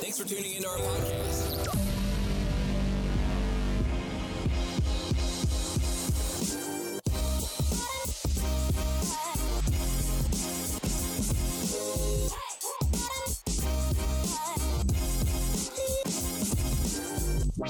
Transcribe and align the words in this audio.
Thanks 0.00 0.16
for 0.16 0.28
tuning 0.28 0.54
into 0.54 0.68
our 0.68 0.78
podcast. 0.78 1.88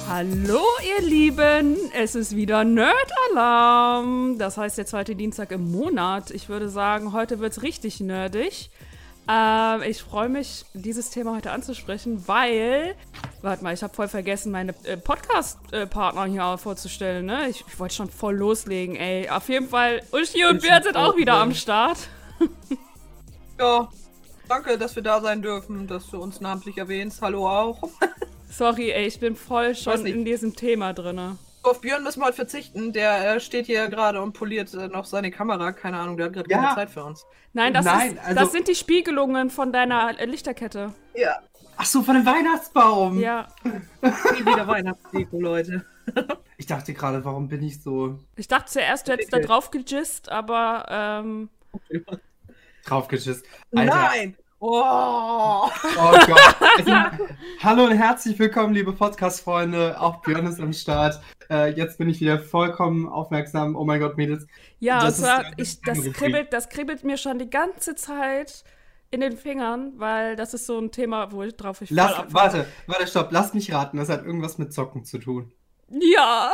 Hallo 0.06 0.60
ihr 0.84 1.06
Lieben, 1.06 1.76
es 1.94 2.14
ist 2.14 2.36
wieder 2.36 2.64
Nerd-Alarm. 2.64 4.36
Das 4.38 4.58
heißt 4.58 4.76
der 4.76 4.86
zweite 4.86 5.16
Dienstag 5.16 5.50
im 5.52 5.70
Monat. 5.70 6.30
Ich 6.30 6.48
würde 6.48 6.68
sagen, 6.68 7.12
heute 7.12 7.38
wird 7.40 7.52
es 7.52 7.62
richtig 7.62 8.00
nerdig. 8.00 8.70
Ähm, 9.30 9.82
ich 9.82 10.02
freue 10.02 10.30
mich, 10.30 10.64
dieses 10.72 11.10
Thema 11.10 11.36
heute 11.36 11.50
anzusprechen, 11.50 12.26
weil, 12.26 12.94
warte 13.42 13.62
mal, 13.62 13.74
ich 13.74 13.82
habe 13.82 13.92
voll 13.92 14.08
vergessen, 14.08 14.50
meine 14.50 14.74
äh, 14.84 14.96
Podcast-Partner 14.96 16.24
hier 16.24 16.56
vorzustellen. 16.56 17.26
Ne? 17.26 17.50
Ich, 17.50 17.62
ich 17.68 17.78
wollte 17.78 17.94
schon 17.94 18.08
voll 18.08 18.36
loslegen, 18.36 18.96
ey. 18.96 19.28
Auf 19.28 19.50
jeden 19.50 19.68
Fall, 19.68 20.00
Uschi 20.12 20.46
und 20.46 20.62
Björn 20.62 20.82
sind 20.82 20.96
auch 20.96 21.16
wieder 21.16 21.34
am 21.34 21.54
Start. 21.54 21.98
Ja, 23.58 23.88
danke, 24.48 24.78
dass 24.78 24.94
wir 24.96 25.02
da 25.02 25.20
sein 25.20 25.42
dürfen, 25.42 25.86
dass 25.86 26.08
du 26.10 26.22
uns 26.22 26.40
namentlich 26.40 26.78
erwähnst. 26.78 27.20
Hallo 27.20 27.48
auch. 27.48 27.82
Sorry, 28.50 28.92
ey, 28.92 29.06
ich 29.06 29.20
bin 29.20 29.36
voll 29.36 29.74
schon 29.74 30.06
in 30.06 30.24
diesem 30.24 30.56
Thema 30.56 30.94
drinne. 30.94 31.36
Auf 31.62 31.80
Björn 31.80 32.02
müssen 32.02 32.20
wir 32.20 32.26
heute 32.26 32.36
verzichten. 32.36 32.92
Der 32.92 33.34
äh, 33.36 33.40
steht 33.40 33.66
hier 33.66 33.88
gerade 33.88 34.22
und 34.22 34.32
poliert 34.32 34.72
äh, 34.74 34.88
noch 34.88 35.04
seine 35.04 35.30
Kamera. 35.30 35.72
Keine 35.72 35.98
Ahnung, 35.98 36.16
der 36.16 36.26
hat 36.26 36.32
gerade 36.32 36.50
Ja. 36.50 36.58
keine 36.62 36.74
Zeit 36.74 36.90
für 36.90 37.04
uns. 37.04 37.26
Nein, 37.52 37.74
das, 37.74 37.84
Nein, 37.84 38.12
ist, 38.16 38.24
also- 38.24 38.40
das 38.40 38.52
sind 38.52 38.68
die 38.68 38.74
Spiegelungen 38.74 39.50
von 39.50 39.72
deiner 39.72 40.18
äh, 40.18 40.24
Lichterkette. 40.24 40.94
Ja, 41.14 41.36
Ach 41.80 41.84
so, 41.86 42.02
von 42.02 42.16
dem 42.16 42.26
Weihnachtsbaum. 42.26 43.20
Ja. 43.20 43.46
nie 43.64 44.40
wieder 44.46 44.66
Weihnachtsdeko, 44.66 45.40
Leute. 45.40 45.84
Ich 46.56 46.66
dachte 46.66 46.92
gerade, 46.92 47.24
warum 47.24 47.46
bin 47.48 47.62
ich 47.62 47.80
so 47.82 48.18
Ich 48.34 48.48
dachte 48.48 48.72
zuerst, 48.72 49.06
du 49.06 49.12
hättest 49.12 49.32
da 49.32 49.38
drauf 49.38 49.70
gejist, 49.70 50.28
aber 50.28 50.86
ähm, 50.90 51.50
draufgeschissen? 52.84 53.44
Alter. 53.76 53.94
Nein! 53.94 54.36
Oh! 54.60 55.68
Oh 55.68 55.70
Gott. 56.26 56.56
Sind- 56.84 56.88
Hallo 57.62 57.84
und 57.84 57.92
herzlich 57.92 58.36
willkommen, 58.40 58.74
liebe 58.74 58.92
Podcast-Freunde. 58.92 60.00
Auch 60.00 60.20
Björn 60.22 60.46
ist 60.46 60.60
am 60.60 60.72
Start. 60.72 61.20
Äh, 61.48 61.70
jetzt 61.74 61.98
bin 61.98 62.08
ich 62.08 62.20
wieder 62.20 62.40
vollkommen 62.40 63.08
aufmerksam. 63.08 63.76
Oh 63.76 63.84
mein 63.84 64.00
Gott, 64.00 64.16
Mädels. 64.16 64.46
ja, 64.80 65.00
Das 65.00 65.22
äh, 65.22 65.42
ich, 65.58 65.80
das, 65.82 65.98
kribbelt, 66.12 66.52
das 66.52 66.68
kribbelt 66.70 67.04
mir 67.04 67.16
schon 67.18 67.38
die 67.38 67.48
ganze 67.48 67.94
Zeit 67.94 68.64
in 69.12 69.20
den 69.20 69.36
Fingern, 69.36 69.92
weil 69.96 70.34
das 70.34 70.54
ist 70.54 70.66
so 70.66 70.78
ein 70.78 70.90
Thema, 70.90 71.30
wo 71.30 71.44
ich 71.44 71.56
drauf 71.56 71.80
ich 71.80 71.90
Lass, 71.90 72.20
warte, 72.32 72.66
warte, 72.88 73.06
stopp. 73.06 73.28
Lass 73.30 73.54
mich 73.54 73.72
raten. 73.72 73.96
Das 73.96 74.08
hat 74.08 74.24
irgendwas 74.26 74.58
mit 74.58 74.72
Zocken 74.72 75.04
zu 75.04 75.18
tun. 75.18 75.52
Ja. 75.88 76.50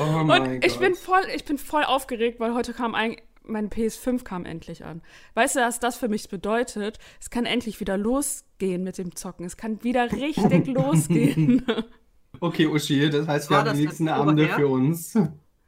Oh 0.00 0.04
mein 0.24 0.42
Und 0.54 0.64
ich 0.64 0.72
Gott. 0.72 0.80
bin 0.80 0.94
voll, 0.94 1.22
ich 1.34 1.44
bin 1.44 1.58
voll 1.58 1.84
aufgeregt, 1.84 2.40
weil 2.40 2.54
heute 2.54 2.72
kam 2.72 2.94
ein, 2.94 3.16
mein 3.46 3.70
PS5 3.70 4.24
kam 4.24 4.44
endlich 4.44 4.84
an. 4.84 5.02
Weißt 5.34 5.56
du, 5.56 5.60
was 5.60 5.80
das 5.80 5.96
für 5.96 6.08
mich 6.08 6.28
bedeutet? 6.28 6.98
Es 7.20 7.30
kann 7.30 7.46
endlich 7.46 7.80
wieder 7.80 7.96
losgehen 7.96 8.82
mit 8.82 8.98
dem 8.98 9.14
Zocken. 9.14 9.44
Es 9.44 9.56
kann 9.56 9.82
wieder 9.82 10.10
richtig 10.12 10.66
losgehen. 10.74 11.64
Okay, 12.40 12.66
Uschi, 12.66 13.08
das 13.10 13.28
heißt, 13.28 13.50
wir 13.50 13.56
War 13.56 13.60
haben 13.60 13.66
das 13.66 13.76
die 13.76 13.84
nächsten 13.84 14.06
jetzt 14.06 14.14
Abende 14.16 14.48
für 14.48 14.68
uns. 14.68 15.14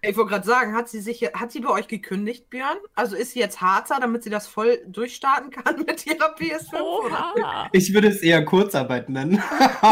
Ich 0.03 0.17
wollte 0.17 0.31
gerade 0.31 0.47
sagen, 0.47 0.75
hat 0.75 0.89
sie 0.89 1.01
sich 1.01 1.23
hat 1.35 1.51
sie 1.51 1.61
bei 1.61 1.71
euch 1.71 1.89
gekündigt, 1.89 2.51
Björn? 2.51 2.77
Also 2.95 3.17
ist 3.17 3.33
sie 3.33 3.41
jetzt 3.41 3.61
harzer, 3.61 3.99
damit 4.01 4.23
sie 4.23 4.31
das 4.31 4.47
voll 4.47 4.79
durchstarten 4.87 5.51
kann 5.51 5.77
mit 5.87 6.07
ihrer 6.07 6.35
PS5? 6.37 6.81
Oder? 6.81 7.35
Oha. 7.37 7.69
Ich 7.73 7.93
würde 7.93 8.09
es 8.09 8.23
eher 8.23 8.45
Kurzarbeit 8.45 9.09
nennen. 9.09 9.43
das, 9.83 9.91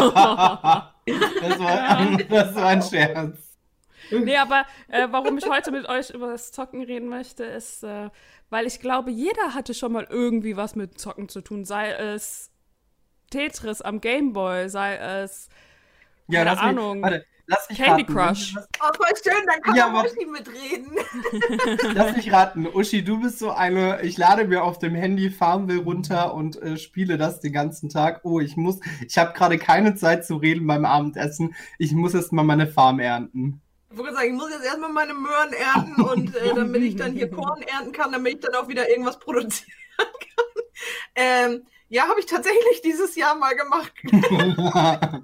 war, 1.59 2.17
das 2.29 2.55
war 2.55 2.65
ein 2.67 2.81
Scherz. 2.81 3.44
Nee, 4.11 4.37
aber 4.37 4.65
äh, 4.87 5.07
warum 5.11 5.37
ich 5.37 5.47
heute 5.49 5.71
mit 5.71 5.87
euch 5.87 6.09
über 6.11 6.31
das 6.31 6.51
Zocken 6.51 6.83
reden 6.83 7.09
möchte, 7.09 7.43
ist, 7.43 7.83
äh, 7.83 8.09
weil 8.49 8.65
ich 8.67 8.79
glaube, 8.79 9.11
jeder 9.11 9.53
hatte 9.53 9.73
schon 9.73 9.91
mal 9.93 10.07
irgendwie 10.09 10.57
was 10.57 10.75
mit 10.75 10.99
Zocken 10.99 11.29
zu 11.29 11.41
tun. 11.41 11.65
Sei 11.65 11.91
es 11.91 12.51
Tetris 13.29 13.81
am 13.81 14.01
Gameboy, 14.01 14.69
sei 14.69 14.95
es 14.97 15.49
Ja, 16.27 16.43
Keine 16.43 16.51
lass 16.51 16.63
mich, 16.63 16.79
Ahnung. 16.79 17.01
Warte, 17.01 17.25
lass 17.47 17.69
mich 17.69 17.77
Candy 17.77 18.03
raten. 18.03 18.05
Crush. 18.05 18.55
Oh, 18.81 18.89
voll 18.95 19.07
schön, 19.23 19.45
dann 19.47 19.61
kann 19.61 19.75
Ja, 19.75 19.93
Uschi 20.03 20.25
mitreden. 20.25 20.97
Lass 21.95 22.15
mich 22.15 22.31
raten. 22.31 22.67
Uschi, 22.67 23.03
du 23.03 23.19
bist 23.21 23.39
so 23.39 23.51
eine, 23.51 24.01
ich 24.03 24.17
lade 24.17 24.45
mir 24.45 24.63
auf 24.63 24.79
dem 24.79 24.95
Handy 24.95 25.29
Farmville 25.31 25.81
runter 25.83 26.33
und 26.33 26.61
äh, 26.61 26.77
spiele 26.77 27.17
das 27.17 27.39
den 27.41 27.53
ganzen 27.53 27.89
Tag. 27.89 28.21
Oh, 28.23 28.39
ich 28.39 28.57
muss, 28.57 28.79
ich 29.07 29.17
habe 29.17 29.33
gerade 29.33 29.57
keine 29.57 29.95
Zeit 29.95 30.25
zu 30.25 30.37
reden 30.37 30.65
beim 30.67 30.85
Abendessen. 30.85 31.55
Ich 31.77 31.93
muss 31.93 32.13
erst 32.13 32.33
mal 32.33 32.43
meine 32.43 32.67
Farm 32.67 32.99
ernten. 32.99 33.61
Ich 33.95 33.99
wollte 33.99 34.13
sagen, 34.13 34.27
ich 34.27 34.33
muss 34.33 34.49
jetzt 34.51 34.65
erstmal 34.65 34.91
meine 34.91 35.13
Möhren 35.13 35.53
ernten 35.53 36.01
und 36.01 36.35
äh, 36.35 36.53
damit 36.53 36.81
ich 36.81 36.97
dann 36.97 37.13
hier 37.13 37.31
Korn 37.31 37.61
ernten 37.61 37.93
kann, 37.93 38.11
damit 38.11 38.33
ich 38.33 38.39
dann 38.41 38.53
auch 38.55 38.67
wieder 38.67 38.89
irgendwas 38.89 39.17
produzieren 39.17 39.71
kann. 39.97 40.63
Ähm, 41.15 41.65
ja, 41.87 42.09
habe 42.09 42.19
ich 42.19 42.25
tatsächlich 42.25 42.81
dieses 42.83 43.15
Jahr 43.15 43.35
mal 43.35 43.55
gemacht. 43.55 43.93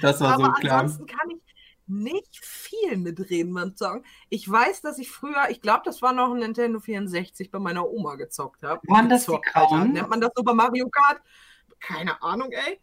das 0.00 0.22
war 0.22 0.32
Aber 0.32 0.44
so 0.46 0.52
klar. 0.52 0.80
ansonsten 0.80 1.06
kann 1.06 1.28
ich 1.28 1.42
nicht 1.86 2.42
viel 2.42 2.96
mitreden 2.96 3.52
beim 3.52 3.76
Zocken. 3.76 4.02
Ich 4.30 4.50
weiß, 4.50 4.80
dass 4.80 4.98
ich 4.98 5.10
früher, 5.10 5.50
ich 5.50 5.60
glaube, 5.60 5.82
das 5.84 6.00
war 6.00 6.14
noch 6.14 6.32
ein 6.32 6.38
Nintendo 6.38 6.80
64 6.80 7.50
bei 7.50 7.58
meiner 7.58 7.86
Oma 7.86 8.14
gezockt 8.14 8.62
habe. 8.62 8.80
Waren 8.88 9.10
das 9.10 9.26
die 9.26 9.38
grauen? 9.52 9.92
Nennt 9.92 10.08
man 10.08 10.22
das 10.22 10.30
so 10.34 10.42
bei 10.42 10.54
Mario 10.54 10.88
Kart? 10.88 11.20
Keine 11.80 12.22
Ahnung, 12.22 12.50
ey. 12.50 12.80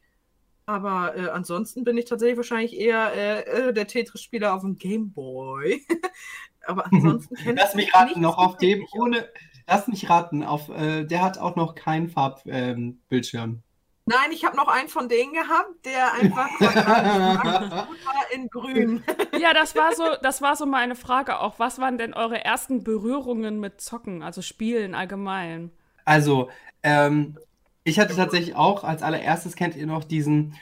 Aber 0.66 1.16
äh, 1.18 1.30
ansonsten 1.30 1.84
bin 1.84 1.98
ich 1.98 2.06
tatsächlich 2.06 2.38
wahrscheinlich 2.38 2.80
eher 2.80 3.14
äh, 3.14 3.70
äh, 3.70 3.74
der 3.74 3.88
Tetris-Spieler 3.88 4.54
auf 4.54 4.62
dem 4.62 4.78
Game 4.78 5.12
Boy. 5.12 5.86
Aber 6.66 6.86
ansonsten 6.86 7.36
Lass 7.56 7.72
ich 7.72 7.76
mich 7.76 7.94
raten, 7.94 8.22
noch 8.22 8.38
auf 8.38 8.58
dem, 8.58 8.86
ohne, 8.94 9.28
lass 9.68 9.88
mich 9.90 10.10
raten, 10.10 10.44
auf, 10.44 10.70
äh, 10.70 11.04
der 11.04 11.22
hat 11.22 11.38
auch 11.38 11.58
noch 11.58 11.76
keinen 11.76 12.08
Farbbildschirm. 12.10 13.50
Ähm. 13.50 13.64
Nein, 14.06 14.32
ich 14.32 14.44
habe 14.44 14.58
noch 14.58 14.68
einen 14.68 14.90
von 14.90 15.08
denen 15.08 15.32
gehabt, 15.32 15.86
der 15.86 16.14
einfach 16.14 16.50
war 16.60 17.88
in 18.34 18.50
grün. 18.50 19.04
Ja, 19.40 19.54
das 19.54 19.76
war 19.76 19.94
so, 19.94 20.04
das 20.22 20.42
war 20.42 20.56
so 20.56 20.66
meine 20.66 20.96
Frage 20.96 21.40
auch. 21.40 21.58
Was 21.58 21.80
waren 21.80 21.98
denn 21.98 22.14
eure 22.14 22.44
ersten 22.44 22.84
Berührungen 22.84 23.60
mit 23.60 23.82
Zocken, 23.82 24.22
also 24.22 24.42
Spielen 24.42 24.94
allgemein? 24.94 25.72
Also, 26.06 26.50
ähm, 26.84 27.38
ich 27.84 28.00
hatte 28.00 28.16
tatsächlich 28.16 28.56
auch, 28.56 28.84
als 28.84 29.04
allererstes 29.04 29.56
kennt 29.56 29.76
ihr 29.76 29.88
noch 29.88 30.04
diesen, 30.04 30.56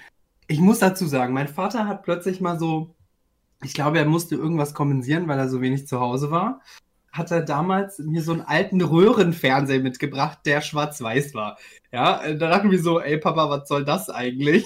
ich 0.48 0.60
muss 0.60 0.80
dazu 0.80 1.06
sagen, 1.06 1.34
mein 1.34 1.48
Vater 1.48 1.88
hat 1.88 2.04
plötzlich 2.04 2.42
mal 2.42 2.60
so, 2.60 2.96
ich 3.64 3.74
glaube, 3.74 4.00
er 4.00 4.06
musste 4.06 4.36
irgendwas 4.36 4.74
kompensieren, 4.74 5.28
weil 5.28 5.38
er 5.38 5.50
so 5.50 5.62
wenig 5.62 5.88
zu 5.88 6.00
Hause 6.00 6.32
war, 6.32 6.62
hat 7.12 7.30
er 7.32 7.42
damals 7.42 8.00
mir 8.00 8.22
so 8.24 8.32
einen 8.32 8.42
alten 8.42 8.82
Röhrenfernseher 8.82 9.82
mitgebracht, 9.82 10.40
der 10.46 10.62
schwarz-weiß 10.62 11.34
war. 11.34 11.58
Ja, 11.92 12.24
äh, 12.24 12.38
da 12.38 12.50
dachten 12.50 12.72
wir 12.72 12.82
so, 12.82 13.02
ey 13.02 13.18
Papa, 13.18 13.50
was 13.50 13.68
soll 13.68 13.84
das 13.84 14.10
eigentlich? 14.10 14.66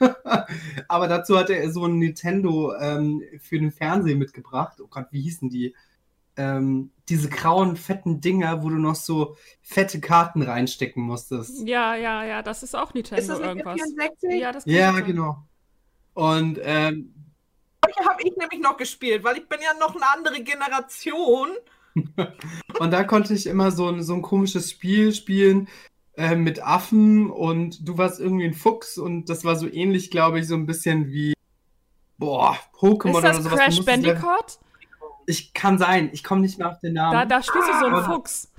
Aber 0.88 1.06
dazu 1.06 1.38
hatte 1.38 1.56
er 1.56 1.70
so 1.70 1.84
ein 1.86 1.98
Nintendo 1.98 2.74
ähm, 2.74 3.22
für 3.38 3.58
den 3.58 3.70
Fernseher 3.70 4.16
mitgebracht. 4.16 4.80
Oh 4.80 4.88
Gott, 4.88 5.06
wie 5.12 5.22
hießen 5.22 5.48
die? 5.48 5.74
Ähm, 6.36 6.90
diese 7.08 7.28
grauen, 7.28 7.76
fetten 7.76 8.20
Dinger, 8.20 8.62
wo 8.62 8.68
du 8.68 8.76
noch 8.76 8.94
so 8.96 9.36
fette 9.62 10.00
Karten 10.00 10.42
reinstecken 10.42 11.02
musstest. 11.02 11.66
Ja, 11.66 11.94
ja, 11.94 12.24
ja, 12.24 12.42
das 12.42 12.62
ist 12.62 12.74
auch 12.74 12.92
Nintendo 12.94 13.20
Ist 13.20 13.28
das 13.30 13.38
nicht 13.38 13.46
irgendwas. 13.46 13.76
der 13.76 13.86
64? 13.86 14.40
Ja, 14.40 14.52
das 14.52 14.64
Ja, 14.66 14.92
sein. 14.92 15.04
genau. 15.04 15.44
Und 16.14 16.58
ähm, 16.62 17.14
Solche 17.84 18.08
habe 18.10 18.22
ich 18.22 18.36
nämlich 18.36 18.60
noch 18.60 18.76
gespielt, 18.76 19.22
weil 19.24 19.36
ich 19.38 19.48
bin 19.48 19.60
ja 19.62 19.72
noch 19.78 19.94
eine 19.94 20.04
andere 20.14 20.42
Generation. 20.42 21.48
Und 22.78 22.90
da 22.90 23.04
konnte 23.04 23.32
ich 23.34 23.46
immer 23.46 23.70
so 23.70 23.88
ein, 23.88 24.02
so 24.02 24.14
ein 24.14 24.22
komisches 24.22 24.70
Spiel 24.70 25.14
spielen 25.14 25.68
äh, 26.16 26.34
mit 26.34 26.62
Affen 26.62 27.30
und 27.30 27.86
du 27.88 27.96
warst 27.98 28.20
irgendwie 28.20 28.44
ein 28.46 28.54
Fuchs 28.54 28.98
und 28.98 29.28
das 29.30 29.44
war 29.44 29.56
so 29.56 29.66
ähnlich, 29.66 30.10
glaube 30.10 30.40
ich, 30.40 30.46
so 30.48 30.54
ein 30.54 30.66
bisschen 30.66 31.08
wie 31.08 31.34
boah, 32.18 32.58
Pokémon 32.74 33.10
Ist 33.10 33.16
oder 33.16 33.32
das 33.32 33.44
sowas. 33.44 33.58
Crash 33.58 33.84
Bandicoot? 33.84 34.58
Ich 35.26 35.52
kann 35.54 35.78
sein, 35.78 36.10
ich 36.12 36.22
komme 36.24 36.40
nicht 36.42 36.58
mehr 36.58 36.70
auf 36.70 36.78
den 36.80 36.94
Namen. 36.94 37.12
Da, 37.12 37.24
da 37.24 37.42
spielst 37.42 37.68
du 37.68 37.72
so 37.80 37.86
einen 37.86 37.94
Ah. 37.96 38.02
Fuchs. 38.14 38.50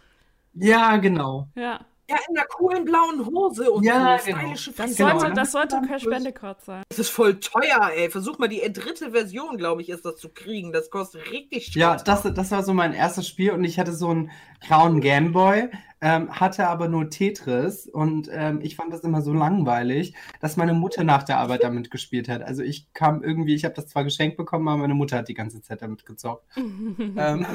ja, 0.53 0.97
genau. 0.97 1.47
Ja. 1.55 1.79
Ja, 2.09 2.15
in 2.29 2.37
einer 2.37 2.47
coolen 2.47 2.85
blauen 2.85 3.25
Hose 3.25 3.69
und 3.69 3.83
Ja, 3.83 4.17
so 4.17 4.27
genau. 4.31 4.51
Das. 4.51 4.95
Genau, 4.95 5.19
sollte, 5.19 5.33
das 5.35 5.51
sollte 5.51 5.81
plus- 5.85 6.05
Bandicoot 6.05 6.61
sein. 6.61 6.83
Das 6.87 6.99
ist 6.99 7.09
voll 7.09 7.37
teuer, 7.41 7.91
ey. 7.93 8.09
Versuch 8.09 8.37
mal 8.39 8.47
die 8.47 8.61
dritte 8.71 9.11
Version, 9.11 9.57
glaube 9.57 9.81
ich, 9.81 9.89
ist 9.89 10.05
das 10.05 10.15
zu 10.15 10.29
kriegen. 10.29 10.71
Das 10.71 10.89
kostet 10.89 11.29
richtig 11.31 11.75
Ja, 11.75 11.95
Schrott. 11.99 12.07
das, 12.07 12.33
das 12.33 12.51
war 12.51 12.63
so 12.63 12.73
mein 12.73 12.93
erstes 12.93 13.27
Spiel 13.27 13.51
und 13.51 13.65
ich 13.65 13.77
hatte 13.77 13.91
so 13.91 14.07
einen 14.09 14.31
grauen 14.65 15.01
Gameboy, 15.01 15.69
ähm, 16.01 16.31
hatte 16.31 16.67
aber 16.67 16.87
nur 16.87 17.09
Tetris 17.09 17.87
und 17.87 18.29
ähm, 18.31 18.59
ich 18.61 18.75
fand 18.75 18.93
das 18.93 19.01
immer 19.01 19.21
so 19.21 19.33
langweilig, 19.33 20.13
dass 20.39 20.57
meine 20.57 20.73
Mutter 20.73 21.03
nach 21.03 21.23
der 21.23 21.39
Arbeit 21.39 21.63
damit 21.63 21.89
gespielt 21.89 22.29
hat. 22.29 22.43
Also 22.43 22.61
ich 22.61 22.93
kam 22.93 23.23
irgendwie, 23.23 23.55
ich 23.55 23.65
habe 23.65 23.73
das 23.73 23.87
zwar 23.87 24.03
geschenkt 24.03 24.37
bekommen, 24.37 24.67
aber 24.67 24.77
meine 24.77 24.93
Mutter 24.93 25.17
hat 25.17 25.27
die 25.27 25.33
ganze 25.33 25.61
Zeit 25.61 25.81
damit 25.81 26.05
gezockt. 26.05 26.45
ähm, 26.57 27.45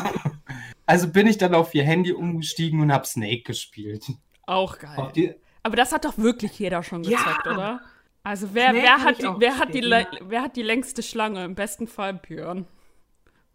also 0.86 1.08
bin 1.08 1.26
ich 1.26 1.38
dann 1.38 1.54
auf 1.54 1.74
ihr 1.74 1.84
Handy 1.84 2.12
umgestiegen 2.12 2.80
und 2.80 2.92
habe 2.92 3.06
Snake 3.06 3.42
gespielt. 3.42 4.04
Auch 4.46 4.78
geil. 4.78 5.12
die, 5.14 5.34
Aber 5.62 5.76
das 5.76 5.92
hat 5.92 6.04
doch 6.04 6.18
wirklich 6.18 6.58
jeder 6.58 6.82
schon 6.82 7.04
Ja. 7.04 7.18
gezockt, 7.18 7.46
oder? 7.46 7.80
Also 8.24 8.48
wer, 8.52 8.72
wer, 8.72 9.02
hat 9.02 9.18
die, 9.18 9.28
wer, 9.38 9.58
hat 9.58 9.74
die, 9.74 9.82
wer 9.82 10.42
hat 10.42 10.56
die 10.56 10.62
längste 10.62 11.02
Schlange? 11.02 11.44
Im 11.44 11.54
besten 11.54 11.86
Fall 11.88 12.14
Björn. 12.14 12.66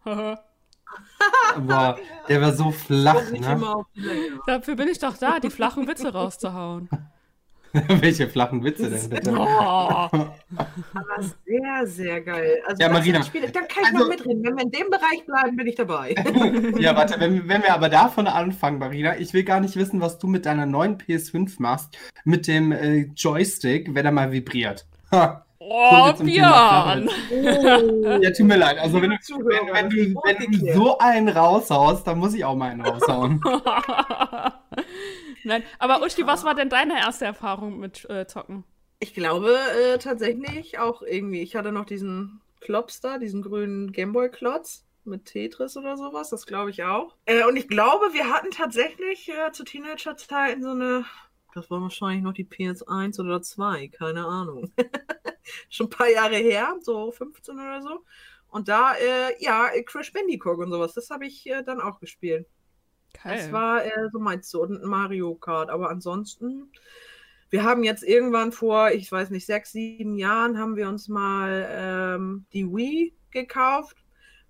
Boah, 1.60 1.98
der 2.28 2.40
war 2.40 2.52
so 2.52 2.70
flach, 2.70 3.30
ne? 3.30 3.84
Dafür 4.46 4.76
bin 4.76 4.88
ich 4.88 4.98
doch 4.98 5.16
da, 5.16 5.40
die 5.40 5.50
flachen 5.50 5.86
Witze 5.88 6.12
rauszuhauen. 6.12 6.88
Welche 7.88 8.28
flachen 8.28 8.64
Witze 8.64 8.88
denn 8.90 9.10
bitte? 9.10 9.30
Oh. 9.32 9.44
Aber 10.08 10.32
sehr, 11.44 11.86
sehr 11.86 12.20
geil. 12.22 12.62
Also 12.66 12.80
Ja, 12.82 12.88
Marina, 12.88 13.22
Spiele, 13.22 13.50
da 13.50 13.60
kann 13.60 13.82
ich 13.82 13.86
also- 13.88 13.98
mal 13.98 14.08
mitreden. 14.08 14.42
Wenn 14.42 14.56
wir 14.56 14.64
in 14.64 14.70
dem 14.70 14.90
Bereich 14.90 15.26
bleiben, 15.26 15.56
bin 15.56 15.66
ich 15.66 15.74
dabei. 15.74 16.14
Ja, 16.78 16.96
warte, 16.96 17.18
wenn, 17.20 17.48
wenn 17.48 17.62
wir 17.62 17.74
aber 17.74 17.88
davon 17.88 18.26
anfangen, 18.26 18.78
Marina, 18.78 19.18
ich 19.18 19.32
will 19.34 19.42
gar 19.44 19.60
nicht 19.60 19.76
wissen, 19.76 20.00
was 20.00 20.18
du 20.18 20.26
mit 20.28 20.46
deiner 20.46 20.64
neuen 20.66 20.96
PS5 20.96 21.56
machst, 21.58 21.98
mit 22.24 22.46
dem 22.46 22.72
äh, 22.72 23.10
Joystick, 23.14 23.94
wenn 23.94 24.06
er 24.06 24.12
mal 24.12 24.32
vibriert. 24.32 24.86
Ha. 25.12 25.44
Oh, 25.70 26.12
Björn! 26.14 27.10
Oh. 27.30 28.18
Ja, 28.22 28.30
tut 28.30 28.46
mir 28.46 28.56
leid. 28.56 28.78
Also 28.78 29.02
wenn 29.02 29.10
du, 29.10 29.16
wenn, 29.16 29.72
wenn, 29.72 29.90
du, 29.90 30.20
wenn 30.24 30.52
du 30.52 30.72
so 30.72 30.98
einen 30.98 31.28
raushaust, 31.28 32.06
dann 32.06 32.18
muss 32.18 32.34
ich 32.34 32.44
auch 32.44 32.54
mal 32.54 32.70
einen 32.70 32.80
raushauen. 32.80 33.42
Nein, 35.44 35.62
aber 35.78 36.02
Uschi, 36.02 36.26
was 36.26 36.44
war 36.44 36.54
denn 36.54 36.68
deine 36.68 36.98
erste 36.98 37.24
Erfahrung 37.24 37.78
mit 37.78 38.08
äh, 38.08 38.26
Zocken? 38.26 38.64
Ich 39.00 39.14
glaube 39.14 39.56
äh, 39.94 39.98
tatsächlich 39.98 40.78
auch 40.78 41.02
irgendwie. 41.02 41.42
Ich 41.42 41.54
hatte 41.54 41.70
noch 41.70 41.84
diesen 41.84 42.40
Klops 42.60 43.00
da, 43.00 43.18
diesen 43.18 43.42
grünen 43.42 43.92
Gameboy-Klotz 43.92 44.84
mit 45.04 45.26
Tetris 45.26 45.76
oder 45.76 45.96
sowas. 45.96 46.30
Das 46.30 46.46
glaube 46.46 46.70
ich 46.70 46.84
auch. 46.84 47.14
Äh, 47.24 47.44
und 47.44 47.56
ich 47.56 47.68
glaube, 47.68 48.12
wir 48.12 48.30
hatten 48.30 48.50
tatsächlich 48.50 49.28
äh, 49.28 49.52
zu 49.52 49.64
Teenager-Zeiten 49.64 50.62
so 50.62 50.70
eine. 50.70 51.04
Das 51.58 51.70
war 51.70 51.80
wahrscheinlich 51.80 52.22
noch 52.22 52.34
die 52.34 52.44
PS1 52.44 53.18
oder 53.20 53.42
2, 53.42 53.88
keine 53.88 54.24
Ahnung. 54.24 54.70
Schon 55.68 55.86
ein 55.86 55.90
paar 55.90 56.08
Jahre 56.08 56.36
her, 56.36 56.76
so 56.80 57.10
15 57.10 57.56
oder 57.56 57.82
so. 57.82 58.04
Und 58.46 58.68
da, 58.68 58.94
äh, 58.94 59.34
ja, 59.42 59.68
Crash 59.84 60.12
Bandicoot 60.12 60.58
und 60.58 60.70
sowas, 60.70 60.94
das 60.94 61.10
habe 61.10 61.26
ich 61.26 61.48
äh, 61.50 61.64
dann 61.64 61.80
auch 61.80 61.98
gespielt. 61.98 62.46
Das 63.12 63.22
Geil. 63.22 63.52
war 63.52 63.84
äh, 63.84 64.08
so 64.12 64.20
meinst 64.20 64.54
du, 64.54 64.62
und 64.62 64.84
Mario 64.84 65.34
Kart. 65.34 65.68
Aber 65.68 65.90
ansonsten, 65.90 66.70
wir 67.50 67.64
haben 67.64 67.82
jetzt 67.82 68.04
irgendwann 68.04 68.52
vor, 68.52 68.92
ich 68.92 69.10
weiß 69.10 69.30
nicht, 69.30 69.44
sechs, 69.44 69.72
sieben 69.72 70.16
Jahren 70.16 70.58
haben 70.58 70.76
wir 70.76 70.88
uns 70.88 71.08
mal 71.08 71.66
ähm, 71.70 72.46
die 72.52 72.66
Wii 72.66 73.14
gekauft, 73.32 73.96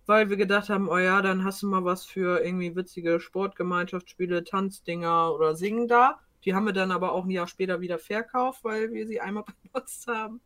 weil 0.05 0.29
wir 0.29 0.37
gedacht 0.37 0.69
haben, 0.69 0.91
oh 0.91 0.99
ja, 0.99 1.23
dann 1.23 1.43
hast 1.43 1.63
du 1.63 1.69
mal 1.69 1.87
was 1.87 2.05
für 2.05 2.45
irgendwie 2.45 2.77
witzige 2.77 3.19
Sportgemeinschaftsspiele, 3.19 4.45
Tanzdinger 4.45 5.33
oder 5.33 5.57
Singen 5.57 5.89
da. 5.89 6.21
Die 6.45 6.55
haben 6.55 6.67
wir 6.67 6.73
dann 6.73 6.91
aber 6.91 7.13
auch 7.13 7.25
ein 7.25 7.31
Jahr 7.31 7.49
später 7.49 7.81
wieder 7.81 7.99
verkauft, 7.99 8.65
weil 8.65 8.93
wir 8.93 9.07
sie 9.07 9.21
einmal 9.21 9.45
benutzt 9.73 10.07
haben. 10.07 10.41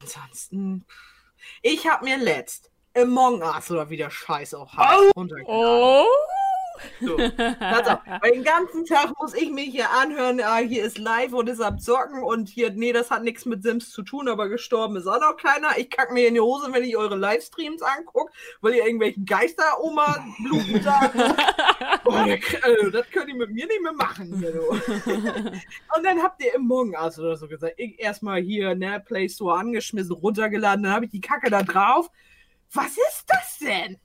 Ansonsten, 0.00 0.84
ich 1.62 1.86
habe 1.86 2.04
mir 2.04 2.18
letzt 2.18 2.70
Among 2.96 3.42
Us 3.42 3.70
oder 3.70 3.90
wie 3.90 3.96
der 3.96 4.10
Scheiß 4.10 4.54
auch 4.54 4.74
heißt, 4.74 5.16
runtergeladen. 5.16 5.54
Oh! 5.54 6.04
So. 7.00 7.16
Pass 7.16 7.88
auf, 7.88 8.00
weil 8.20 8.30
den 8.34 8.44
ganzen 8.44 8.84
Tag 8.84 9.12
muss 9.20 9.34
ich 9.34 9.50
mich 9.50 9.70
hier 9.70 9.90
anhören, 9.90 10.40
ah, 10.40 10.58
hier 10.58 10.84
ist 10.84 10.98
live 10.98 11.32
und 11.32 11.48
ist 11.48 11.60
am 11.60 11.78
Zocken 11.78 12.22
und 12.22 12.48
hier, 12.48 12.70
nee, 12.70 12.92
das 12.92 13.10
hat 13.10 13.22
nichts 13.22 13.44
mit 13.44 13.62
Sims 13.62 13.90
zu 13.90 14.02
tun, 14.02 14.28
aber 14.28 14.48
gestorben 14.48 14.96
ist 14.96 15.06
auch 15.06 15.20
noch 15.20 15.36
keiner. 15.36 15.78
Ich 15.78 15.90
kack 15.90 16.12
mir 16.12 16.28
in 16.28 16.34
die 16.34 16.40
Hose, 16.40 16.72
wenn 16.72 16.84
ich 16.84 16.96
eure 16.96 17.16
Livestreams 17.16 17.82
angucke, 17.82 18.32
weil 18.60 18.74
ihr 18.74 18.84
irgendwelchen 18.84 19.24
Geister-Oma 19.24 20.24
Blumen 20.38 20.82
da. 20.82 21.12
Boah, 22.04 22.26
also, 22.62 22.90
das 22.90 23.10
könnt 23.10 23.28
ihr 23.28 23.34
mit 23.34 23.50
mir 23.50 23.66
nicht 23.66 23.82
mehr 23.82 23.92
machen. 23.92 24.38
Hier, 24.38 24.52
du. 24.52 24.70
und 24.70 26.04
dann 26.04 26.22
habt 26.22 26.42
ihr 26.42 26.54
im 26.54 26.66
Morgen 26.66 26.94
Us 26.94 27.18
oder 27.18 27.36
so 27.36 27.48
gesagt, 27.48 27.74
ich 27.76 27.98
erstmal 27.98 28.40
hier, 28.40 28.74
ne, 28.74 29.02
Play 29.04 29.28
Store 29.28 29.58
angeschmissen, 29.58 30.12
runtergeladen, 30.12 30.84
dann 30.84 30.92
habe 30.92 31.04
ich 31.06 31.10
die 31.10 31.20
Kacke 31.20 31.50
da 31.50 31.62
drauf. 31.62 32.10
Was 32.72 32.90
ist 32.90 33.24
das 33.26 33.58
denn? 33.58 33.98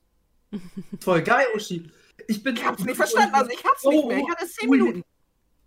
Voll 0.99 1.21
geil, 1.21 1.45
Uschi. 1.55 1.89
Ich 2.27 2.43
bin 2.43 2.55
Ich 2.55 2.65
hab's 2.65 2.83
nicht 2.83 2.95
verstanden, 2.95 3.33
also 3.35 3.49
ich 3.51 3.63
hab's 3.63 3.83
nicht 3.85 4.05
mehr. 4.07 4.17
Ich 4.17 4.29
hatte 4.29 4.45
es 4.45 4.53
10 4.55 4.69
Ui. 4.69 4.77
Minuten. 4.77 5.03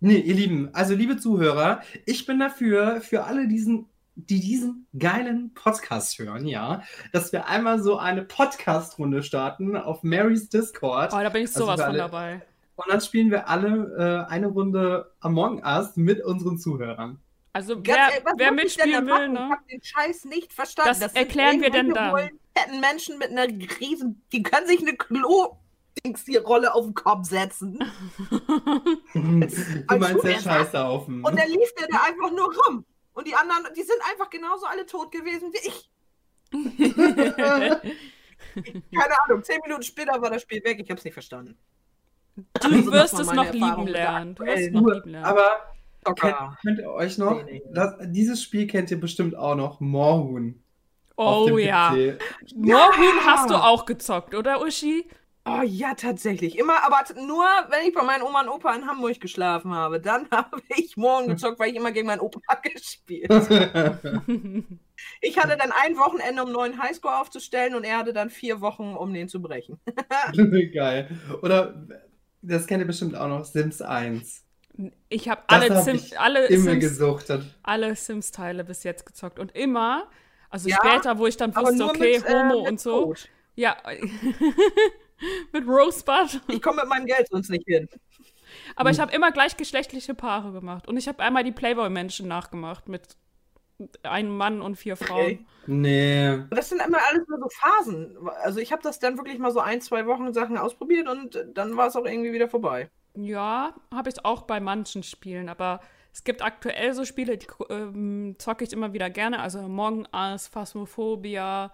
Nee, 0.01 0.17
ihr 0.17 0.35
Lieben, 0.35 0.69
also 0.73 0.93
liebe 0.93 1.17
Zuhörer, 1.17 1.81
ich 2.05 2.25
bin 2.25 2.39
dafür, 2.39 3.01
für 3.01 3.23
alle 3.23 3.47
diesen, 3.47 3.87
die 4.15 4.39
diesen 4.39 4.87
geilen 4.97 5.53
Podcast 5.53 6.19
hören, 6.19 6.45
ja, 6.45 6.83
dass 7.11 7.31
wir 7.31 7.47
einmal 7.47 7.81
so 7.81 7.97
eine 7.97 8.23
Podcast-Runde 8.23 9.23
starten 9.23 9.75
auf 9.77 10.03
Marys 10.03 10.49
Discord. 10.49 11.11
Oh, 11.13 11.17
da 11.19 11.29
bin 11.29 11.43
ich 11.43 11.47
Also 11.49 11.61
sowas 11.61 11.79
von 11.79 11.89
alle- 11.89 11.97
dabei. 11.97 12.41
Und 12.77 12.91
dann 12.91 12.99
spielen 12.99 13.31
wir 13.31 13.47
alle 13.47 14.25
äh, 14.27 14.31
eine 14.31 14.47
Runde 14.47 15.09
Among 15.21 15.63
Us 15.63 15.95
mit 15.95 16.21
unseren 16.23 16.57
Zuhörern. 16.57 17.19
Also 17.53 17.75
Ganz 17.81 17.87
wer, 17.87 17.95
ehrlich, 17.95 18.23
wer 18.37 18.47
da 18.47 18.51
mitspielen 18.51 19.07
will, 19.07 19.13
machen? 19.13 19.33
Ich 19.33 19.39
ne? 19.39 19.49
hab 19.49 19.67
den 19.69 19.81
Scheiß 19.81 20.25
nicht 20.25 20.51
verstanden. 20.51 20.89
Das 20.89 20.99
sind 20.99 21.15
erklären 21.15 21.61
wir 21.61 21.69
denn. 21.69 21.93
Fetten 21.93 22.79
Menschen 22.81 23.17
mit 23.17 23.29
einer 23.29 23.47
riesen, 23.79 24.21
die 24.33 24.43
können 24.43 24.67
sich 24.67 24.81
eine 24.81 24.97
Klo 24.97 25.57
Dings 26.03 26.25
die 26.25 26.37
Rolle 26.37 26.73
auf 26.73 26.85
den 26.85 26.93
Kopf 26.93 27.25
setzen. 27.27 27.79
Du 29.13 29.19
meinst 29.21 29.57
der 29.87 30.39
Zuhörer. 30.39 30.41
Scheißhaufen. 30.41 31.23
Und 31.23 31.39
dann 31.39 31.47
lief 31.49 31.73
der 31.79 31.87
da 31.87 31.97
einfach 32.03 32.31
nur 32.31 32.53
rum. 32.53 32.85
Und 33.13 33.27
die 33.27 33.35
anderen, 33.35 33.65
die 33.75 33.83
sind 33.83 33.99
einfach 34.11 34.29
genauso 34.29 34.65
alle 34.65 34.85
tot 34.85 35.11
gewesen 35.11 35.51
wie 35.53 35.67
ich. 35.69 35.89
Keine 38.93 39.13
Ahnung, 39.25 39.43
zehn 39.43 39.59
Minuten 39.65 39.83
später 39.83 40.21
war 40.21 40.29
das 40.29 40.41
Spiel 40.41 40.63
weg. 40.63 40.79
Ich 40.81 40.89
hab's 40.91 41.03
nicht 41.03 41.13
verstanden. 41.13 41.57
Du 42.35 42.43
Also, 42.67 42.91
wirst 42.91 43.19
es 43.19 43.31
noch 43.31 43.45
Erfahrung 43.45 43.85
lieben 43.85 43.87
lernen. 43.87 44.35
Du 44.35 44.43
wirst 44.45 44.63
es 44.67 44.71
noch 44.71 44.87
lieben 44.93 45.09
lernen. 45.11 45.25
Aber 45.25 45.49
kennt, 46.15 46.35
könnt 46.61 46.79
ihr 46.79 46.91
euch 46.91 47.17
noch, 47.17 47.43
Nee, 47.43 47.61
nee. 47.65 47.71
das, 47.73 47.95
dieses 48.01 48.43
Spiel 48.43 48.67
kennt 48.67 48.91
ihr 48.91 48.99
bestimmt 48.99 49.35
auch 49.35 49.55
noch, 49.55 49.79
Moorhuhn. 49.79 50.61
auf 51.15 51.43
Oh 51.43 51.47
dem 51.47 51.59
ja. 51.59 51.91
PC. 51.91 52.19
Moorhuhn 52.55 53.25
hast 53.25 53.49
du 53.49 53.55
auch 53.55 53.85
gezockt, 53.85 54.35
oder 54.35 54.61
Uschi? 54.61 55.07
Oh 55.47 55.61
ja, 55.63 55.93
tatsächlich. 55.93 56.57
Immer, 56.57 56.83
aber 56.83 57.03
nur, 57.21 57.45
wenn 57.69 57.87
ich 57.87 57.93
bei 57.93 58.01
meinen 58.01 58.23
Oma 58.23 58.41
und 58.41 58.49
Opa 58.49 58.73
in 58.75 58.87
Hamburg 58.87 59.19
geschlafen 59.19 59.75
habe. 59.75 59.99
Dann 59.99 60.27
habe 60.31 60.61
ich 60.75 60.97
morgen 60.97 61.27
gezockt, 61.27 61.59
weil 61.59 61.69
ich 61.69 61.75
immer 61.75 61.91
gegen 61.91 62.07
meinen 62.07 62.19
Opa 62.19 62.39
gespielt. 62.63 63.29
Ich 65.19 65.37
hatte 65.37 65.57
dann 65.57 65.73
ein 65.73 65.97
Wochenende, 65.97 66.41
um 66.41 66.47
einen 66.47 66.55
neuen 66.55 66.81
Highscore 66.81 67.19
aufzustellen 67.19 67.75
und 67.75 67.83
er 67.83 67.97
hatte 67.97 68.13
dann 68.13 68.29
vier 68.29 68.61
Wochen, 68.61 68.95
um 68.95 69.13
den 69.13 69.27
zu 69.27 69.41
brechen. 69.41 69.77
Geil. 70.73 71.09
Oder, 71.41 71.85
das 72.41 72.65
kennt 72.65 72.79
ihr 72.79 72.87
bestimmt 72.87 73.13
auch 73.13 73.27
noch, 73.27 73.43
Sims 73.43 73.81
1. 73.81 74.45
Ich 75.09 75.27
habe 75.27 75.41
alle, 75.47 75.75
hab 75.75 75.83
Sim 75.83 75.99
alle 76.17 76.47
Sims 76.47 77.55
alle 77.61 77.95
Sims-Teile 77.95 78.63
bis 78.63 78.83
jetzt 78.83 79.05
gezockt. 79.05 79.37
Und 79.37 79.53
immer, 79.53 80.07
also 80.49 80.69
Ja, 80.69 80.77
später, 80.77 81.17
wo 81.17 81.27
ich 81.27 81.35
dann 81.35 81.53
wusste, 81.53 81.83
okay, 81.83 82.17
mit, 82.19 82.25
äh, 82.25 82.33
Homo 82.33 82.61
mit 82.61 82.71
und 82.71 82.79
so. 82.79 83.03
Code. 83.07 83.19
Ja. 83.55 83.75
mit 85.53 85.67
Rosebud. 85.67 86.41
Ich 86.47 86.61
komme 86.61 86.81
mit 86.81 86.89
meinem 86.89 87.05
Geld 87.05 87.27
sonst 87.29 87.49
nicht 87.49 87.65
hin. 87.67 87.87
Aber 88.75 88.89
ich 88.89 88.99
habe 88.99 89.13
immer 89.13 89.31
gleichgeschlechtliche 89.31 90.13
Paare 90.13 90.51
gemacht. 90.51 90.87
Und 90.87 90.97
ich 90.97 91.07
habe 91.07 91.23
einmal 91.23 91.43
die 91.43 91.51
Playboy-Menschen 91.51 92.27
nachgemacht 92.27 92.87
mit 92.87 93.17
einem 94.03 94.35
Mann 94.35 94.61
und 94.61 94.75
vier 94.75 94.95
Frauen. 94.95 95.25
Okay. 95.25 95.45
Nee. 95.67 96.43
Das 96.51 96.69
sind 96.69 96.81
immer 96.81 96.99
alles 97.09 97.27
nur 97.27 97.39
so 97.39 97.49
Phasen. 97.49 98.17
Also 98.43 98.59
ich 98.59 98.71
habe 98.71 98.81
das 98.81 98.99
dann 98.99 99.17
wirklich 99.17 99.39
mal 99.39 99.51
so 99.51 99.59
ein, 99.59 99.81
zwei 99.81 100.05
Wochen 100.05 100.33
Sachen 100.33 100.57
ausprobiert 100.57 101.09
und 101.09 101.43
dann 101.53 101.75
war 101.75 101.87
es 101.87 101.95
auch 101.95 102.05
irgendwie 102.05 102.31
wieder 102.31 102.47
vorbei. 102.47 102.89
Ja, 103.15 103.75
habe 103.93 104.09
ich 104.09 104.23
auch 104.23 104.43
bei 104.43 104.59
manchen 104.59 105.03
Spielen, 105.03 105.49
aber 105.49 105.81
es 106.13 106.23
gibt 106.23 106.41
aktuell 106.41 106.93
so 106.93 107.03
Spiele, 107.03 107.37
die 107.37 107.47
ähm, 107.69 108.35
zocke 108.37 108.63
ich 108.63 108.71
immer 108.71 108.93
wieder 108.93 109.09
gerne. 109.09 109.39
Also 109.41 109.59
Among 109.59 110.07
Us, 110.13 110.47
Phasmophobia 110.47 111.71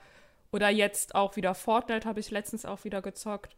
oder 0.52 0.70
jetzt 0.70 1.16
auch 1.16 1.36
wieder 1.36 1.56
Fortnite 1.56 2.08
habe 2.08 2.20
ich 2.20 2.32
letztens 2.32 2.66
auch 2.66 2.84
wieder 2.84 3.02
gezockt. 3.02 3.56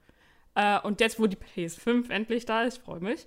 Äh, 0.55 0.79
und 0.81 1.01
jetzt, 1.01 1.19
wo 1.19 1.27
die 1.27 1.37
PS5 1.37 2.09
endlich 2.11 2.45
da 2.45 2.63
ist, 2.63 2.77
ich 2.77 2.83
freue 2.83 2.99
mich, 2.99 3.25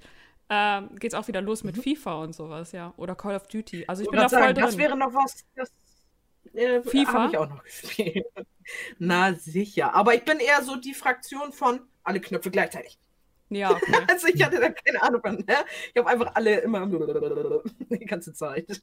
äh, 0.48 0.82
geht 0.98 1.12
es 1.12 1.14
auch 1.14 1.28
wieder 1.28 1.40
los 1.42 1.64
mit 1.64 1.76
FIFA 1.76 2.22
und 2.22 2.34
sowas, 2.34 2.72
ja. 2.72 2.94
Oder 2.96 3.16
Call 3.16 3.34
of 3.36 3.48
Duty. 3.48 3.84
Also 3.88 4.02
ich 4.02 4.06
Ich 4.06 4.10
bin 4.10 4.20
da 4.20 4.28
voll 4.28 4.38
sagen, 4.40 4.54
drin. 4.54 4.64
das 4.64 4.76
wäre 4.78 4.96
noch 4.96 5.12
was, 5.12 5.44
das 5.56 5.72
äh, 6.54 6.82
FIFA? 6.82 7.12
habe 7.12 7.28
ich 7.32 7.38
auch 7.38 7.48
noch 7.48 7.62
gespielt. 7.64 8.26
Na 8.98 9.34
sicher. 9.34 9.94
Aber 9.94 10.14
ich 10.14 10.24
bin 10.24 10.38
eher 10.38 10.62
so 10.62 10.76
die 10.76 10.94
Fraktion 10.94 11.52
von 11.52 11.80
alle 12.04 12.20
Knöpfe 12.20 12.50
gleichzeitig. 12.50 12.98
ja, 13.48 13.70
okay. 13.76 13.94
Also 14.08 14.28
ich 14.28 14.42
hatte 14.44 14.60
da 14.60 14.70
keine 14.70 15.02
Ahnung 15.02 15.20
von. 15.20 15.36
Ne? 15.36 15.56
Ich 15.92 15.98
habe 15.98 16.08
einfach 16.08 16.34
alle 16.34 16.60
immer 16.60 16.86
die 17.90 18.06
ganze 18.06 18.32
Zeit. 18.34 18.80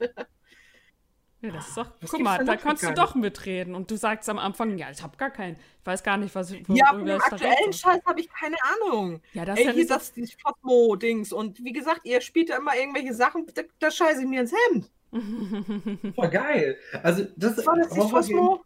Ja, 1.43 1.51
das 1.51 1.67
ist 1.67 1.77
doch, 1.77 1.87
Was 1.99 2.09
guck 2.09 2.21
mal, 2.21 2.45
da 2.45 2.55
kannst 2.55 2.83
du 2.83 2.93
doch 2.93 3.15
mitreden. 3.15 3.75
Und 3.75 3.91
du 3.91 3.97
sagst 3.97 4.29
am 4.29 4.39
Anfang, 4.39 4.77
ja, 4.77 4.89
ich 4.89 5.03
habe 5.03 5.17
gar 5.17 5.29
keinen. 5.29 5.57
Ich 5.57 5.85
weiß 5.85 6.01
gar 6.01 6.15
nicht, 6.15 6.33
was 6.35 6.53
wo, 6.53 6.73
Ja, 6.73 6.87
von 6.87 7.05
dem 7.05 7.17
ich 7.17 7.23
da 7.23 7.35
aktuellen. 7.35 7.73
Scheiß 7.73 8.01
habe 8.05 8.21
ich 8.21 8.29
keine 8.29 8.55
Ahnung. 8.63 9.19
Ja, 9.33 9.43
das 9.43 9.59
ist 9.59 9.59
Ey, 9.59 9.65
ja 9.65 9.71
hier 9.73 9.79
nicht 9.81 9.89
so, 9.89 9.95
das, 9.95 10.13
dieses 10.13 10.37
Phasmo-Dings. 10.41 11.33
Und 11.33 11.61
wie 11.61 11.73
gesagt, 11.73 12.01
ihr 12.05 12.21
spielt 12.21 12.47
ja 12.47 12.55
immer 12.55 12.77
irgendwelche 12.77 13.13
Sachen, 13.13 13.45
da, 13.53 13.63
da 13.77 13.91
scheiße 13.91 14.21
ich 14.21 14.27
mir 14.27 14.39
ins 14.39 14.53
Hemd. 14.69 14.89
Voll 16.15 16.29
geil. 16.29 16.77
Also, 17.03 17.25
das 17.35 17.57
Was 17.57 17.65
war 17.65 17.75
das 17.75 17.91
nicht 17.91 18.09
Phasmo? 18.09 18.63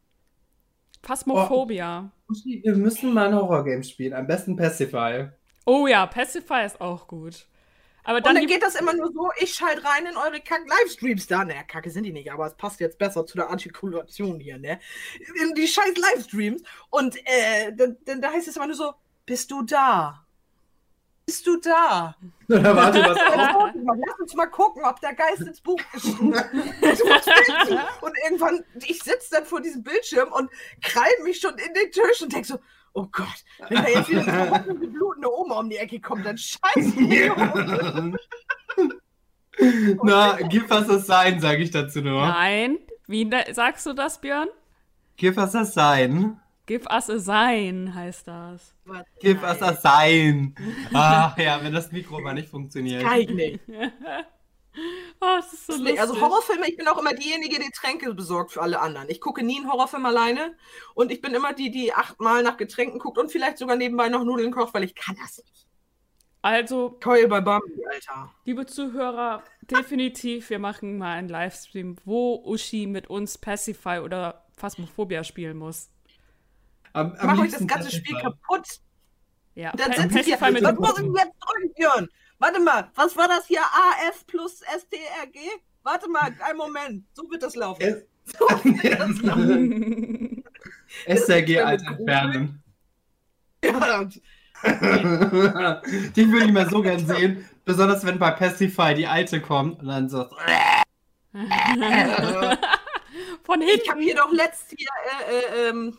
Phasmophobia. 1.01 2.11
Uschi, 2.29 2.61
Wir 2.63 2.75
müssen 2.75 3.11
mal 3.11 3.27
ein 3.29 3.35
Horrorgame 3.35 3.83
spielen. 3.83 4.13
Am 4.13 4.27
besten 4.27 4.55
Pacify. 4.55 5.29
Oh 5.65 5.87
ja, 5.87 6.05
Pacify 6.05 6.63
ist 6.65 6.79
auch 6.79 7.07
gut. 7.07 7.47
Aber 8.07 8.19
Und 8.19 8.25
dann, 8.25 8.35
dann 8.35 8.47
die, 8.47 8.53
geht 8.53 8.63
das 8.63 8.75
immer 8.75 8.93
nur 8.93 9.11
so, 9.11 9.29
ich 9.37 9.53
schalte 9.53 9.83
rein 9.83 10.05
in 10.05 10.15
eure 10.15 10.39
Kack-Livestreams 10.39 11.27
da. 11.27 11.43
Naja, 11.43 11.63
Kacke 11.63 11.89
sind 11.89 12.03
die 12.03 12.13
nicht, 12.13 12.31
aber 12.31 12.47
es 12.47 12.55
passt 12.55 12.79
jetzt 12.79 12.97
besser 12.97 13.25
zu 13.25 13.35
der 13.35 13.49
Artikulation 13.49 14.39
hier, 14.39 14.57
ne? 14.57 14.79
In 15.41 15.53
die 15.55 15.67
scheiß 15.67 15.97
Livestreams. 15.97 16.63
Und 16.89 17.17
äh, 17.17 17.73
dann, 17.75 17.97
dann 18.05 18.21
da 18.21 18.31
heißt 18.31 18.47
es 18.47 18.55
immer 18.55 18.67
nur 18.67 18.77
so, 18.77 18.93
bist 19.25 19.51
du 19.51 19.61
da? 19.61 20.25
Bist 21.25 21.45
du 21.45 21.57
da? 21.57 22.15
Oder 22.49 22.73
warte, 22.77 23.01
was 23.01 23.17
auch? 23.17 23.71
Lass 23.75 24.19
uns 24.21 24.33
mal 24.35 24.45
gucken, 24.45 24.85
ob 24.85 25.01
der 25.01 25.13
Geist 25.13 25.41
ins 25.41 25.59
Buch 25.59 25.81
geschrieben? 25.91 26.33
Und 28.01 28.13
irgendwann, 28.23 28.63
ich 28.85 29.03
sitze 29.03 29.31
dann 29.31 29.45
vor 29.45 29.59
diesem 29.59 29.83
Bildschirm 29.83 30.31
und 30.31 30.49
krall 30.81 31.11
mich 31.25 31.41
schon 31.41 31.57
in 31.57 31.73
den 31.73 31.91
Tisch 31.91 32.21
und 32.21 32.31
denk 32.31 32.45
so, 32.45 32.57
oh 32.97 33.07
Gott, 33.11 33.43
wenn 33.69 33.83
da 33.83 33.89
jetzt 33.89 34.09
wieder 34.09 34.21
eine 34.21 34.31
verrottende, 34.31 34.87
blutende 34.87 35.31
Oma 35.31 35.59
um 35.59 35.69
die 35.69 35.77
Ecke 35.77 35.99
kommt, 35.99 36.25
dann 36.25 36.37
scheiße 36.37 36.99
ich. 36.99 37.31
Na, 40.03 40.37
give 40.49 40.71
us 40.71 40.89
a 40.89 40.99
sign, 40.99 41.39
sage 41.39 41.63
ich 41.63 41.71
dazu 41.71 42.01
nur. 42.01 42.27
nein. 42.27 42.79
Wie 43.07 43.25
ne, 43.25 43.45
sagst 43.51 43.85
du 43.85 43.93
das, 43.93 44.19
Björn? 44.19 44.49
Give 45.15 45.39
us 45.39 45.55
a 45.55 45.63
sign. 45.63 46.39
Give 46.65 46.85
us 46.91 47.09
a 47.09 47.19
sign 47.19 47.93
heißt 47.95 48.27
das. 48.27 48.75
Give 49.21 49.41
us 49.41 49.61
a 49.61 49.73
sign. 49.73 50.53
Ach 50.93 51.37
ja, 51.37 51.63
wenn 51.63 51.73
das 51.73 51.91
Mikro 51.91 52.19
mal 52.19 52.33
nicht 52.33 52.49
funktioniert. 52.49 53.03
Kann 53.03 53.19
ich 53.19 53.29
nicht. 53.29 53.59
Oh, 55.19 55.25
das 55.37 55.51
ist 55.53 55.65
so 55.65 55.73
lustig. 55.73 55.99
Also 55.99 56.21
Horrorfilme, 56.21 56.67
ich 56.69 56.77
bin 56.77 56.87
auch 56.87 56.99
immer 56.99 57.13
diejenige, 57.13 57.57
die 57.59 57.71
Tränke 57.71 58.13
besorgt 58.13 58.51
für 58.51 58.61
alle 58.61 58.79
anderen. 58.79 59.09
Ich 59.09 59.19
gucke 59.19 59.43
nie 59.43 59.57
einen 59.57 59.71
Horrorfilm 59.71 60.05
alleine 60.05 60.55
und 60.93 61.11
ich 61.11 61.21
bin 61.21 61.33
immer 61.33 61.53
die, 61.53 61.71
die 61.71 61.91
achtmal 61.93 62.43
nach 62.43 62.57
Getränken 62.57 62.99
guckt 62.99 63.17
und 63.17 63.31
vielleicht 63.31 63.57
sogar 63.57 63.75
nebenbei 63.75 64.09
noch 64.09 64.23
Nudeln 64.23 64.51
kocht, 64.51 64.75
weil 64.75 64.83
ich 64.83 64.93
kann 64.93 65.15
das 65.19 65.39
nicht. 65.39 65.65
Also, 66.43 66.91
Keul 66.99 67.27
bei 67.27 67.41
Bambi, 67.41 67.83
Alter. 67.91 68.31
liebe 68.45 68.67
Zuhörer, 68.67 69.43
definitiv, 69.63 70.51
wir 70.51 70.59
machen 70.59 70.99
mal 70.99 71.13
einen 71.17 71.29
Livestream, 71.29 71.95
wo 72.05 72.35
Uschi 72.45 72.85
mit 72.85 73.09
uns 73.09 73.39
Pacify 73.39 73.99
oder 73.99 74.45
Phasmophobia 74.55 75.23
spielen 75.23 75.57
muss. 75.57 75.89
Am, 76.93 77.13
am 77.15 77.27
mach 77.27 77.39
euch 77.39 77.51
das 77.51 77.65
ganze 77.65 77.89
Spiel 77.89 78.15
Pacify. 78.15 78.31
kaputt. 78.39 78.67
Ja, 79.55 79.71
Und 79.71 79.79
dann 79.79 79.91
Pa- 79.91 80.01
sitze 80.03 80.19
ich 80.19 80.25
hier. 80.27 80.37
Pacify 80.37 80.51
mit 80.53 80.63
Was 80.63 80.75
muss 80.77 80.99
ich 80.99 81.05
jetzt 81.05 81.35
drücken? 81.39 82.09
Warte 82.39 82.59
mal, 82.59 82.91
was 82.95 83.15
war 83.17 83.27
das 83.27 83.47
hier? 83.47 83.61
AF 83.61 84.25
plus 84.27 84.59
STRG? 84.61 85.39
Warte 85.83 86.09
mal, 86.09 86.33
einen 86.41 86.57
Moment. 86.57 87.05
So 87.13 87.29
wird 87.29 87.43
das 87.43 87.55
laufen. 87.55 87.81
Es- 87.81 88.05
So 88.37 88.45
wird 88.63 88.99
das 88.99 89.21
laufen. 89.21 90.43
SRG 91.05 91.59
alt 91.61 91.81
entfernen. 91.87 92.61
Ja, 93.63 94.03
Die 96.15 96.31
würde 96.31 96.45
ich 96.45 96.51
mal 96.51 96.69
so 96.69 96.81
gern 96.81 97.05
sehen. 97.05 97.47
Besonders 97.65 98.05
wenn 98.05 98.19
bei 98.19 98.31
Pacify 98.31 98.93
die 98.95 99.07
alte 99.07 99.39
kommt 99.41 99.79
und 99.81 99.87
dann 99.87 100.09
so. 100.09 100.25
Von 103.43 103.61
ich 103.61 103.89
habe 103.89 103.99
hier 104.01 104.13
hinten. 104.15 104.17
doch 104.17 104.31
letzt 104.31 104.73
hier 104.75 104.87
äh, 105.29 105.33
äh, 105.65 105.69
ähm, 105.69 105.97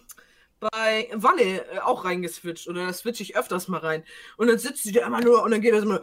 bei 0.60 1.08
Walle 1.14 1.64
äh, 1.72 1.78
auch 1.80 2.04
reingeswitcht. 2.04 2.68
Oder 2.68 2.86
da 2.86 2.92
switche 2.92 3.22
ich 3.22 3.36
öfters 3.36 3.68
mal 3.68 3.78
rein. 3.78 4.04
Und 4.36 4.48
dann 4.48 4.58
sitzt 4.58 4.82
sie 4.82 4.92
da 4.92 5.06
immer 5.06 5.20
nur 5.20 5.42
und 5.42 5.50
dann 5.50 5.60
geht 5.60 5.74
das 5.74 5.84
immer. 5.84 6.00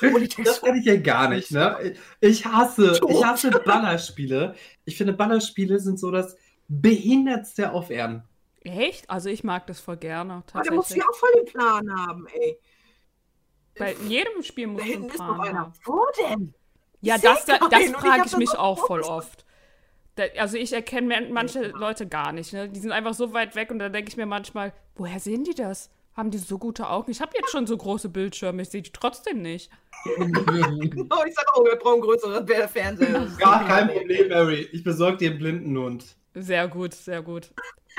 Und 0.00 0.22
ich 0.22 0.34
denke 0.34 0.42
Das 0.44 0.60
kann 0.60 0.76
ich 0.76 0.84
ja 0.84 0.96
gar 0.96 1.28
nicht, 1.28 1.50
ne? 1.50 1.94
Ich 2.20 2.46
hasse, 2.46 2.98
ich 3.08 3.24
hasse 3.24 3.50
Ballerspiele. 3.50 4.54
Ich 4.84 4.96
finde, 4.96 5.12
Ballerspiele 5.12 5.78
sind 5.78 5.98
so 5.98 6.10
das 6.10 6.36
Behindertste 6.68 7.72
auf 7.72 7.90
Erden. 7.90 8.22
Echt? 8.62 9.10
Also 9.10 9.28
ich 9.28 9.44
mag 9.44 9.66
das 9.66 9.80
voll 9.80 9.98
gerne, 9.98 10.42
da 10.52 10.72
musst 10.72 10.90
du 10.92 10.96
ja 10.96 11.04
auch 11.04 11.16
voll 11.16 11.30
den 11.36 11.44
Plan 11.44 11.94
haben, 11.98 12.26
ey. 12.28 12.58
Bei 13.78 13.94
jedem 14.06 14.42
Spiel 14.42 14.68
muss 14.68 14.80
Da 14.82 14.86
du 14.86 14.92
einen 14.92 15.02
hinten 15.02 15.10
ist 15.10 15.16
Plan 15.16 15.36
noch 15.36 15.44
einer. 15.44 15.58
haben. 15.58 15.72
Wo 15.84 16.06
denn? 16.18 16.54
Ja, 17.00 17.18
das, 17.18 17.44
das, 17.44 17.58
das 17.58 17.90
frage 17.90 18.22
ich 18.26 18.36
mich 18.36 18.50
auch 18.56 18.86
voll 18.86 19.02
oft. 19.02 19.43
Also 20.38 20.56
ich 20.56 20.72
erkenne 20.72 21.08
man- 21.08 21.32
manche 21.32 21.68
Leute 21.68 22.06
gar 22.06 22.32
nicht. 22.32 22.52
Ne? 22.52 22.68
Die 22.68 22.78
sind 22.80 22.92
einfach 22.92 23.14
so 23.14 23.32
weit 23.34 23.56
weg 23.56 23.70
und 23.70 23.78
da 23.78 23.88
denke 23.88 24.08
ich 24.10 24.16
mir 24.16 24.26
manchmal, 24.26 24.72
woher 24.94 25.18
sehen 25.20 25.44
die 25.44 25.54
das? 25.54 25.90
Haben 26.16 26.30
die 26.30 26.38
so 26.38 26.58
gute 26.58 26.88
Augen? 26.88 27.10
Ich 27.10 27.20
habe 27.20 27.32
jetzt 27.36 27.50
schon 27.50 27.66
so 27.66 27.76
große 27.76 28.08
Bildschirme, 28.08 28.62
ich 28.62 28.68
sehe 28.68 28.82
die 28.82 28.92
trotzdem 28.92 29.42
nicht. 29.42 29.70
Oh, 30.06 30.22
ich 31.26 31.34
sag 31.34 31.46
auch, 31.56 31.64
wir 31.64 31.76
brauchen 31.76 32.00
größeren 32.02 32.46
Fernseher. 32.68 33.26
Gar 33.38 33.66
kein 33.66 33.88
Problem, 33.88 34.28
Mary. 34.28 34.68
Ich 34.70 34.84
besorge 34.84 35.16
dir 35.16 35.30
einen 35.30 35.38
Blindenhund. 35.40 36.04
Sehr 36.34 36.68
gut, 36.68 36.94
sehr 36.94 37.20
gut. 37.22 37.50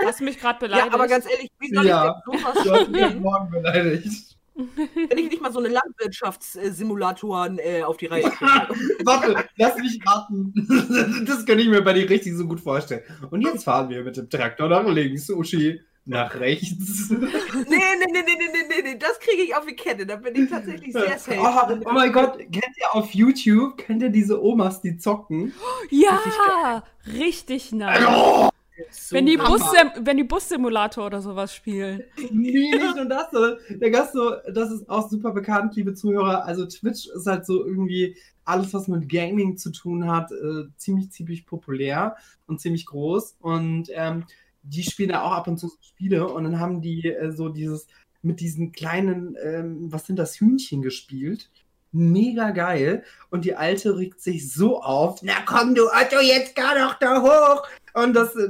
Hast 0.04 0.20
du 0.22 0.24
mich 0.26 0.40
gerade 0.40 0.56
Ja, 0.62 0.68
beleidigt? 0.68 0.94
aber 0.94 1.08
ganz 1.08 1.26
ehrlich, 1.30 1.50
wie 1.60 1.74
soll 1.76 1.86
Ja. 1.86 2.22
ich 2.26 2.34
denn 2.34 2.40
sowas 2.42 2.64
Du 2.64 2.72
hast 2.72 2.78
mich 2.90 2.98
spielen, 2.98 3.06
heute 3.10 3.20
Morgen 3.20 3.50
beleidigt. 3.52 4.35
Wenn 5.10 5.18
ich 5.18 5.30
nicht 5.30 5.42
mal 5.42 5.52
so 5.52 5.60
eine 5.60 5.68
Landwirtschaftssimulatoren 5.68 7.60
äh, 7.60 7.84
auf 7.84 7.98
die 7.98 8.06
Reihe. 8.06 8.24
Warte, 9.04 9.46
lass 9.58 9.78
mich 9.78 10.00
raten. 10.06 10.54
Das 11.26 11.46
könnte 11.46 11.64
ich 11.64 11.70
mir 11.70 11.82
bei 11.82 11.94
dir 11.94 12.10
richtig 12.10 12.36
so 12.36 12.48
gut 12.48 12.60
vorstellen. 12.60 13.02
Und 13.32 13.42
jetzt 13.42 13.66
fahren 13.66 13.90
wir 13.90 14.04
mit 14.04 14.16
dem 14.16 14.30
Traktor 14.30 14.70
nach 14.70 14.88
links, 14.88 15.30
Uschi. 15.30 15.82
Nach 16.08 16.40
rechts. 16.40 17.10
Nee, 17.10 17.18
nee, 17.18 18.06
nee, 18.12 18.22
nee, 18.26 18.36
nee, 18.38 18.48
nee, 18.70 18.82
nee, 18.84 18.98
das 18.98 19.20
kriege 19.20 19.42
ich 19.42 19.56
auf 19.56 19.66
die 19.66 19.76
Kette. 19.76 20.06
Da 20.06 20.18
bin 20.18 20.36
ich 20.36 20.50
tatsächlich 20.50 20.94
sehr 20.94 21.18
safe. 21.18 21.40
Oh, 21.40 21.90
oh, 21.90 21.94
mein 21.94 22.14
Gott, 22.14 22.38
kennt 22.38 22.78
ihr 22.78 22.94
auf 22.94 23.12
YouTube, 23.12 23.78
kennt 23.78 24.04
ihr 24.04 24.10
diese 24.10 24.42
Omas, 24.42 24.82
die 24.82 24.98
zocken? 24.98 25.52
Ja, 25.90 26.84
richtig, 27.08 27.20
richtig 27.20 27.72
nice. 27.72 28.02
Äh, 28.02 28.06
oh. 28.08 28.50
So 28.92 29.16
Wenn 29.16 29.26
die. 29.26 29.38
Bussim 29.38 29.92
wenn 30.00 30.18
die 30.18 30.24
Bussimulator 30.24 31.06
oder 31.06 31.22
sowas 31.22 31.54
spielen. 31.54 32.04
Nee, 32.32 32.72
nicht 32.72 32.96
nur 32.96 33.06
das, 33.06 33.32
sondern 33.32 33.58
der 33.70 33.92
Gast 33.92 34.14
so, 34.14 34.32
das 34.52 34.72
ist 34.72 34.90
auch 34.90 35.10
super 35.10 35.32
bekannt, 35.32 35.76
liebe 35.76 35.94
Zuhörer. 35.94 36.46
Also 36.46 36.66
Twitch 36.66 37.08
ist 37.08 37.26
halt 37.26 37.46
so 37.46 37.66
irgendwie 37.66 38.18
alles, 38.44 38.74
was 38.74 38.88
mit 38.88 39.10
Gaming 39.10 39.58
zu 39.58 39.72
tun 39.72 40.08
hat, 40.08 40.32
äh, 40.32 40.66
ziemlich, 40.78 41.12
ziemlich 41.12 41.46
populär 41.46 42.16
und 42.48 42.62
ziemlich 42.62 42.86
groß. 42.86 43.38
Und 43.40 43.90
ähm, 43.94 44.26
die 44.64 44.84
spielen 44.84 45.10
da 45.10 45.24
auch 45.24 45.32
ab 45.32 45.48
und 45.48 45.58
zu 45.58 45.68
so 45.68 45.76
Spiele 45.82 46.28
und 46.28 46.44
dann 46.44 46.60
haben 46.60 46.82
die 46.82 47.08
äh, 47.08 47.32
so 47.32 47.50
dieses 47.50 47.88
mit 48.22 48.40
diesen 48.40 48.72
kleinen, 48.72 49.38
ähm, 49.42 49.92
was 49.92 50.08
sind 50.08 50.18
das, 50.18 50.40
Hühnchen 50.40 50.82
gespielt. 50.82 51.50
Mega 51.92 52.50
geil. 52.52 53.04
Und 53.30 53.46
die 53.46 53.56
Alte 53.56 53.98
regt 53.98 54.20
sich 54.20 54.52
so 54.52 54.82
auf. 54.82 55.22
Na 55.22 55.36
komm, 55.46 55.76
du 55.76 55.86
Otto, 55.86 56.20
jetzt 56.20 56.56
gar 56.56 56.76
doch 56.76 56.96
da 56.96 57.22
hoch. 57.22 57.64
Und 57.96 58.14
das, 58.14 58.36
äh, 58.36 58.50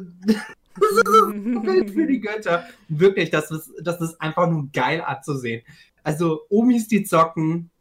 Bild 1.64 1.92
für 1.92 2.06
die 2.06 2.20
Götter. 2.20 2.68
Wirklich, 2.90 3.30
das 3.30 3.52
ist, 3.52 3.72
das 3.82 4.02
ist 4.02 4.20
einfach 4.22 4.50
nur 4.50 4.70
geil 4.74 5.02
anzusehen. 5.02 5.64
Also, 6.04 6.42
Omis, 6.50 6.88
die 6.88 7.04
zocken. 7.04 7.72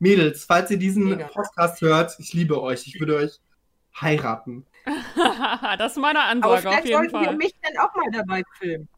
Mädels, 0.00 0.44
falls 0.44 0.70
ihr 0.70 0.78
diesen 0.78 1.08
Mega. 1.08 1.26
Podcast 1.26 1.80
hört, 1.80 2.14
ich 2.20 2.32
liebe 2.32 2.62
euch. 2.62 2.86
Ich 2.86 3.00
würde 3.00 3.16
euch 3.16 3.40
heiraten. 4.00 4.64
das 5.78 5.92
ist 5.92 5.98
meine 5.98 6.20
Aber 6.20 6.30
Ansage 6.30 6.54
auf 6.54 6.60
vielleicht 6.60 6.84
jeden 6.84 6.96
sollten 6.96 7.14
wir 7.14 7.24
Fall. 7.24 7.36
mich 7.36 7.52
dann 7.62 7.76
auch 7.78 7.94
mal 7.96 8.10
dabei 8.12 8.42
filmen. 8.58 8.88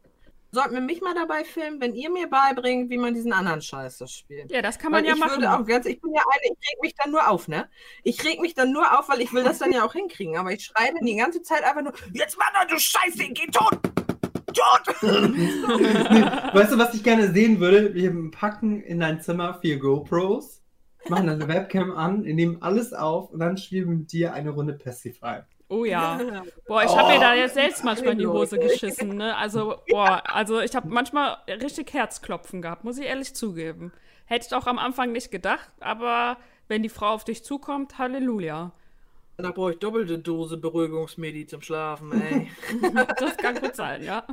Sollten 0.53 0.73
wir 0.73 0.81
mich 0.81 0.99
mal 0.99 1.15
dabei 1.15 1.45
filmen, 1.45 1.79
wenn 1.79 1.93
ihr 1.93 2.09
mir 2.09 2.29
beibringt, 2.29 2.89
wie 2.89 2.97
man 2.97 3.13
diesen 3.13 3.31
anderen 3.31 3.61
Scheiß 3.61 3.99
das 3.99 4.11
spielt. 4.11 4.51
Ja, 4.51 4.61
das 4.61 4.77
kann 4.77 4.91
man 4.91 5.01
Weil 5.01 5.07
ja 5.09 5.13
ich 5.13 5.19
machen. 5.19 5.31
würde 5.31 5.51
auch 5.53 5.65
ganz, 5.65 5.85
ich 5.85 6.01
bin 6.01 6.13
ja 6.13 6.21
eine, 6.29 6.53
ich 6.53 6.69
reg 6.69 6.81
mich 6.81 6.95
dann 6.95 7.11
nur 7.11 7.29
auf, 7.29 7.47
ne? 7.47 7.69
Ich 8.03 8.21
reg 8.25 8.41
mich 8.41 8.53
dann 8.53 8.73
nur 8.73 8.99
auf, 8.99 9.07
weil 9.07 9.21
ich 9.21 9.31
will 9.31 9.45
das 9.45 9.59
dann 9.59 9.71
ja 9.71 9.85
auch 9.85 9.93
hinkriegen. 9.93 10.35
Aber 10.35 10.51
ich 10.51 10.65
schreibe 10.65 10.99
die 11.01 11.15
ganze 11.15 11.41
Zeit 11.41 11.63
einfach 11.63 11.81
nur, 11.81 11.93
jetzt 12.11 12.37
mach 12.37 12.51
doch, 12.51 12.67
du 12.67 12.77
Scheiße, 12.77 13.29
geh 13.29 13.47
tot! 13.47 13.79
Tot! 14.53 15.01
weißt 16.53 16.73
du, 16.73 16.77
was 16.77 16.93
ich 16.95 17.03
gerne 17.03 17.31
sehen 17.31 17.61
würde? 17.61 17.93
Wir 17.93 18.13
packen 18.31 18.81
in 18.81 18.99
dein 18.99 19.21
Zimmer 19.21 19.57
vier 19.61 19.79
GoPros, 19.79 20.61
machen 21.07 21.29
eine 21.29 21.47
Webcam 21.47 21.91
an, 21.91 22.23
nehmen 22.23 22.61
alles 22.61 22.91
auf 22.91 23.31
und 23.31 23.39
dann 23.39 23.55
spielen 23.55 23.89
wir 23.89 23.95
mit 23.99 24.11
dir 24.11 24.33
eine 24.33 24.49
Runde 24.49 24.73
Pacify. 24.73 25.43
Oh 25.71 25.85
ja. 25.85 26.19
Boah, 26.67 26.83
ich 26.83 26.93
habe 26.93 27.13
mir 27.13 27.19
da 27.21 27.31
Oh. 27.31 27.35
jetzt 27.35 27.53
selbst 27.53 27.83
manchmal 27.85 28.11
in 28.13 28.19
die 28.19 28.27
Hose 28.27 28.59
geschissen, 28.59 29.15
ne? 29.15 29.37
Also, 29.37 29.75
boah, 29.89 30.21
also 30.25 30.59
ich 30.59 30.75
habe 30.75 30.89
manchmal 30.89 31.37
richtig 31.47 31.93
Herzklopfen 31.93 32.61
gehabt, 32.61 32.83
muss 32.83 32.97
ich 32.97 33.05
ehrlich 33.05 33.33
zugeben. 33.33 33.93
Hätte 34.25 34.47
ich 34.49 34.53
auch 34.53 34.67
am 34.67 34.77
Anfang 34.77 35.13
nicht 35.13 35.31
gedacht, 35.31 35.71
aber 35.79 36.35
wenn 36.67 36.83
die 36.83 36.89
Frau 36.89 37.07
auf 37.13 37.23
dich 37.23 37.45
zukommt, 37.45 37.97
Halleluja. 37.97 38.73
Da 39.37 39.51
brauche 39.51 39.71
ich 39.71 39.79
doppelte 39.79 40.19
Dose 40.19 40.57
Beruhigungsmedi 40.57 41.47
zum 41.47 41.61
Schlafen, 41.61 42.11
ey. 42.21 42.47
Das 43.17 43.37
kann 43.37 43.55
gut 43.55 43.75
sein, 43.75 44.03
ja. 44.03 44.27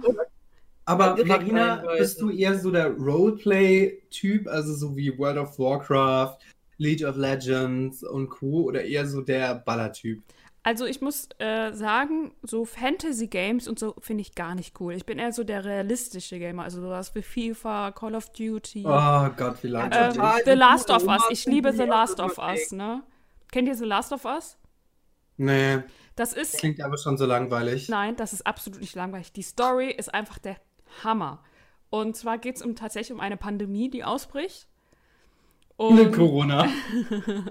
Aber 0.87 1.25
Marina, 1.25 1.85
bist 1.99 2.21
du 2.21 2.31
eher 2.31 2.59
so 2.59 2.73
der 2.73 2.91
Roleplay-Typ, 2.91 4.49
also 4.49 4.75
so 4.75 4.97
wie 4.97 5.17
World 5.19 5.39
of 5.39 5.59
Warcraft, 5.59 6.39
League 6.79 7.05
of 7.05 7.17
Legends 7.17 8.03
und 8.03 8.29
Co. 8.29 8.63
oder 8.65 8.83
eher 8.85 9.07
so 9.07 9.21
der 9.21 9.55
Baller-Typ? 9.55 10.21
Also 10.69 10.85
ich 10.85 11.01
muss 11.01 11.31
äh, 11.39 11.73
sagen, 11.73 12.33
so 12.43 12.67
Fantasy-Games 12.67 13.69
und 13.69 13.79
so 13.79 13.95
finde 14.01 14.21
ich 14.21 14.35
gar 14.35 14.55
nicht 14.55 14.79
cool. 14.79 14.93
Ich 14.93 15.07
bin 15.07 15.19
eher 15.19 15.33
so 15.33 15.43
der 15.43 15.65
realistische 15.65 16.39
Gamer, 16.39 16.65
also 16.65 16.83
sowas 16.83 17.15
wie 17.15 17.23
FIFA, 17.23 17.93
Call 17.93 18.15
of 18.15 18.29
Duty. 18.35 18.85
Oh 18.85 19.31
Gott, 19.35 19.63
wie 19.63 19.69
lange. 19.69 19.97
Ähm, 19.97 20.13
total. 20.13 20.43
The 20.45 20.51
Last 20.51 20.91
of 20.91 21.05
Us. 21.05 21.23
Ich 21.31 21.47
liebe 21.47 21.73
The 21.73 21.85
Last 21.85 22.21
of. 22.21 22.37
Us, 22.37 22.73
ne? 22.73 23.03
Kennt 23.51 23.67
ihr 23.67 23.77
The 23.77 23.87
Last 23.87 24.13
of 24.13 24.27
Us? 24.27 24.59
nee, 25.39 25.79
Das 26.17 26.35
ist. 26.35 26.59
klingt 26.59 26.83
aber 26.83 26.99
schon 26.99 27.17
so 27.17 27.25
langweilig. 27.25 27.89
Nein, 27.89 28.17
das 28.17 28.35
ist 28.35 28.47
absolut 28.47 28.83
nicht 28.83 28.95
langweilig. 28.95 29.33
Die 29.33 29.41
Story 29.41 29.91
ist 29.91 30.13
einfach 30.13 30.37
der 30.37 30.57
Hammer. 31.03 31.43
Und 31.89 32.15
zwar 32.15 32.37
geht 32.37 32.57
es 32.57 32.63
um, 32.63 32.77
tatsächlich 32.77 33.15
um 33.15 33.21
eine 33.21 33.39
Pandemie, 33.39 33.89
die 33.89 34.05
ausbricht. 34.05 34.69
Und, 35.79 36.13
Corona. 36.13 36.69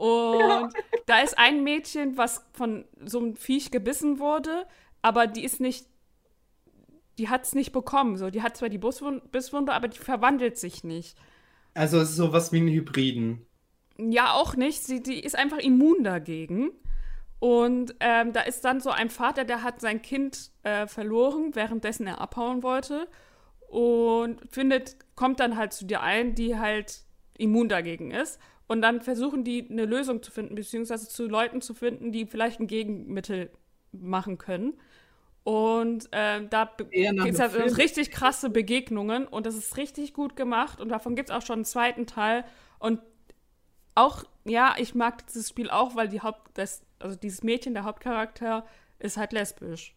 und 0.00 0.72
da 1.04 1.20
ist 1.20 1.38
ein 1.38 1.62
Mädchen, 1.62 2.16
was 2.16 2.46
von 2.52 2.86
so 3.04 3.18
einem 3.18 3.36
Viech 3.36 3.70
gebissen 3.70 4.18
wurde, 4.18 4.66
aber 5.02 5.26
die 5.26 5.44
ist 5.44 5.60
nicht, 5.60 5.86
die 7.18 7.28
hat 7.28 7.44
es 7.44 7.54
nicht 7.54 7.72
bekommen. 7.72 8.16
So, 8.16 8.30
die 8.30 8.42
hat 8.42 8.56
zwar 8.56 8.70
die 8.70 8.78
Bisswun- 8.78 9.20
Bisswunde, 9.30 9.74
aber 9.74 9.88
die 9.88 9.98
verwandelt 9.98 10.56
sich 10.56 10.84
nicht. 10.84 11.18
Also 11.74 11.98
es 11.98 12.10
ist 12.10 12.16
sowas 12.16 12.50
wie 12.50 12.60
ein 12.60 12.68
Hybriden. 12.68 13.46
Ja, 13.98 14.32
auch 14.32 14.56
nicht. 14.56 14.82
Sie, 14.82 15.02
die 15.02 15.20
ist 15.20 15.36
einfach 15.36 15.58
immun 15.58 16.02
dagegen. 16.02 16.70
Und 17.38 17.94
ähm, 18.00 18.32
da 18.32 18.40
ist 18.40 18.64
dann 18.64 18.80
so 18.80 18.88
ein 18.90 19.10
Vater, 19.10 19.44
der 19.44 19.62
hat 19.62 19.80
sein 19.80 20.00
Kind 20.00 20.50
äh, 20.62 20.86
verloren, 20.86 21.54
währenddessen 21.54 22.06
er 22.06 22.20
abhauen 22.22 22.62
wollte. 22.62 23.06
Und 23.68 24.40
findet, 24.50 24.96
kommt 25.14 25.40
dann 25.40 25.56
halt 25.58 25.74
zu 25.74 25.84
dir 25.84 26.00
ein, 26.00 26.34
die 26.34 26.58
halt 26.58 27.02
immun 27.36 27.68
dagegen 27.68 28.10
ist. 28.10 28.40
Und 28.70 28.82
dann 28.82 29.00
versuchen 29.00 29.42
die 29.42 29.66
eine 29.68 29.84
Lösung 29.84 30.22
zu 30.22 30.30
finden, 30.30 30.54
beziehungsweise 30.54 31.08
zu 31.08 31.26
Leuten 31.26 31.60
zu 31.60 31.74
finden, 31.74 32.12
die 32.12 32.24
vielleicht 32.24 32.60
ein 32.60 32.68
Gegenmittel 32.68 33.50
machen 33.90 34.38
können. 34.38 34.74
Und 35.42 36.08
ähm, 36.12 36.48
da 36.50 36.70
gibt 36.78 37.34
es 37.34 37.40
halt 37.40 37.76
richtig 37.78 38.12
krasse 38.12 38.48
Begegnungen 38.48 39.26
und 39.26 39.44
das 39.44 39.56
ist 39.56 39.76
richtig 39.76 40.14
gut 40.14 40.36
gemacht 40.36 40.80
und 40.80 40.88
davon 40.88 41.16
gibt 41.16 41.30
es 41.30 41.34
auch 41.34 41.42
schon 41.42 41.54
einen 41.54 41.64
zweiten 41.64 42.06
Teil. 42.06 42.44
Und 42.78 43.00
auch, 43.96 44.22
ja, 44.44 44.76
ich 44.78 44.94
mag 44.94 45.26
dieses 45.26 45.48
Spiel 45.48 45.68
auch, 45.68 45.96
weil 45.96 46.06
die 46.06 46.20
Haupt, 46.20 46.56
das, 46.56 46.82
also 47.00 47.16
dieses 47.16 47.42
Mädchen, 47.42 47.74
der 47.74 47.82
Hauptcharakter, 47.82 48.64
ist 49.00 49.16
halt 49.16 49.32
lesbisch. 49.32 49.96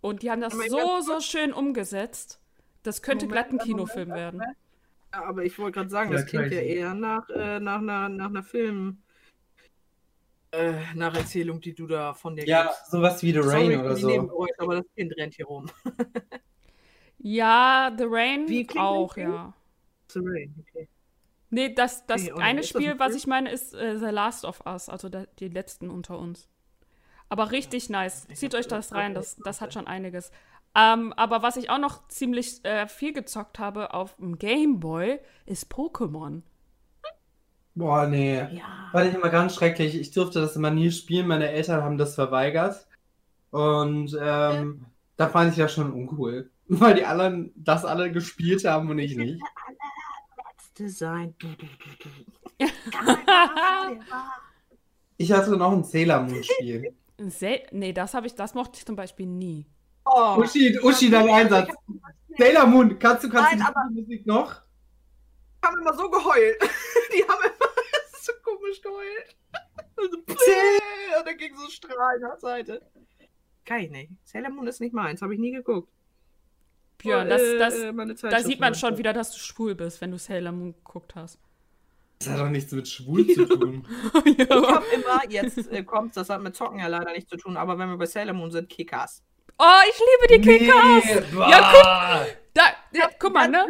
Und 0.00 0.24
die 0.24 0.32
haben 0.32 0.40
das 0.40 0.52
so, 0.52 1.00
so 1.00 1.20
schön 1.20 1.52
umgesetzt. 1.52 2.40
Das 2.82 3.02
könnte 3.02 3.26
Moment, 3.26 3.50
glatt 3.50 3.50
ein 3.50 3.56
Moment, 3.58 3.68
Kinofilm 3.68 4.08
Moment. 4.08 4.34
werden. 4.34 4.40
Ja, 4.40 4.67
aber 5.10 5.44
ich 5.44 5.58
wollte 5.58 5.76
gerade 5.78 5.90
sagen, 5.90 6.10
Ja, 6.10 6.16
das 6.18 6.26
klingt 6.26 6.50
ja 6.52 6.60
eher 6.60 6.94
nach, 6.94 7.28
äh, 7.30 7.60
nach, 7.60 7.78
einer, 7.78 8.08
nach 8.08 8.26
einer 8.28 8.42
Film. 8.42 9.02
Äh, 10.50 10.94
Nacherzählung, 10.94 11.60
die 11.60 11.74
du 11.74 11.86
da 11.86 12.14
von 12.14 12.34
dir 12.34 12.46
Ja, 12.46 12.62
gibst. 12.64 12.90
sowas 12.90 13.22
wie 13.22 13.32
The 13.32 13.42
Sorry 13.42 13.74
Rain 13.74 13.80
für 13.80 13.80
oder 13.80 13.96
so. 13.96 14.08
Nebengeräusche, 14.08 14.54
aber 14.58 14.76
das 14.76 14.86
Kind 14.96 15.14
rennt 15.16 15.34
hier 15.34 15.46
rum. 15.46 15.66
Ja, 17.18 17.92
The 17.96 18.04
Rain 18.06 18.48
Wie 18.48 18.66
auch, 18.78 19.16
ja. 19.16 19.52
The 20.08 20.20
Rain, 20.22 20.54
okay. 20.60 20.88
Nee, 21.50 21.72
das, 21.74 22.06
das 22.06 22.22
Nee, 22.22 22.32
eine 22.32 22.60
ist 22.60 22.74
das 22.74 22.76
ein 22.76 22.82
Spiel, 22.82 22.98
was 22.98 23.14
ich 23.14 23.26
meine, 23.26 23.50
ist 23.50 23.74
äh, 23.74 23.98
The 23.98 24.06
Last 24.06 24.44
of 24.44 24.62
Us, 24.66 24.88
also 24.88 25.08
da, 25.08 25.24
die 25.38 25.48
letzten 25.48 25.90
unter 25.90 26.18
uns. 26.18 26.48
Aber 27.28 27.50
richtig 27.50 27.90
nice. 27.90 28.26
Ich 28.30 28.38
Zieht 28.38 28.54
euch 28.54 28.68
das 28.68 28.88
das 28.88 28.96
rein, 28.96 29.14
das, 29.14 29.36
das 29.36 29.60
hat 29.60 29.74
schon 29.74 29.86
einiges. 29.86 30.30
Ähm, 30.74 31.12
aber 31.14 31.42
was 31.42 31.56
ich 31.56 31.70
auch 31.70 31.78
noch 31.78 32.06
ziemlich 32.08 32.64
äh, 32.64 32.86
viel 32.86 33.12
gezockt 33.12 33.58
habe 33.58 33.94
auf 33.94 34.16
dem 34.16 34.38
Game 34.38 34.80
Boy, 34.80 35.18
ist 35.46 35.72
Pokémon. 35.72 36.42
Boah, 37.74 38.06
nee. 38.06 38.38
Ja. 38.38 38.88
Fand 38.92 39.08
ich 39.08 39.14
immer 39.14 39.30
ganz 39.30 39.54
schrecklich. 39.54 39.94
Ich 39.94 40.10
durfte 40.10 40.40
das 40.40 40.56
immer 40.56 40.70
nie 40.70 40.90
spielen. 40.90 41.28
Meine 41.28 41.50
Eltern 41.50 41.82
haben 41.82 41.98
das 41.98 42.14
verweigert. 42.16 42.86
Und 43.50 44.16
ähm, 44.20 44.86
da 45.16 45.28
fand 45.28 45.52
ich 45.52 45.58
das 45.58 45.72
schon 45.72 45.92
uncool. 45.92 46.50
Weil 46.68 46.96
die 46.96 47.04
anderen 47.04 47.52
das 47.56 47.84
alle 47.84 48.12
gespielt 48.12 48.64
haben 48.64 48.90
und 48.90 48.98
ich 48.98 49.16
nicht. 49.16 49.40
Design. 50.78 51.34
Ich 55.20 55.32
hatte 55.32 55.56
noch 55.56 55.72
ein 55.72 55.82
Sailor 55.82 56.22
Moon 56.22 56.44
Spiel. 56.44 56.94
Nee, 57.72 57.92
das 57.92 58.14
habe 58.14 58.28
ich, 58.28 58.36
das 58.36 58.54
mochte 58.54 58.78
ich 58.78 58.86
zum 58.86 58.94
Beispiel 58.94 59.26
nie. 59.26 59.66
Oh, 60.10 60.36
Uschi, 60.40 60.78
Uschi, 60.80 61.10
dein 61.10 61.28
Einsatz. 61.28 61.70
Sailor 62.36 62.66
Moon, 62.66 62.98
kannst 62.98 63.24
du, 63.24 63.28
kannst 63.28 63.58
Nein, 63.58 63.66
du 63.74 63.94
die 63.94 64.00
Musik 64.00 64.26
noch? 64.26 64.62
die 65.62 65.66
haben 65.66 65.80
immer 65.80 65.94
so 65.94 66.08
geheult. 66.08 66.56
Die 67.12 67.22
haben 67.22 67.42
immer 67.42 67.70
so 68.20 68.32
komisch 68.44 68.80
geheult. 68.80 69.36
Also, 69.96 70.16
und 70.18 71.26
dann 71.26 71.36
ging 71.36 71.56
so 71.56 71.68
Strahlen 71.68 72.20
nach 72.22 72.38
Seite. 72.38 72.82
Kann 73.64 73.80
ich 73.80 73.90
nicht. 73.90 74.12
Sailor 74.24 74.50
Moon 74.50 74.66
ist 74.66 74.80
nicht 74.80 74.94
meins, 74.94 75.20
habe 75.20 75.34
ich 75.34 75.40
nie 75.40 75.52
geguckt. 75.52 75.90
Björn, 76.98 77.28
das, 77.28 77.42
Äh, 77.42 77.58
das, 77.58 77.74
äh, 77.74 77.92
meine 77.92 78.14
da 78.14 78.40
sieht 78.40 78.60
man 78.60 78.74
schon 78.74 78.98
wieder, 78.98 79.12
dass 79.12 79.32
du 79.32 79.38
schwul 79.38 79.74
bist, 79.74 80.00
wenn 80.00 80.10
du 80.10 80.18
Sailor 80.18 80.52
Moon 80.52 80.74
geguckt 80.74 81.14
hast. 81.14 81.38
Das 82.18 82.30
hat 82.30 82.40
doch 82.40 82.48
nichts 82.48 82.72
mit 82.72 82.88
schwul 82.88 83.26
zu 83.26 83.46
tun. 83.46 83.86
Ich 84.24 84.50
habe 84.50 84.84
immer, 84.94 85.30
jetzt 85.30 85.70
äh, 85.70 85.84
kommt's, 85.84 86.14
das 86.14 86.28
hat 86.30 86.42
mit 86.42 86.56
Zocken 86.56 86.78
ja 86.78 86.88
leider 86.88 87.12
nichts 87.12 87.30
zu 87.30 87.36
tun, 87.36 87.56
aber 87.56 87.78
wenn 87.78 87.88
wir 87.88 87.96
bei 87.96 88.06
Sailor 88.06 88.34
Moon 88.34 88.50
sind, 88.50 88.68
Kickers. 88.68 89.22
Oh, 89.58 89.80
ich 89.90 90.00
liebe 90.28 90.42
die 90.42 90.58
Kickers! 90.58 91.04
Nee, 91.32 91.50
Ja, 91.50 91.72
boah. 91.72 92.26
Da, 92.54 92.62
ja, 92.92 93.08
guck 93.18 93.32
mal, 93.34 93.48
ne? 93.48 93.66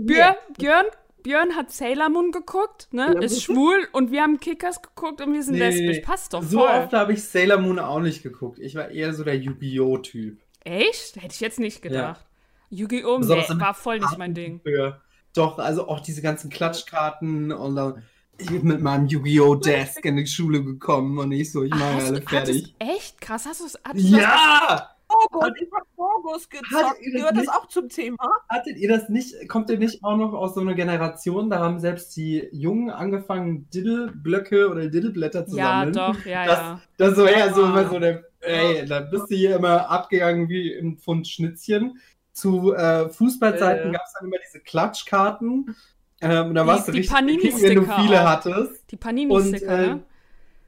Björn, 0.00 0.34
Björn, 0.58 0.86
Björn 1.22 1.56
hat 1.56 1.70
Sailor 1.72 2.08
Moon 2.08 2.32
geguckt, 2.32 2.88
ne? 2.92 3.14
Ist 3.20 3.42
schwul 3.42 3.88
und 3.92 4.10
wir 4.12 4.22
haben 4.22 4.38
Kickers 4.40 4.82
geguckt 4.82 5.20
und 5.20 5.32
wir 5.32 5.42
sind 5.42 5.54
Nee, 5.54 5.68
lesbisch. 5.70 6.00
Passt 6.00 6.32
doch 6.34 6.42
So 6.42 6.58
voll. 6.60 6.68
oft 6.68 6.92
habe 6.92 7.12
ich 7.12 7.22
Sailor 7.24 7.58
Moon 7.58 7.78
auch 7.78 8.00
nicht 8.00 8.22
geguckt. 8.22 8.58
Ich 8.58 8.74
war 8.74 8.90
eher 8.90 9.12
so 9.14 9.24
der 9.24 9.36
Yu-Gi-Oh! 9.36 9.98
Typ. 9.98 10.38
Echt? 10.64 11.16
Hätte 11.16 11.34
ich 11.34 11.40
jetzt 11.40 11.58
nicht 11.58 11.82
gedacht. 11.82 12.24
Yu-Gi-Oh! 12.70 13.18
Besonders 13.18 13.48
Nee, 13.48 13.60
war 13.60 13.74
voll 13.74 13.98
nicht 13.98 14.18
mein 14.18 14.34
Ding. 14.34 14.60
Früher. 14.62 15.00
Doch, 15.34 15.58
also 15.58 15.88
auch 15.88 16.00
diese 16.00 16.22
ganzen 16.22 16.50
Klatschkarten 16.50 17.52
und 17.52 17.76
dann 17.76 18.02
ich 18.38 18.48
bin 18.48 18.64
mit 18.64 18.80
meinem 18.80 19.06
Yu-Gi-Oh! 19.06 19.56
Desk 19.56 20.04
in 20.04 20.16
die 20.16 20.26
Schule 20.26 20.62
gekommen 20.64 21.18
und 21.18 21.30
ich 21.32 21.52
so, 21.52 21.62
ich 21.62 21.70
mache 21.74 22.04
alle 22.04 22.22
fertig. 22.22 22.74
echt? 22.78 23.20
Krass, 23.20 23.46
hast 23.46 23.60
du 23.60 23.66
es? 23.66 23.78
Ja! 23.94 24.90
Fogus, 25.30 25.50
ich 25.60 25.68
hab 25.72 25.86
Fogus 25.96 26.48
Hattet 26.48 26.50
gezockt. 26.50 27.00
ihr 27.02 27.12
das 27.12 27.20
Gehört 27.20 27.36
das 27.36 27.40
nicht? 27.42 27.50
auch 27.54 27.66
zum 27.68 27.88
Thema? 27.88 28.28
Hattet 28.48 28.76
ihr 28.78 28.88
das 28.88 29.08
nicht, 29.08 29.48
kommt 29.48 29.70
ihr 29.70 29.78
nicht 29.78 30.02
auch 30.04 30.16
noch 30.16 30.32
aus 30.32 30.54
so 30.54 30.60
einer 30.60 30.74
Generation, 30.74 31.50
da 31.50 31.58
haben 31.58 31.78
selbst 31.80 32.16
die 32.16 32.48
Jungen 32.52 32.90
angefangen, 32.90 33.68
Diddle-Blöcke 33.70 34.68
oder 34.68 34.86
Diddleblätter 34.88 35.46
zu 35.46 35.56
Ja, 35.56 35.80
sammeln? 35.86 35.92
doch, 35.92 36.24
ja, 36.26 36.46
Das- 36.46 36.58
ja. 36.58 36.80
Das 36.96 37.16
so 37.16 37.24
eher 37.26 37.52
so 37.54 37.64
Ah. 37.64 37.68
immer 37.70 37.88
so 37.88 37.98
der, 37.98 38.24
ey, 38.40 38.84
da 38.86 39.00
bist 39.00 39.30
du 39.30 39.34
hier 39.34 39.56
immer 39.56 39.90
abgegangen 39.90 40.48
wie 40.48 40.72
im 40.72 40.96
Pfund 40.98 41.26
Schnitzchen. 41.28 41.98
Zu 42.32 42.72
äh, 42.74 43.08
Fußballzeiten 43.08 43.90
Äh. 43.90 43.92
gab 43.92 44.02
es 44.06 44.12
dann 44.14 44.26
immer 44.28 44.36
diese 44.46 44.60
Klatschkarten. 44.60 45.74
Ähm, 46.22 46.54
da 46.54 46.66
warst 46.66 46.86
du 46.88 46.92
die 46.92 46.98
richtig 46.98 47.40
king, 47.40 47.62
wenn 47.62 47.74
du 47.76 47.82
viele 47.82 48.20
auch. 48.22 48.28
hattest. 48.28 48.90
Die 48.90 48.96
Und 48.96 49.00
Panini-Sticker, 49.00 49.78
äh, 49.78 49.86
ne? 49.86 50.02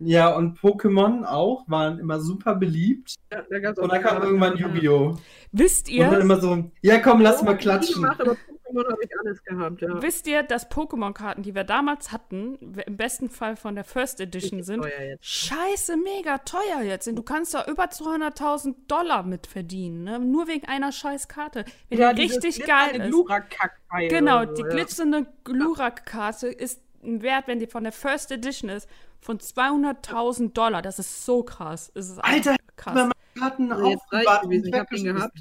Ja, 0.05 0.35
und 0.35 0.59
Pokémon 0.59 1.25
auch 1.25 1.65
waren 1.69 1.99
immer 1.99 2.21
super 2.21 2.55
beliebt. 2.55 3.15
Ja, 3.33 3.43
da 3.51 3.83
Und 3.83 3.93
dann 3.93 4.03
kam 4.03 4.23
irgendwann 4.23 4.57
Yu-Gi-Oh! 4.57 5.17
Wisst 5.53 5.91
Und 5.91 5.99
dann 5.99 6.13
ihr, 6.13 6.21
immer 6.21 6.41
so, 6.41 6.71
ja 6.81 6.99
komm, 6.99 7.21
lass 7.21 7.43
Oh, 7.43 7.45
mal 7.45 7.57
klatschen. 7.57 8.03
Gemacht, 8.03 8.21
aber 8.21 8.33
Pokémon 8.33 8.91
habe 8.91 9.05
ich 9.05 9.11
alles 9.21 9.45
gehabt, 9.45 9.83
ja. 9.83 10.03
wisst 10.03 10.27
ihr, 10.27 10.43
dass 10.43 10.71
Pokémon-Karten, 10.71 11.43
die 11.43 11.55
wir 11.55 11.65
damals 11.65 12.13
hatten, 12.13 12.75
im 12.87 12.97
besten 12.97 13.29
Fall 13.29 13.57
von 13.57 13.75
der 13.75 13.85
First 13.85 14.21
Edition 14.21 14.63
sind, 14.63 14.87
scheiße 15.21 15.97
mega 15.97 16.39
teuer 16.39 16.83
jetzt 16.83 17.05
sind. 17.05 17.17
Du 17.17 17.23
kannst 17.23 17.55
da 17.55 17.65
über 17.67 17.85
200.000 17.85 18.75
Dollar 18.89 19.23
mit 19.23 19.47
verdienen, 19.47 20.05
ne? 20.05 20.19
nur 20.19 20.49
wegen 20.49 20.67
einer 20.67 20.93
scheiß 20.93 21.29
Karte. 21.29 21.65
Die 21.91 22.03
richtig 22.03 22.65
geil 22.65 23.01
ist. 23.01 24.09
Genau, 24.09 24.47
so, 24.47 24.55
die 24.55 24.63
ja. 24.63 24.69
glitzernde 24.69 25.27
Glurak-Karte 25.45 26.49
ist 26.49 26.81
ein 27.03 27.23
Wert, 27.23 27.47
wenn 27.49 27.59
die 27.59 27.67
von 27.67 27.83
der 27.85 27.93
First 27.93 28.31
Edition 28.31 28.71
ist, 28.71 28.89
von 29.21 29.39
200.000 29.39 30.53
Dollar. 30.53 30.83
Das 30.83 30.99
ist 30.99 31.25
so 31.25 31.43
krass. 31.43 31.91
Es 31.95 32.11
ist 32.11 32.19
Alter, 32.19 32.57
krass. 32.77 32.95
meine 32.95 33.13
Karten 33.39 33.69
jetzt 33.69 34.13
reicht 34.13 34.27
aufbewahrt 34.29 34.43
gewesen. 34.43 34.67
Ich 34.69 34.75
hab 34.75 34.93
ihn 34.93 35.05
gehabt. 35.05 35.39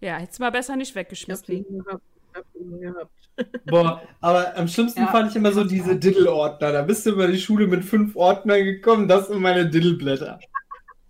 Ja, 0.00 0.16
hättest 0.16 0.40
mal 0.40 0.50
besser 0.50 0.76
nicht 0.76 0.94
weggeschmissen. 0.94 1.54
Ich 1.54 1.66
hab 1.86 2.44
ihn 2.54 2.80
gehabt. 2.80 3.12
Boah, 3.66 4.02
aber 4.20 4.56
am 4.56 4.68
schlimmsten 4.68 5.00
Ja. 5.00 5.06
fand 5.08 5.30
ich 5.30 5.36
immer 5.36 5.52
so 5.52 5.64
diese 5.64 5.96
Diddle-Ordner. 5.96 6.72
Da 6.72 6.82
bist 6.82 7.06
du 7.06 7.10
über 7.10 7.26
die 7.26 7.38
Schule 7.40 7.66
mit 7.66 7.84
fünf 7.84 8.14
Ordnern 8.16 8.64
gekommen, 8.64 9.08
das 9.08 9.28
sind 9.28 9.40
meine 9.40 9.68
Diddle-Blätter. 9.68 10.38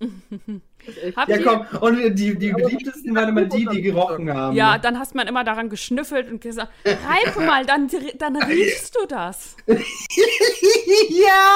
Habt 1.17 1.29
Ja, 1.29 1.37
ihr- 1.37 1.45
komm, 1.45 1.67
und 1.81 2.15
die, 2.17 2.39
die 2.39 2.53
beliebtesten 2.53 3.15
waren 3.15 3.29
immer 3.31 3.45
die, 3.45 3.67
die 3.67 3.83
gerochen 3.83 4.33
haben. 4.33 4.57
Ja, 4.57 4.79
dann 4.79 4.99
hast 4.99 5.15
man 5.15 5.29
immer 5.29 5.45
daran 5.45 5.69
geschnüffelt 5.69 6.31
und 6.31 6.41
gesagt, 6.41 6.73
reib 6.85 7.37
mal, 7.37 7.65
dann, 7.67 7.89
dann 8.19 8.37
riechst 8.43 8.97
du 8.97 9.07
das. 9.07 9.57
ja! 9.67 11.55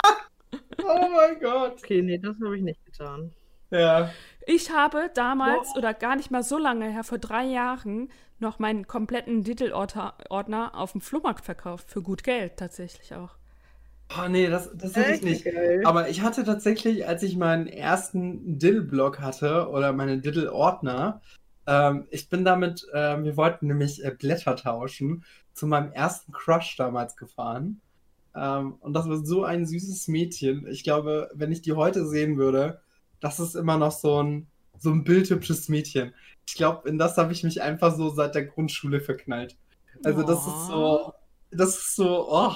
Oh 0.82 1.08
mein 1.12 1.40
Gott. 1.40 1.78
Okay, 1.82 2.02
nee, 2.02 2.18
das 2.18 2.36
habe 2.42 2.56
ich 2.56 2.62
nicht 2.62 2.84
getan. 2.84 3.32
Ja. 3.70 4.10
Ich 4.46 4.70
habe 4.70 5.10
damals, 5.14 5.74
oder 5.76 5.94
gar 5.94 6.16
nicht 6.16 6.30
mal 6.30 6.42
so 6.42 6.58
lange 6.58 6.90
her, 6.90 7.04
vor 7.04 7.18
drei 7.18 7.44
Jahren, 7.44 8.10
noch 8.38 8.58
meinen 8.58 8.86
kompletten 8.86 9.42
Diddle-Ordner 9.42 10.74
auf 10.74 10.92
dem 10.92 11.00
Flohmarkt 11.00 11.44
verkauft. 11.44 11.90
Für 11.90 12.02
gut 12.02 12.24
Geld 12.24 12.56
tatsächlich 12.58 13.14
auch. 13.14 13.36
Oh 14.16 14.28
nee, 14.28 14.48
das, 14.48 14.70
das 14.74 14.94
hätte 14.96 15.12
ich 15.12 15.22
nicht. 15.22 15.44
Geil. 15.44 15.82
Aber 15.84 16.08
ich 16.08 16.20
hatte 16.20 16.44
tatsächlich, 16.44 17.06
als 17.06 17.22
ich 17.22 17.36
meinen 17.36 17.66
ersten 17.66 18.58
Diddle-Blog 18.58 19.20
hatte 19.20 19.68
oder 19.68 19.92
meine 19.92 20.18
Diddle-Ordner, 20.18 21.20
ähm, 21.66 22.06
ich 22.10 22.28
bin 22.28 22.44
damit, 22.44 22.86
ähm, 22.92 23.24
wir 23.24 23.36
wollten 23.36 23.66
nämlich 23.66 24.04
äh, 24.04 24.10
Blätter 24.10 24.56
tauschen, 24.56 25.24
zu 25.54 25.66
meinem 25.66 25.92
ersten 25.92 26.32
Crush 26.32 26.76
damals 26.76 27.16
gefahren. 27.16 27.80
Ähm, 28.34 28.74
und 28.80 28.92
das 28.92 29.08
war 29.08 29.24
so 29.24 29.44
ein 29.44 29.66
süßes 29.66 30.08
Mädchen. 30.08 30.66
Ich 30.66 30.84
glaube, 30.84 31.30
wenn 31.34 31.52
ich 31.52 31.62
die 31.62 31.72
heute 31.72 32.06
sehen 32.06 32.36
würde, 32.36 32.80
das 33.20 33.40
ist 33.40 33.54
immer 33.54 33.78
noch 33.78 33.92
so 33.92 34.22
ein, 34.22 34.48
so 34.78 34.90
ein 34.90 35.04
bildhübsches 35.04 35.68
Mädchen. 35.68 36.12
Ich 36.46 36.54
glaube, 36.54 36.88
in 36.88 36.98
das 36.98 37.16
habe 37.16 37.32
ich 37.32 37.42
mich 37.44 37.62
einfach 37.62 37.96
so 37.96 38.10
seit 38.10 38.34
der 38.34 38.44
Grundschule 38.44 39.00
verknallt. 39.00 39.56
Also 40.04 40.22
das 40.22 40.46
ist 40.46 40.66
so, 40.66 41.14
das 41.50 41.76
ist 41.76 41.96
so, 41.96 42.26
oh, 42.28 42.52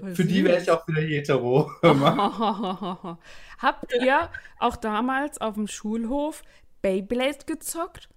Voll 0.00 0.14
für 0.14 0.24
die 0.24 0.44
wäre 0.44 0.60
ich 0.60 0.70
auch 0.70 0.86
wieder 0.88 1.00
hetero. 1.02 1.70
Habt 3.58 3.92
ihr 4.00 4.28
auch 4.58 4.76
damals 4.76 5.40
auf 5.40 5.54
dem 5.54 5.66
Schulhof 5.66 6.42
Beyblade 6.82 7.38
gezockt? 7.46 8.08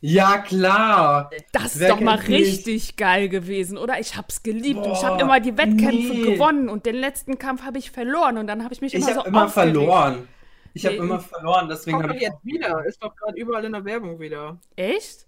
Ja, 0.00 0.38
klar. 0.38 1.30
Das 1.52 1.76
ist 1.76 1.80
Wer 1.80 1.88
doch 1.90 2.00
mal 2.00 2.16
richtig 2.16 2.96
geil 2.96 3.28
gewesen, 3.30 3.78
oder? 3.78 3.98
Ich 4.00 4.16
hab's 4.16 4.42
geliebt 4.42 4.80
und 4.80 4.92
ich 4.92 4.98
Boah, 4.98 5.06
habe 5.12 5.22
immer 5.22 5.40
die 5.40 5.56
Wettkämpfe 5.56 6.12
nee. 6.12 6.22
gewonnen 6.34 6.68
und 6.68 6.84
den 6.84 6.96
letzten 6.96 7.38
Kampf 7.38 7.62
habe 7.62 7.78
ich 7.78 7.90
verloren 7.90 8.36
und 8.36 8.46
dann 8.46 8.62
habe 8.64 8.74
ich 8.74 8.82
mich 8.82 8.92
Ich 8.92 8.98
immer 9.00 9.06
habe 9.14 9.20
so 9.20 9.24
immer 9.26 9.44
aufgeregt. 9.46 9.74
verloren. 9.76 10.28
Ich 10.74 10.84
habe 10.84 10.96
Nee. 10.96 11.00
immer 11.02 11.20
verloren, 11.20 11.68
deswegen 11.68 11.98
habe 11.98 12.08
doch 12.08 12.16
ich. 12.16 12.22
jetzt 12.22 12.44
wieder. 12.44 12.84
Ist 12.84 13.02
doch 13.02 13.14
gerade 13.16 13.38
überall 13.38 13.64
in 13.64 13.72
der 13.72 13.84
Werbung 13.84 14.18
wieder. 14.20 14.58
Echt? 14.76 15.26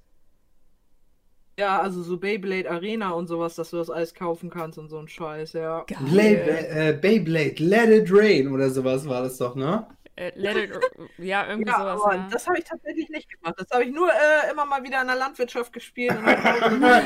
Ja, 1.59 1.81
also 1.81 2.03
so 2.03 2.19
Beyblade 2.19 2.71
Arena 2.71 3.11
und 3.13 3.29
sowas, 3.29 3.55
dass 3.55 3.71
du 3.71 3.79
das 3.79 3.89
alles 3.89 4.13
kaufen 4.13 4.51
kannst 4.51 4.79
und 4.79 4.91
so 4.91 4.99
ein 4.99 5.09
Scheiß, 5.09 5.55
ja. 5.55 5.85
Geil. 5.87 5.99
Blade, 6.11 6.69
äh, 6.69 6.93
Beyblade, 7.01 7.55
Let 7.65 7.89
It 7.89 8.09
Rain 8.13 8.53
oder 8.53 8.69
sowas 8.69 9.09
war 9.09 9.23
das 9.23 9.39
doch, 9.39 9.55
ne? 9.55 9.87
Äh, 10.19 10.33
let 10.35 10.57
it, 10.57 10.71
ja, 11.19 11.47
irgendwie 11.47 11.71
Ja, 11.71 11.79
sowas. 11.79 12.03
aber 12.03 12.15
ja. 12.15 12.29
das 12.31 12.47
habe 12.47 12.59
ich 12.59 12.65
tatsächlich 12.65 13.09
nicht 13.11 13.29
gemacht. 13.31 13.55
Das 13.59 13.69
habe 13.71 13.85
ich 13.85 13.93
nur 13.95 14.09
äh, 14.09 14.51
immer 14.51 14.65
mal 14.65 14.83
wieder 14.83 15.01
in 15.01 15.07
der 15.09 15.17
Landwirtschaft 15.17 15.73
gespielt. 15.73 16.17
Und 16.17 16.25
Ja, 16.27 17.03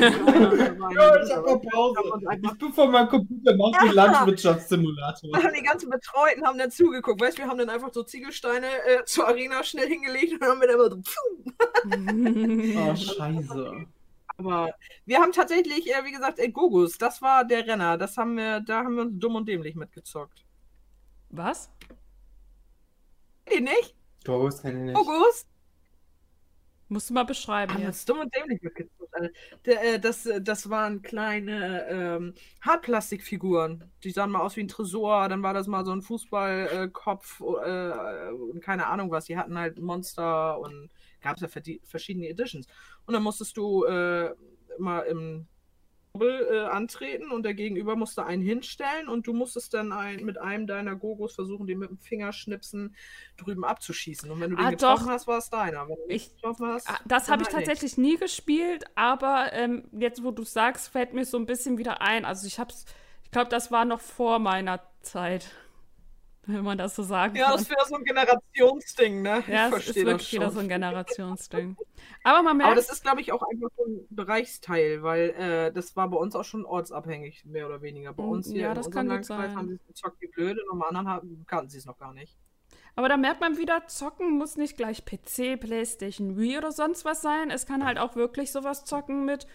ich 1.23 1.33
hab 1.33 1.45
mal 1.47 1.61
Pause. 1.73 2.01
Ich 2.43 2.59
bin 2.59 2.73
vor 2.73 2.89
meinem 2.89 3.09
Computer, 3.09 3.57
mach 3.57 3.83
den 3.83 3.93
Landwirtschaftssimulator. 3.93 5.31
die 5.57 5.63
ganzen 5.63 5.91
Betreuten 5.91 6.45
haben 6.45 6.59
dann 6.59 6.71
zugeguckt. 6.71 7.21
Weißt 7.21 7.39
du, 7.39 7.43
wir 7.43 7.49
haben 7.49 7.59
dann 7.59 7.71
einfach 7.71 7.93
so 7.93 8.03
Ziegelsteine 8.05 8.67
äh, 8.67 9.05
zur 9.05 9.27
Arena 9.27 9.63
schnell 9.65 9.89
hingelegt 9.89 10.33
und 10.41 10.43
haben 10.49 10.61
dann 10.61 10.71
immer 10.71 10.91
so. 10.91 10.97
Oh, 12.91 12.97
scheiße. 12.97 13.87
Aber 14.41 14.75
wir 15.05 15.19
haben 15.19 15.33
tatsächlich, 15.33 15.95
äh, 15.95 16.03
wie 16.05 16.13
gesagt, 16.13 16.39
äh, 16.39 16.49
Gogus, 16.49 16.97
das 16.97 17.21
war 17.21 17.45
der 17.45 17.67
Renner. 17.67 17.99
Das 17.99 18.17
haben 18.17 18.39
wir, 18.39 18.61
da 18.61 18.85
haben 18.85 18.95
wir 18.95 19.03
uns 19.03 19.19
dumm 19.19 19.35
und 19.35 19.47
dämlich 19.47 19.75
mitgezockt. 19.75 20.47
Was? 21.29 21.71
Kennt 23.45 23.61
ihr 23.61 23.61
nicht? 23.61 23.95
Ghost 24.25 24.63
kenn 24.63 24.79
ich 24.79 24.83
nicht. 24.85 24.95
Gogus? 24.95 25.47
Musst 26.89 27.11
du 27.11 27.15
mal 27.15 27.25
beschreiben 27.25 27.75
Haben 27.75 27.83
jetzt. 27.83 28.09
dumm 28.09 28.21
und 28.21 28.35
dämlich 28.35 28.63
mitgezockt. 28.63 28.97
Der, 29.67 29.85
äh, 29.85 30.01
das, 30.01 30.27
das 30.41 30.71
waren 30.71 31.03
kleine 31.03 31.87
ähm, 31.89 32.35
Hartplastikfiguren. 32.63 33.91
Die 34.03 34.11
sahen 34.11 34.31
mal 34.31 34.41
aus 34.41 34.57
wie 34.57 34.63
ein 34.63 34.69
Tresor. 34.69 35.29
Dann 35.29 35.43
war 35.43 35.53
das 35.53 35.67
mal 35.67 35.85
so 35.85 35.93
ein 35.93 36.01
Fußballkopf 36.01 37.41
äh, 37.41 38.31
und 38.31 38.63
keine 38.63 38.87
Ahnung 38.87 39.11
was. 39.11 39.27
Die 39.27 39.37
hatten 39.37 39.59
halt 39.59 39.79
Monster 39.81 40.59
und 40.59 40.89
gab 41.21 41.37
es 41.37 41.43
ja 41.43 41.49
verschiedene 41.85 42.29
Editions. 42.29 42.67
Und 43.07 43.15
dann 43.15 43.23
musstest 43.23 43.57
du 43.57 43.85
äh, 43.85 44.35
mal 44.79 45.01
im 45.03 45.47
Doppel 46.13 46.49
äh, 46.51 46.59
antreten 46.67 47.31
und 47.31 47.45
der 47.45 47.55
Gegenüber 47.55 47.95
musste 47.95 48.27
einen 48.27 48.43
hinstellen 48.43 49.09
und 49.09 49.29
du 49.29 49.33
musstest 49.33 49.75
dann 49.75 49.93
ein, 49.93 50.25
mit 50.25 50.39
einem 50.39 50.67
deiner 50.67 50.97
Gogos 50.97 51.37
versuchen, 51.37 51.69
den 51.69 51.79
mit 51.79 51.89
dem 51.89 51.99
Fingerschnipsen 51.99 52.97
drüben 53.37 53.65
abzuschießen. 53.65 54.29
Und 54.29 54.41
wenn 54.41 54.51
du 54.51 54.57
den 54.57 54.65
Ah, 54.67 54.71
getroffen 54.71 55.05
doch. 55.07 55.13
hast, 55.13 55.29
war 55.29 55.39
es 55.39 55.51
deiner. 55.51 55.83
Wenn 55.89 55.95
du 55.95 56.03
Ich- 56.09 56.25
nicht 56.31 56.35
getroffen 56.35 56.67
hast, 56.67 56.89
Ah, 56.91 56.99
Das 57.07 57.29
habe 57.31 57.43
ich 57.43 57.49
halt 57.49 57.59
nicht. 57.59 57.67
tatsächlich 57.69 57.97
nie 57.97 58.17
gespielt, 58.17 58.85
aber 58.97 59.53
ähm, 59.53 59.85
jetzt, 59.93 60.25
wo 60.25 60.33
du 60.33 60.43
sagst, 60.43 60.89
fällt 60.89 61.15
mir 61.15 61.25
so 61.25 61.37
ein 61.39 61.47
bisschen 61.47 61.79
wieder 61.79 62.01
ein. 62.03 62.25
Also 62.25 62.45
ich 62.49 62.59
hab's, 62.59 62.87
ich 63.23 63.31
glaube, 63.31 63.49
das 63.49 63.71
war 63.71 63.85
noch 63.85 64.01
vor 64.01 64.41
meiner 64.41 64.81
Zeit, 65.03 65.49
wenn 66.47 66.65
man 66.65 66.79
das 66.79 66.97
so 66.97 67.03
sagen 67.03 67.39
Ja, 67.39 67.51
kann. 67.53 67.53
das 67.53 67.69
wäre 67.71 67.87
so 67.87 67.95
ein 67.97 68.05
Generationsding, 68.05 69.23
ne? 69.23 69.45
Ja, 69.47 69.69
ich 69.69 69.73
es 69.77 69.87
ist 69.89 70.05
wirklich 70.05 70.33
das 70.33 70.33
wieder 70.33 70.51
so 70.51 70.61
ein 70.61 70.69
Generationsding. 70.69 71.77
Aber 72.25 72.43
man 72.43 72.57
Aber 72.63 72.75
merkt, 72.75 72.77
das 72.77 72.91
ist, 72.91 73.03
glaube 73.03 73.21
ich, 73.23 73.33
auch 73.33 73.43
einfach 73.43 73.69
so 73.77 73.85
ein 73.87 74.07
Bereichsteil, 74.11 75.03
weil 75.03 75.31
äh, 75.31 75.73
das 75.73 75.97
war 75.97 76.09
bei 76.11 76.17
uns 76.19 76.35
auch 76.37 76.45
schon 76.45 76.65
ortsabhängig, 76.67 77.45
mehr 77.47 77.67
oder 77.67 77.81
weniger. 77.83 78.13
Bei 78.13 78.23
Mm, 78.23 78.25
uns 78.25 78.51
hier 78.51 78.63
ja, 78.63 78.75
in 78.75 78.75
das 78.75 78.91
unserem 78.91 78.91
kann 78.91 79.09
gut 79.09 79.25
Landkreis 79.25 79.55
sein. 79.55 79.57
haben 79.57 79.69
sie 79.69 79.75
es 79.75 79.85
gezockt 79.87 80.21
wie 80.21 80.29
blöde 80.29 80.63
und 80.65 80.77
im 80.77 80.83
anderen 80.83 81.09
haben, 81.09 81.45
kannten 81.47 81.71
sie 81.71 81.79
es 81.79 81.87
noch 81.87 81.97
gar 81.99 82.13
nicht. 82.13 82.39
aber 82.97 83.09
da 83.09 83.17
merkt 83.17 83.41
man 83.41 83.57
wieder, 83.57 83.87
zocken 83.87 84.39
muss 84.39 84.57
nicht 84.57 84.77
gleich 84.77 85.05
PC, 85.05 85.57
Playstation, 85.57 86.37
Wii 86.37 86.59
oder 86.59 86.73
sonst 86.73 87.05
was 87.05 87.23
sein. 87.23 87.51
Es 87.51 87.67
kann 87.67 87.85
halt 87.85 87.99
auch 87.99 88.17
wirklich 88.17 88.53
sowas 88.53 88.85
zocken 88.85 89.25
mit, 89.25 89.47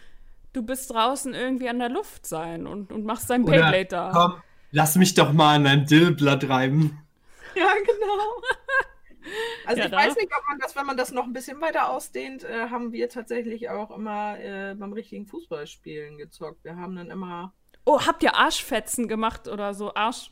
du 0.53 0.63
bist 0.63 0.91
draußen 0.93 1.33
irgendwie 1.33 1.69
an 1.69 1.79
der 1.79 1.89
Luft 1.89 2.25
sein 2.27 2.67
und, 2.67 2.91
und 2.91 3.05
machst 3.05 3.29
dein 3.29 3.45
Oder, 3.45 3.45
Beyblade 3.45 3.87
da. 3.87 4.25
Komm, 4.27 4.43
lass 4.75 4.95
mich 4.97 5.13
doch 5.13 5.31
mal 5.33 5.55
an 5.55 5.65
ein 5.65 5.85
Dillblatt 5.85 6.47
reiben. 6.49 7.01
Ja, 7.57 7.71
genau. 7.85 8.41
Also 9.65 9.79
Ja, 9.79 9.85
ich 9.85 9.91
da- 9.91 9.97
weiß 9.97 10.15
nicht, 10.17 10.27
ob 10.37 10.43
man 10.49 10.59
das, 10.59 10.75
wenn 10.75 10.85
man 10.85 10.97
das 10.97 11.11
noch 11.11 11.23
ein 11.23 11.31
bisschen 11.33 11.59
weiter 11.61 11.89
ausdehnt, 11.89 12.43
äh, 12.43 12.69
haben 12.69 12.91
wir 12.91 13.07
tatsächlich 13.09 13.69
auch 13.69 13.89
immer 13.91 14.37
äh, 14.39 14.75
beim 14.75 14.91
richtigen 14.93 15.25
Fußballspielen 15.25 16.17
gezockt. 16.17 16.63
Wir 16.65 16.75
haben 16.75 16.95
dann 16.97 17.09
immer 17.09 17.53
Oh, 17.85 18.05
habt 18.05 18.21
ihr 18.23 18.35
Arschfetzen 18.35 19.07
gemacht 19.07 19.47
oder 19.47 19.73
so? 19.73 19.93
Arsch. 19.95 20.31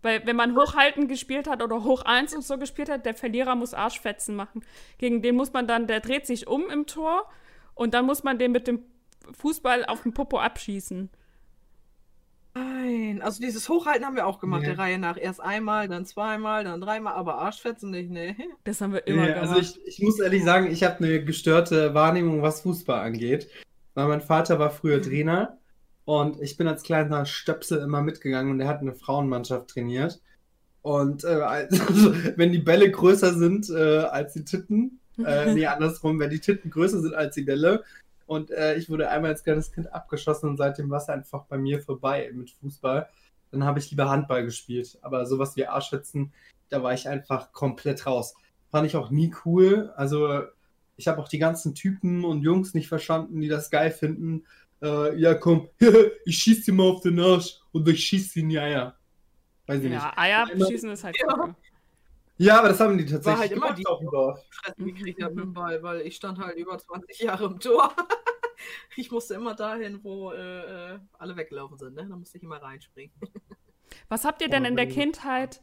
Weil, 0.00 0.26
wenn 0.26 0.34
man 0.36 0.56
Hochhalten 0.56 1.06
gespielt 1.06 1.46
hat 1.48 1.62
oder 1.62 1.84
Hoch 1.84 2.02
1 2.02 2.34
und 2.34 2.42
so 2.42 2.56
gespielt 2.58 2.88
hat, 2.88 3.04
der 3.06 3.14
Verlierer 3.14 3.54
muss 3.54 3.74
Arschfetzen 3.74 4.34
machen. 4.34 4.64
Gegen 4.98 5.22
den 5.22 5.36
muss 5.36 5.52
man 5.52 5.68
dann, 5.68 5.86
der 5.86 6.00
dreht 6.00 6.26
sich 6.26 6.46
um 6.48 6.70
im 6.70 6.86
Tor 6.86 7.28
und 7.74 7.94
dann 7.94 8.06
muss 8.06 8.24
man 8.24 8.38
den 8.38 8.50
mit 8.52 8.66
dem 8.66 8.82
Fußball 9.38 9.84
auf 9.84 10.02
den 10.02 10.14
Popo 10.14 10.38
abschießen. 10.40 11.10
Nein, 12.54 13.22
also 13.22 13.40
dieses 13.40 13.68
Hochhalten 13.68 14.04
haben 14.04 14.16
wir 14.16 14.26
auch 14.26 14.38
gemacht, 14.38 14.60
Nee. 14.62 14.68
der 14.68 14.78
Reihe 14.78 14.98
nach. 14.98 15.16
Erst 15.18 15.40
einmal, 15.40 15.88
dann 15.88 16.04
zweimal, 16.04 16.64
dann 16.64 16.80
dreimal, 16.82 17.14
aber 17.14 17.38
Arschfetzen 17.38 17.90
nicht, 17.90 18.10
ne? 18.10 18.36
Das 18.64 18.80
haben 18.80 18.92
wir 18.92 19.06
immer 19.06 19.26
Ja, 19.28 19.34
gemacht. 19.40 19.56
also 19.56 19.60
ich, 19.60 19.86
ich 19.86 20.02
muss 20.02 20.20
ehrlich 20.20 20.44
sagen, 20.44 20.70
ich 20.70 20.82
habe 20.84 20.98
eine 20.98 21.24
gestörte 21.24 21.94
Wahrnehmung, 21.94 22.42
was 22.42 22.60
Fußball 22.62 23.00
angeht. 23.00 23.48
Weil 23.94 24.08
mein 24.08 24.20
Vater 24.22 24.58
war 24.58 24.70
früher 24.70 25.00
Trainer 25.02 25.58
und 26.04 26.40
ich 26.40 26.56
bin 26.56 26.66
als 26.66 26.82
kleiner 26.82 27.26
Stöpsel 27.26 27.78
immer 27.80 28.00
mitgegangen 28.02 28.50
und 28.52 28.60
er 28.60 28.68
hat 28.68 28.80
eine 28.80 28.94
Frauenmannschaft 28.94 29.68
trainiert. 29.68 30.20
Und 30.82 31.24
äh, 31.24 31.28
also, 31.28 32.14
wenn 32.36 32.52
die 32.52 32.58
Bälle 32.58 32.90
größer 32.90 33.34
sind 33.34 33.70
äh, 33.70 33.98
als 34.00 34.32
die 34.34 34.44
Titten, 34.44 34.98
äh, 35.24 35.52
nee, 35.54 35.66
andersrum, 35.66 36.18
wenn 36.18 36.30
die 36.30 36.40
Titten 36.40 36.70
größer 36.70 37.00
sind 37.00 37.14
als 37.14 37.34
die 37.34 37.42
Bälle. 37.42 37.82
Und 38.32 38.50
äh, 38.50 38.76
ich 38.76 38.88
wurde 38.88 39.10
einmal 39.10 39.30
als 39.32 39.44
kleines 39.44 39.72
Kind 39.72 39.92
abgeschossen 39.92 40.48
und 40.48 40.56
seitdem 40.56 40.88
war 40.88 40.98
es 40.98 41.08
einfach 41.10 41.44
bei 41.44 41.58
mir 41.58 41.82
vorbei 41.82 42.30
mit 42.32 42.50
Fußball. 42.50 43.06
Dann 43.50 43.64
habe 43.64 43.78
ich 43.78 43.90
lieber 43.90 44.08
Handball 44.08 44.42
gespielt. 44.44 44.98
Aber 45.02 45.26
sowas 45.26 45.54
wie 45.56 45.66
Arschschützen, 45.66 46.32
da 46.70 46.82
war 46.82 46.94
ich 46.94 47.06
einfach 47.08 47.52
komplett 47.52 48.06
raus. 48.06 48.34
Fand 48.70 48.86
ich 48.86 48.96
auch 48.96 49.10
nie 49.10 49.34
cool. 49.44 49.92
Also 49.96 50.44
ich 50.96 51.08
habe 51.08 51.20
auch 51.20 51.28
die 51.28 51.38
ganzen 51.38 51.74
Typen 51.74 52.24
und 52.24 52.40
Jungs 52.42 52.72
nicht 52.72 52.88
verstanden, 52.88 53.42
die 53.42 53.48
das 53.48 53.70
geil 53.70 53.90
finden. 53.90 54.46
Äh, 54.80 55.14
ja, 55.18 55.34
komm, 55.34 55.68
ich 56.24 56.38
schieß 56.38 56.64
dir 56.64 56.72
mal 56.72 56.84
auf 56.90 57.02
den 57.02 57.20
Arsch 57.20 57.58
und 57.72 57.86
ich 57.86 58.02
schieß 58.02 58.32
dir 58.32 58.42
in 58.44 58.48
die 58.48 58.58
Eier. 58.58 58.96
Weiß 59.66 59.76
ich 59.82 59.90
nicht. 59.90 59.92
ja, 59.92 60.12
Eier 60.16 60.46
Einmal- 60.50 60.68
schießen 60.68 60.90
ist 60.90 61.04
halt 61.04 61.16
Ja. 61.20 61.26
kacke. 61.26 61.54
Ja, 62.42 62.58
aber 62.58 62.68
das 62.70 62.80
haben 62.80 62.98
die 62.98 63.06
tatsächlich 63.06 63.40
halt 63.40 63.52
immer 63.52 63.72
die- 63.72 63.86
auf 63.86 64.00
dem 64.00 64.10
Dorf. 64.10 64.40
Fressen 64.50 64.86
gekriegt 64.86 65.22
habe 65.22 65.34
mit 65.34 65.44
dem 65.44 65.52
Ball, 65.52 65.82
weil 65.82 66.00
ich 66.00 66.16
stand 66.16 66.38
halt 66.38 66.56
über 66.56 66.76
20 66.76 67.20
Jahre 67.20 67.46
im 67.46 67.60
Tor. 67.60 67.94
ich 68.96 69.10
musste 69.12 69.34
immer 69.34 69.54
dahin, 69.54 70.00
wo 70.02 70.32
äh, 70.32 70.94
äh, 70.94 70.98
alle 71.18 71.36
weggelaufen 71.36 71.78
sind, 71.78 71.94
ne? 71.94 72.06
Da 72.08 72.16
musste 72.16 72.38
ich 72.38 72.42
immer 72.42 72.60
reinspringen. 72.60 73.14
Was 74.08 74.24
habt 74.24 74.42
ihr 74.42 74.48
denn 74.48 74.64
in 74.64 74.74
der 74.74 74.88
Kindheit, 74.88 75.60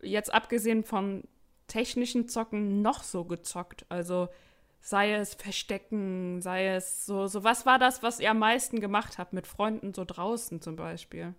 jetzt 0.00 0.32
abgesehen 0.32 0.84
von 0.84 1.24
technischen 1.66 2.28
Zocken, 2.28 2.80
noch 2.82 3.02
so 3.02 3.24
gezockt? 3.24 3.84
Also 3.88 4.28
sei 4.80 5.12
es 5.14 5.34
Verstecken, 5.34 6.40
sei 6.40 6.68
es 6.68 7.04
so, 7.04 7.26
so 7.26 7.42
was 7.42 7.66
war 7.66 7.78
das, 7.78 8.02
was 8.02 8.20
ihr 8.20 8.30
am 8.30 8.38
meisten 8.38 8.80
gemacht 8.80 9.18
habt 9.18 9.32
mit 9.32 9.46
Freunden 9.46 9.92
so 9.92 10.04
draußen 10.04 10.60
zum 10.60 10.76
Beispiel? 10.76 11.34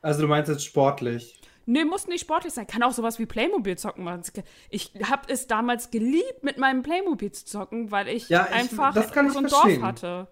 Also 0.00 0.22
du 0.22 0.28
meinst 0.28 0.48
jetzt 0.48 0.64
sportlich. 0.64 1.40
Nee, 1.70 1.84
muss 1.84 2.06
nicht 2.08 2.22
sportlich 2.22 2.52
sein. 2.52 2.66
Kann 2.66 2.82
auch 2.82 2.92
sowas 2.92 3.18
wie 3.18 3.26
Playmobil 3.26 3.76
zocken 3.78 4.04
machen. 4.04 4.22
Ich 4.70 4.92
habe 5.04 5.22
es 5.28 5.46
damals 5.46 5.90
geliebt, 5.90 6.42
mit 6.42 6.58
meinem 6.58 6.82
Playmobil 6.82 7.30
zu 7.32 7.44
zocken, 7.46 7.90
weil 7.90 8.08
ich, 8.08 8.28
Ja, 8.28 8.46
ich- 8.50 8.54
einfach 8.56 8.94
so 8.94 9.00
ein 9.00 9.48
verstehen. 9.48 9.48
Dorf 9.48 9.82
hatte. 9.82 10.28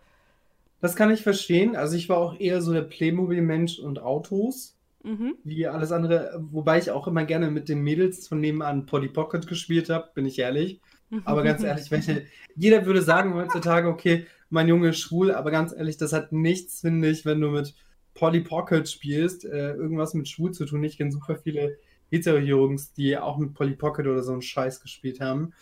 Das 0.80 0.96
kann 0.96 1.10
ich 1.10 1.22
verstehen. 1.22 1.76
Also 1.76 1.96
ich 1.96 2.08
war 2.08 2.18
auch 2.18 2.38
eher 2.38 2.60
so 2.62 2.72
der 2.72 2.82
Playmobil-Mensch 2.82 3.78
und 3.78 4.00
Autos, 4.00 4.76
Mhm. 5.04 5.34
wie 5.44 5.66
alles 5.66 5.92
andere. 5.92 6.38
Wobei 6.50 6.78
ich 6.78 6.90
auch 6.90 7.06
immer 7.06 7.24
gerne 7.24 7.50
mit 7.50 7.68
den 7.68 7.82
Mädels 7.82 8.26
von 8.28 8.40
nebenan 8.40 8.86
Polly 8.86 9.08
Pocket 9.08 9.46
gespielt 9.46 9.90
habe, 9.90 10.10
bin 10.14 10.26
ich 10.26 10.38
ehrlich. 10.38 10.80
Aber 11.24 11.42
ganz 11.42 11.62
ehrlich, 11.62 11.90
welche, 11.90 12.26
jeder 12.56 12.84
würde 12.84 13.00
sagen 13.02 13.34
heutzutage, 13.34 13.88
okay, 13.88 14.26
mein 14.50 14.68
Junge 14.68 14.88
ist 14.90 14.98
schwul, 14.98 15.32
aber 15.32 15.50
ganz 15.50 15.72
ehrlich, 15.72 15.96
das 15.96 16.12
hat 16.12 16.32
nichts, 16.32 16.80
finde 16.82 17.08
ich, 17.08 17.24
wenn 17.24 17.40
du 17.40 17.48
mit 17.48 17.74
Polly 18.18 18.40
Pocket 18.40 18.88
spielst, 18.88 19.44
äh, 19.44 19.74
irgendwas 19.74 20.12
mit 20.12 20.28
schwul 20.28 20.50
zu 20.50 20.64
tun. 20.64 20.82
Ich 20.82 20.98
kenne 20.98 21.12
super 21.12 21.36
viele 21.36 21.78
Hetero-Jungs, 22.10 22.92
die 22.92 23.16
auch 23.16 23.38
mit 23.38 23.54
Polly 23.54 23.76
Pocket 23.76 24.06
oder 24.08 24.24
so 24.24 24.32
einen 24.32 24.42
Scheiß 24.42 24.80
gespielt 24.80 25.20
haben. 25.20 25.52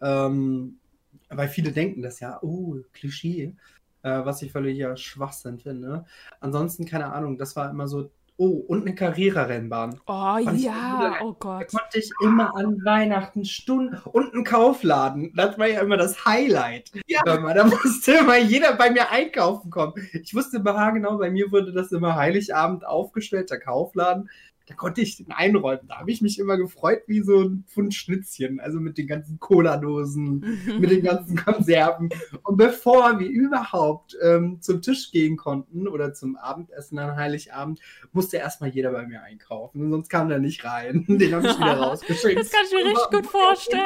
Ähm, 0.00 0.78
weil 1.28 1.48
viele 1.48 1.72
denken 1.72 2.02
das 2.02 2.20
ja, 2.20 2.38
oh, 2.40 2.76
Klischee, 2.92 3.56
äh, 4.02 4.24
was 4.24 4.42
ich 4.42 4.52
völlig 4.52 4.78
ja 4.78 4.96
Schwachsinn 4.96 5.58
finde. 5.58 6.04
Ansonsten, 6.38 6.84
keine 6.84 7.12
Ahnung, 7.12 7.36
das 7.36 7.56
war 7.56 7.68
immer 7.68 7.88
so 7.88 8.10
Oh, 8.36 8.64
und 8.66 8.82
eine 8.82 8.96
Carrera-Rennbahn. 8.96 10.00
Oh 10.06 10.12
Fand 10.44 10.60
ja, 10.60 11.18
oh 11.22 11.30
Da 11.32 11.36
Gott. 11.38 11.68
konnte 11.68 11.98
ich 11.98 12.10
immer 12.20 12.56
an 12.56 12.84
Weihnachten 12.84 13.44
Stunden 13.44 13.96
und 14.10 14.34
einen 14.34 14.42
Kaufladen. 14.42 15.32
Das 15.36 15.56
war 15.56 15.68
ja 15.68 15.80
immer 15.80 15.96
das 15.96 16.24
Highlight. 16.24 16.90
Ja. 17.06 17.22
Da 17.24 17.64
musste 17.64 18.12
immer 18.12 18.36
jeder 18.38 18.74
bei 18.74 18.90
mir 18.90 19.10
einkaufen 19.10 19.70
kommen. 19.70 19.94
Ich 20.12 20.34
wusste 20.34 20.56
immer 20.56 20.74
haargenau, 20.74 21.16
bei 21.18 21.30
mir 21.30 21.52
wurde 21.52 21.72
das 21.72 21.92
immer 21.92 22.16
Heiligabend 22.16 22.84
aufgestellt, 22.84 23.50
der 23.50 23.60
Kaufladen. 23.60 24.28
Da 24.66 24.74
konnte 24.74 25.02
ich 25.02 25.18
den 25.18 25.30
einräumen. 25.30 25.86
Da 25.88 25.98
habe 25.98 26.10
ich 26.10 26.22
mich 26.22 26.38
immer 26.38 26.56
gefreut 26.56 27.02
wie 27.06 27.20
so 27.20 27.42
ein 27.42 27.64
Pfund 27.68 27.94
Schnitzchen. 27.94 28.60
Also 28.60 28.80
mit 28.80 28.96
den 28.96 29.06
ganzen 29.06 29.38
Cola-Dosen, 29.38 30.58
mit 30.78 30.90
den 30.90 31.02
ganzen 31.02 31.36
Konserven. 31.36 32.08
Und 32.42 32.56
bevor 32.56 33.18
wir 33.18 33.28
überhaupt 33.28 34.16
ähm, 34.22 34.62
zum 34.62 34.80
Tisch 34.80 35.10
gehen 35.10 35.36
konnten 35.36 35.86
oder 35.86 36.14
zum 36.14 36.36
Abendessen 36.36 36.98
an 36.98 37.16
Heiligabend, 37.16 37.80
musste 38.12 38.38
erstmal 38.38 38.70
jeder 38.70 38.92
bei 38.92 39.06
mir 39.06 39.22
einkaufen. 39.22 39.90
Sonst 39.90 40.08
kam 40.08 40.30
der 40.30 40.38
nicht 40.38 40.64
rein. 40.64 41.04
Den 41.08 41.34
habe 41.34 41.46
ich 41.46 41.58
wieder 41.58 41.78
rausgeschickt. 41.78 42.38
Das 42.38 42.50
kann 42.50 42.62
ich 42.66 42.72
mir 42.72 42.90
richtig 42.90 43.10
gut 43.10 43.26
vorstellen. 43.26 43.82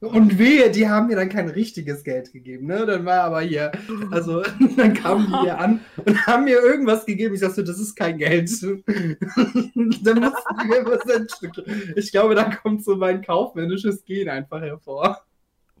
Und 0.00 0.38
wehe, 0.38 0.70
die 0.70 0.88
haben 0.88 1.06
mir 1.06 1.16
dann 1.16 1.28
kein 1.28 1.48
richtiges 1.48 2.02
Geld 2.02 2.32
gegeben, 2.32 2.66
ne? 2.66 2.84
Dann 2.84 3.04
war 3.04 3.20
aber 3.22 3.42
hier, 3.42 3.70
also 4.10 4.42
dann 4.76 4.94
kamen 4.94 5.26
die 5.28 5.40
hier 5.42 5.58
an 5.58 5.80
und 6.04 6.26
haben 6.26 6.44
mir 6.44 6.58
irgendwas 6.58 7.06
gegeben. 7.06 7.34
Ich 7.34 7.40
sagte, 7.40 7.62
das 7.62 7.78
ist 7.78 7.94
kein 7.94 8.18
Geld. 8.18 8.50
Dann 10.02 10.20
mussten 10.20 10.56
die 10.60 10.66
mir 10.68 10.84
was. 10.86 11.96
Ich 11.96 12.10
glaube, 12.10 12.34
da 12.34 12.54
kommt 12.54 12.84
so 12.84 12.96
mein 12.96 13.22
kaufmännisches 13.22 14.04
Gen 14.04 14.28
einfach 14.28 14.60
hervor. 14.60 15.24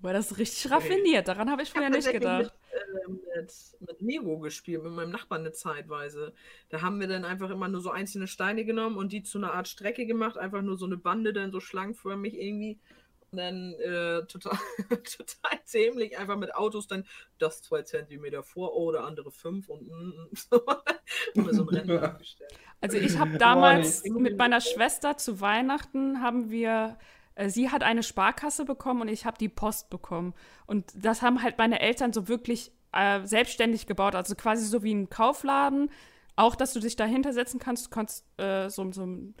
Boah, 0.04 0.12
das 0.12 0.32
ist 0.32 0.38
richtig 0.38 0.70
raffiniert. 0.70 1.28
Daran 1.28 1.50
habe 1.50 1.62
ich 1.62 1.70
hab 1.70 1.76
vorher 1.76 1.90
nicht 1.90 2.12
gedacht. 2.12 2.52
Mit, 2.72 3.08
äh, 3.08 3.40
mit, 3.40 3.52
mit 3.80 4.00
Lego 4.02 4.38
gespielt, 4.38 4.82
mit 4.82 4.92
meinem 4.92 5.10
Nachbarn 5.10 5.40
eine 5.40 5.52
Zeitweise. 5.52 6.34
Da 6.68 6.82
haben 6.82 7.00
wir 7.00 7.08
dann 7.08 7.24
einfach 7.24 7.48
immer 7.48 7.68
nur 7.68 7.80
so 7.80 7.90
einzelne 7.90 8.26
Steine 8.26 8.66
genommen 8.66 8.98
und 8.98 9.12
die 9.12 9.22
zu 9.22 9.38
einer 9.38 9.54
Art 9.54 9.66
Strecke 9.66 10.04
gemacht, 10.04 10.36
einfach 10.36 10.60
nur 10.60 10.76
so 10.76 10.84
eine 10.84 10.98
Bande, 10.98 11.32
dann 11.32 11.52
so 11.52 11.60
schlangenförmig 11.60 12.38
irgendwie. 12.38 12.78
Und 13.34 13.38
dann 13.38 13.74
äh, 13.80 14.24
total, 14.26 14.56
total 14.88 15.58
dämlich, 15.72 16.16
einfach 16.16 16.36
mit 16.36 16.54
Autos 16.54 16.86
dann 16.86 17.04
das 17.38 17.62
zwei 17.62 17.82
Zentimeter 17.82 18.44
vor, 18.44 18.76
oh, 18.76 18.92
der 18.92 19.02
andere 19.02 19.32
fünf 19.32 19.68
und 19.68 19.88
mm, 19.88 19.90
mm, 19.90 20.28
so. 20.34 20.62
Wir 21.34 21.52
so 21.52 21.64
aufgestellt. 21.98 22.54
Also 22.80 22.96
ich 22.96 23.18
habe 23.18 23.36
damals 23.36 24.04
nee. 24.04 24.20
mit 24.20 24.38
meiner 24.38 24.60
Schwester 24.60 25.16
zu 25.16 25.40
Weihnachten 25.40 26.22
haben 26.22 26.52
wir, 26.52 26.96
äh, 27.34 27.48
sie 27.48 27.70
hat 27.70 27.82
eine 27.82 28.04
Sparkasse 28.04 28.64
bekommen 28.64 29.00
und 29.00 29.08
ich 29.08 29.26
habe 29.26 29.36
die 29.36 29.48
Post 29.48 29.90
bekommen. 29.90 30.32
Und 30.66 30.92
das 30.94 31.20
haben 31.20 31.42
halt 31.42 31.58
meine 31.58 31.80
Eltern 31.80 32.12
so 32.12 32.28
wirklich 32.28 32.70
äh, 32.92 33.26
selbstständig 33.26 33.88
gebaut, 33.88 34.14
also 34.14 34.36
quasi 34.36 34.64
so 34.64 34.84
wie 34.84 34.94
ein 34.94 35.10
Kaufladen. 35.10 35.90
Auch, 36.36 36.54
dass 36.54 36.72
du 36.72 36.78
dich 36.78 36.94
dahinter 36.94 37.32
setzen 37.32 37.58
kannst, 37.58 37.86
du 37.86 37.90
kannst 37.90 38.24
äh, 38.38 38.70
so, 38.70 38.92
so 38.92 39.04
ein 39.04 39.34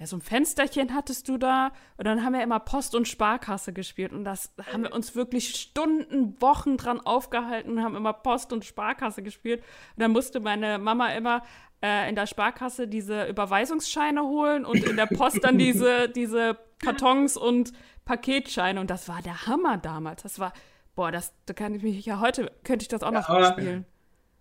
ja, 0.00 0.06
so 0.06 0.16
ein 0.16 0.22
Fensterchen 0.22 0.94
hattest 0.94 1.28
du 1.28 1.36
da 1.36 1.72
und 1.98 2.06
dann 2.06 2.24
haben 2.24 2.32
wir 2.32 2.42
immer 2.42 2.58
Post 2.58 2.94
und 2.94 3.06
Sparkasse 3.06 3.74
gespielt 3.74 4.14
und 4.14 4.24
das 4.24 4.50
haben 4.72 4.84
wir 4.84 4.94
uns 4.94 5.14
wirklich 5.14 5.54
Stunden, 5.54 6.40
Wochen 6.40 6.78
dran 6.78 7.00
aufgehalten 7.00 7.72
und 7.72 7.84
haben 7.84 7.94
immer 7.94 8.14
Post 8.14 8.54
und 8.54 8.64
Sparkasse 8.64 9.22
gespielt 9.22 9.60
und 9.60 10.02
dann 10.02 10.10
musste 10.10 10.40
meine 10.40 10.78
Mama 10.78 11.12
immer 11.12 11.42
äh, 11.82 12.08
in 12.08 12.14
der 12.14 12.26
Sparkasse 12.26 12.88
diese 12.88 13.26
Überweisungsscheine 13.26 14.22
holen 14.22 14.64
und 14.64 14.82
in 14.82 14.96
der 14.96 15.04
Post 15.04 15.44
dann 15.44 15.58
diese, 15.58 16.08
diese 16.14 16.56
Kartons 16.82 17.36
und 17.36 17.72
Paketscheine 18.06 18.80
und 18.80 18.88
das 18.88 19.06
war 19.06 19.20
der 19.20 19.46
Hammer 19.46 19.76
damals. 19.76 20.22
Das 20.22 20.38
war, 20.38 20.54
boah, 20.94 21.12
das, 21.12 21.34
da 21.44 21.52
kann 21.52 21.74
ich 21.74 21.82
mich 21.82 22.06
ja 22.06 22.20
heute, 22.20 22.50
könnte 22.64 22.84
ich 22.84 22.88
das 22.88 23.02
auch 23.02 23.12
noch 23.12 23.28
aber- 23.28 23.52
spielen. 23.52 23.84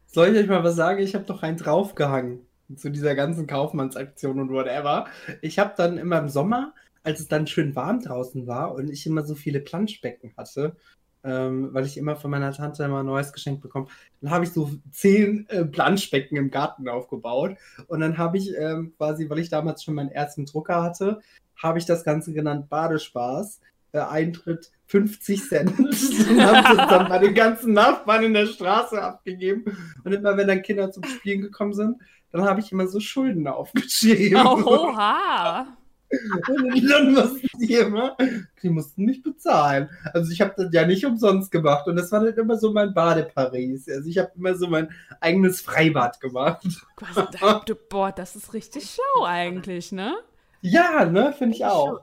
Soll 0.06 0.30
ich 0.30 0.39
euch 0.39 0.48
mal 0.48 0.63
was 0.63 0.76
sagen? 0.76 1.04
Ich 1.04 1.13
habe 1.13 1.26
doch 1.26 1.43
einen 1.43 1.58
draufgehangen 1.58 2.49
zu 2.76 2.90
dieser 2.90 3.16
ganzen 3.16 3.48
Kaufmannsaktion 3.48 4.40
und 4.40 4.52
whatever. 4.52 5.08
Ich 5.42 5.60
habe 5.60 5.74
dann 5.78 5.98
immer 5.98 6.20
im 6.20 6.30
Sommer, 6.30 6.74
als 7.04 7.20
es 7.20 7.28
dann 7.28 7.48
schön 7.48 7.76
warm 7.76 8.02
draußen 8.02 8.48
war 8.48 8.74
und 8.74 8.90
ich 8.90 9.06
immer 9.06 9.24
so 9.24 9.36
viele 9.36 9.60
Planschbecken 9.60 10.34
hatte, 10.38 10.76
ähm, 11.24 11.74
weil 11.74 11.86
ich 11.86 11.98
immer 11.98 12.16
von 12.16 12.32
meiner 12.32 12.52
Tante 12.54 12.84
immer 12.84 13.02
ein 13.02 13.06
neues 13.06 13.34
Geschenk 13.34 13.62
bekommen, 13.62 13.88
dann 14.22 14.32
habe 14.32 14.46
ich 14.46 14.52
so 14.52 14.72
zehn 14.92 15.48
äh, 15.50 15.66
Planschbecken 15.66 16.38
im 16.38 16.52
Garten 16.52 16.88
aufgebaut 16.88 17.58
und 17.88 18.00
dann 18.00 18.18
habe 18.18 18.38
ich 18.38 18.56
ähm, 18.56 18.94
quasi, 18.98 19.30
weil 19.30 19.40
ich 19.40 19.50
damals 19.50 19.84
schon 19.84 19.96
meinen 19.96 20.12
ersten 20.12 20.46
Drucker 20.46 20.82
hatte, 20.82 21.20
habe 21.56 21.78
ich 21.78 21.86
das 21.86 22.04
Ganze 22.04 22.34
genannt 22.34 22.70
Badespaß. 22.70 23.60
Äh, 23.91 23.99
Eintritt 23.99 24.71
50 24.86 25.49
Cent 25.49 25.80
und 25.80 26.41
habe 26.41 26.78
das 26.78 26.88
dann 26.89 27.10
bei 27.10 27.17
den 27.17 27.34
ganzen 27.34 27.73
Nachbarn 27.73 28.23
in 28.23 28.34
der 28.34 28.45
Straße 28.45 29.02
abgegeben. 29.02 29.65
Und 30.04 30.12
immer 30.12 30.38
wenn 30.38 30.47
dann 30.47 30.62
Kinder 30.62 30.91
zum 30.91 31.04
Spielen 31.06 31.41
gekommen 31.41 31.73
sind, 31.73 31.97
dann 32.32 32.43
habe 32.43 32.60
ich 32.60 32.71
immer 32.71 32.88
so 32.88 32.99
Schulden 32.99 33.47
aufgeschrieben. 33.47 34.45
Oha! 34.45 35.67
Und 36.49 36.89
dann 36.89 37.13
mussten 37.13 37.47
die 37.60 37.73
immer, 37.73 38.17
die 38.62 38.69
mussten 38.69 39.06
mich 39.06 39.21
bezahlen. 39.21 39.89
Also 40.13 40.32
ich 40.32 40.41
habe 40.41 40.54
das 40.58 40.71
ja 40.71 40.86
nicht 40.86 41.06
umsonst 41.06 41.52
gemacht. 41.52 41.88
Und 41.88 41.95
das 41.95 42.12
war 42.12 42.23
dann 42.23 42.34
immer 42.34 42.58
so 42.58 42.71
mein 42.71 42.93
Badeparis. 42.93 43.88
Also 43.89 44.10
ich 44.10 44.17
habe 44.17 44.32
immer 44.36 44.56
so 44.56 44.67
mein 44.67 44.89
eigenes 45.19 45.62
Freibad 45.62 46.19
gemacht. 46.19 46.65
Was, 46.99 47.65
boah, 47.89 48.12
das 48.12 48.36
ist 48.36 48.54
richtig 48.54 48.89
schlau 48.89 49.25
eigentlich, 49.25 49.91
ne? 49.91 50.15
Ja, 50.62 51.06
ne, 51.06 51.34
finde 51.38 51.56
ich 51.56 51.65
auch. 51.65 52.02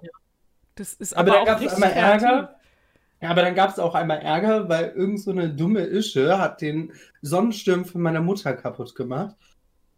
Das 0.77 0.93
ist 0.93 1.17
Aber 1.17 1.33
aber, 1.33 1.33
dann 1.33 1.43
auch 1.43 1.47
gab 1.47 1.62
es 1.62 1.75
einmal 1.75 1.93
kreativ. 1.93 2.23
Ärger. 2.23 2.61
Ja, 3.21 3.31
aber 3.31 3.43
dann 3.43 3.55
gab 3.55 3.71
es 3.71 3.79
auch 3.79 3.95
einmal 3.95 4.19
Ärger, 4.19 4.69
weil 4.69 4.91
irgend 4.91 5.21
so 5.21 5.31
eine 5.31 5.49
dumme 5.49 5.81
Ische 5.81 6.39
hat 6.39 6.61
den 6.61 6.93
Sonnenschirm 7.23 7.87
von 7.87 8.03
meiner 8.03 8.21
Mutter 8.21 8.53
kaputt 8.53 8.95
gemacht. 8.95 9.35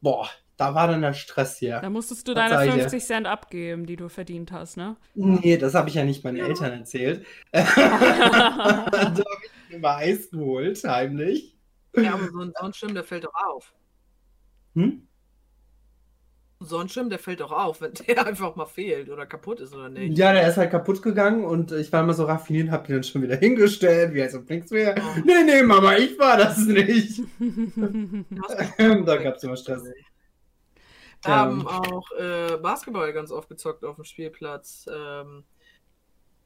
Boah, 0.00 0.28
da 0.56 0.74
war 0.74 0.86
dann 0.86 1.02
der 1.02 1.14
Stress 1.14 1.58
hier. 1.58 1.80
Da 1.80 1.90
musstest 1.90 2.28
du 2.28 2.34
deine 2.34 2.54
sag 2.54 2.66
ich 2.66 2.74
dir? 2.74 2.80
50 2.82 3.04
Cent 3.04 3.26
abgeben, 3.26 3.86
die 3.86 3.96
du 3.96 4.08
verdient 4.08 4.52
hast, 4.52 4.76
ne? 4.76 4.96
Nee, 5.14 5.56
das 5.56 5.74
habe 5.74 5.88
ich 5.88 5.96
ja 5.96 6.04
nicht 6.04 6.22
meinen 6.22 6.38
Eltern 6.38 6.72
erzählt. 6.72 7.26
da 7.52 7.64
habe 7.66 9.24
ich 9.42 9.72
mir 9.72 9.80
mal 9.80 9.96
Eis 9.96 10.30
geholt, 10.30 10.82
heimlich. 10.84 11.56
Ja, 11.96 12.14
aber 12.14 12.28
so 12.28 12.40
ein 12.40 12.52
Sonnenschirm, 12.56 12.94
der 12.94 13.02
fällt 13.02 13.24
doch 13.24 13.34
auf. 13.34 13.74
Hm? 14.74 15.07
Ein 16.60 16.66
Sonnenschirm, 16.66 17.08
der 17.08 17.18
fällt 17.20 17.40
doch 17.40 17.52
auf, 17.52 17.80
wenn 17.80 17.92
der 18.08 18.26
einfach 18.26 18.56
mal 18.56 18.66
fehlt 18.66 19.08
oder 19.10 19.26
kaputt 19.26 19.60
ist 19.60 19.74
oder 19.74 19.88
nicht. 19.88 20.18
Ja, 20.18 20.32
der 20.32 20.48
ist 20.48 20.56
halt 20.56 20.70
kaputt 20.70 21.02
gegangen 21.02 21.44
und 21.44 21.72
ich 21.72 21.92
war 21.92 22.02
immer 22.02 22.14
so 22.14 22.24
raffiniert 22.24 22.68
und 22.68 22.72
hab 22.72 22.86
den 22.86 22.96
dann 22.96 23.04
schon 23.04 23.22
wieder 23.22 23.36
hingestellt, 23.36 24.14
wie 24.14 24.22
als 24.22 24.34
ob 24.34 24.48
nichts 24.50 24.70
wäre. 24.70 25.00
Nee, 25.24 25.44
nee, 25.44 25.62
Mama, 25.62 25.96
ich 25.96 26.18
war 26.18 26.36
das 26.36 26.58
nicht. 26.58 27.20
da 29.06 29.16
gab 29.16 29.36
es 29.36 29.44
immer 29.44 29.56
Stress. 29.56 29.84
Wir 31.24 31.34
haben 31.34 31.66
auch 31.66 32.10
äh, 32.12 32.56
Basketball 32.58 33.12
ganz 33.12 33.32
oft 33.32 33.48
gezockt 33.48 33.84
auf 33.84 33.96
dem 33.96 34.04
Spielplatz. 34.04 34.86
Ähm, 34.92 35.44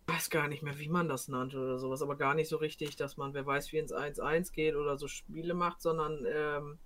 weiß 0.06 0.30
gar 0.30 0.48
nicht 0.48 0.62
mehr, 0.62 0.78
wie 0.78 0.88
man 0.88 1.08
das 1.08 1.28
nannte 1.28 1.58
oder 1.58 1.78
sowas, 1.78 2.02
aber 2.02 2.16
gar 2.16 2.34
nicht 2.34 2.48
so 2.48 2.56
richtig, 2.56 2.96
dass 2.96 3.16
man, 3.16 3.34
wer 3.34 3.46
weiß, 3.46 3.72
wie 3.72 3.78
ins 3.78 3.92
1-1 3.92 4.52
geht 4.52 4.74
oder 4.74 4.96
so 4.96 5.08
Spiele 5.08 5.54
macht, 5.54 5.82
sondern 5.82 6.26
ähm, 6.26 6.78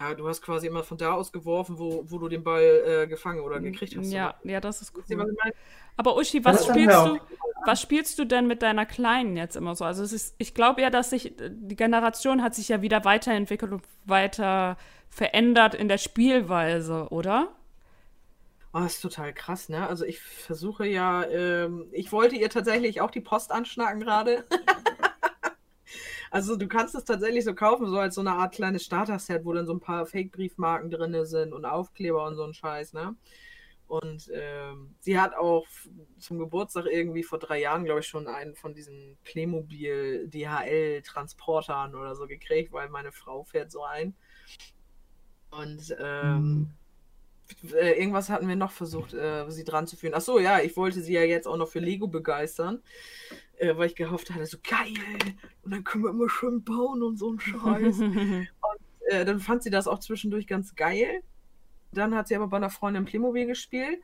ja, 0.00 0.14
du 0.14 0.28
hast 0.28 0.42
quasi 0.42 0.66
immer 0.66 0.84
von 0.84 0.96
da 0.96 1.12
aus 1.12 1.32
geworfen, 1.32 1.78
wo, 1.78 2.04
wo 2.06 2.18
du 2.18 2.28
den 2.28 2.44
Ball 2.44 2.62
äh, 2.62 3.06
gefangen 3.06 3.40
oder 3.40 3.58
gekriegt 3.60 3.96
hast. 3.96 4.10
ja, 4.10 4.34
ja, 4.44 4.60
das 4.60 4.80
ist 4.82 4.92
cool. 4.96 5.36
Aber 5.96 6.16
Uschi, 6.16 6.44
was 6.44 6.66
spielst 6.66 6.96
du? 6.96 7.18
Was 7.66 7.82
spielst 7.82 8.18
du 8.18 8.24
denn 8.24 8.46
mit 8.46 8.62
deiner 8.62 8.86
Kleinen 8.86 9.36
jetzt 9.36 9.56
immer 9.56 9.74
so? 9.74 9.84
Also 9.84 10.04
es 10.04 10.12
ist, 10.12 10.36
ich 10.38 10.54
glaube 10.54 10.80
ja, 10.80 10.90
dass 10.90 11.10
sich 11.10 11.34
die 11.36 11.76
Generation 11.76 12.42
hat 12.42 12.54
sich 12.54 12.68
ja 12.68 12.82
wieder 12.82 13.04
weiterentwickelt 13.04 13.72
und 13.72 13.82
weiter 14.04 14.76
verändert 15.08 15.74
in 15.74 15.88
der 15.88 15.98
Spielweise, 15.98 17.08
oder? 17.10 17.48
Oh, 18.72 18.80
das 18.80 18.94
ist 18.94 19.00
total 19.00 19.32
krass, 19.32 19.68
ne? 19.68 19.88
Also 19.88 20.04
ich 20.04 20.20
versuche 20.20 20.86
ja, 20.86 21.24
ähm, 21.24 21.88
ich 21.90 22.12
wollte 22.12 22.36
ihr 22.36 22.50
tatsächlich 22.50 23.00
auch 23.00 23.10
die 23.10 23.20
Post 23.20 23.50
anschnacken 23.50 24.00
gerade. 24.00 24.44
also 26.30 26.56
du 26.56 26.68
kannst 26.68 26.94
es 26.94 27.04
tatsächlich 27.04 27.44
so 27.44 27.54
kaufen, 27.54 27.86
so 27.86 27.98
als 27.98 28.14
so 28.14 28.20
eine 28.20 28.32
Art 28.32 28.54
kleines 28.54 28.84
Starter-Set, 28.84 29.44
wo 29.44 29.52
dann 29.52 29.66
so 29.66 29.74
ein 29.74 29.80
paar 29.80 30.06
Fake-Briefmarken 30.06 30.90
drin 30.90 31.24
sind 31.24 31.52
und 31.52 31.64
Aufkleber 31.64 32.26
und 32.26 32.36
so 32.36 32.44
ein 32.44 32.54
Scheiß, 32.54 32.92
ne? 32.92 33.16
Und 33.88 34.30
ähm, 34.34 34.94
sie 35.00 35.18
hat 35.18 35.34
auch 35.34 35.66
zum 36.18 36.38
Geburtstag 36.38 36.84
irgendwie 36.86 37.22
vor 37.22 37.38
drei 37.38 37.58
Jahren, 37.58 37.84
glaube 37.84 38.00
ich, 38.00 38.06
schon 38.06 38.26
einen 38.26 38.54
von 38.54 38.74
diesen 38.74 39.16
Playmobil 39.24 40.28
DHL-Transportern 40.28 41.94
oder 41.94 42.14
so 42.14 42.26
gekriegt, 42.26 42.70
weil 42.70 42.90
meine 42.90 43.12
Frau 43.12 43.44
fährt 43.44 43.72
so 43.72 43.82
ein. 43.84 44.14
Und 45.50 45.96
ähm, 45.98 46.70
äh, 47.72 47.98
irgendwas 47.98 48.28
hatten 48.28 48.46
wir 48.46 48.56
noch 48.56 48.72
versucht, 48.72 49.14
äh, 49.14 49.50
sie 49.50 49.64
dran 49.64 49.86
zu 49.86 49.96
führen. 49.96 50.14
Ach 50.14 50.20
so, 50.20 50.38
ja, 50.38 50.60
ich 50.60 50.76
wollte 50.76 51.00
sie 51.00 51.14
ja 51.14 51.22
jetzt 51.22 51.48
auch 51.48 51.56
noch 51.56 51.68
für 51.68 51.80
Lego 51.80 52.08
begeistern, 52.08 52.82
äh, 53.58 53.76
weil 53.76 53.86
ich 53.86 53.96
gehofft 53.96 54.30
hatte, 54.30 54.46
so 54.46 54.58
geil, 54.62 54.94
und 55.62 55.72
dann 55.72 55.84
können 55.84 56.04
wir 56.04 56.10
immer 56.10 56.28
schön 56.28 56.64
bauen 56.64 57.02
und 57.02 57.16
so 57.16 57.32
ein 57.32 57.40
Scheiß. 57.40 58.00
äh, 59.08 59.24
dann 59.24 59.40
fand 59.40 59.62
sie 59.62 59.70
das 59.70 59.88
auch 59.88 59.98
zwischendurch 59.98 60.46
ganz 60.46 60.74
geil. 60.74 61.22
Dann 61.92 62.14
hat 62.14 62.28
sie 62.28 62.36
aber 62.36 62.48
bei 62.48 62.58
einer 62.58 62.70
Freundin 62.70 63.04
Playmobil 63.04 63.46
gespielt. 63.46 64.00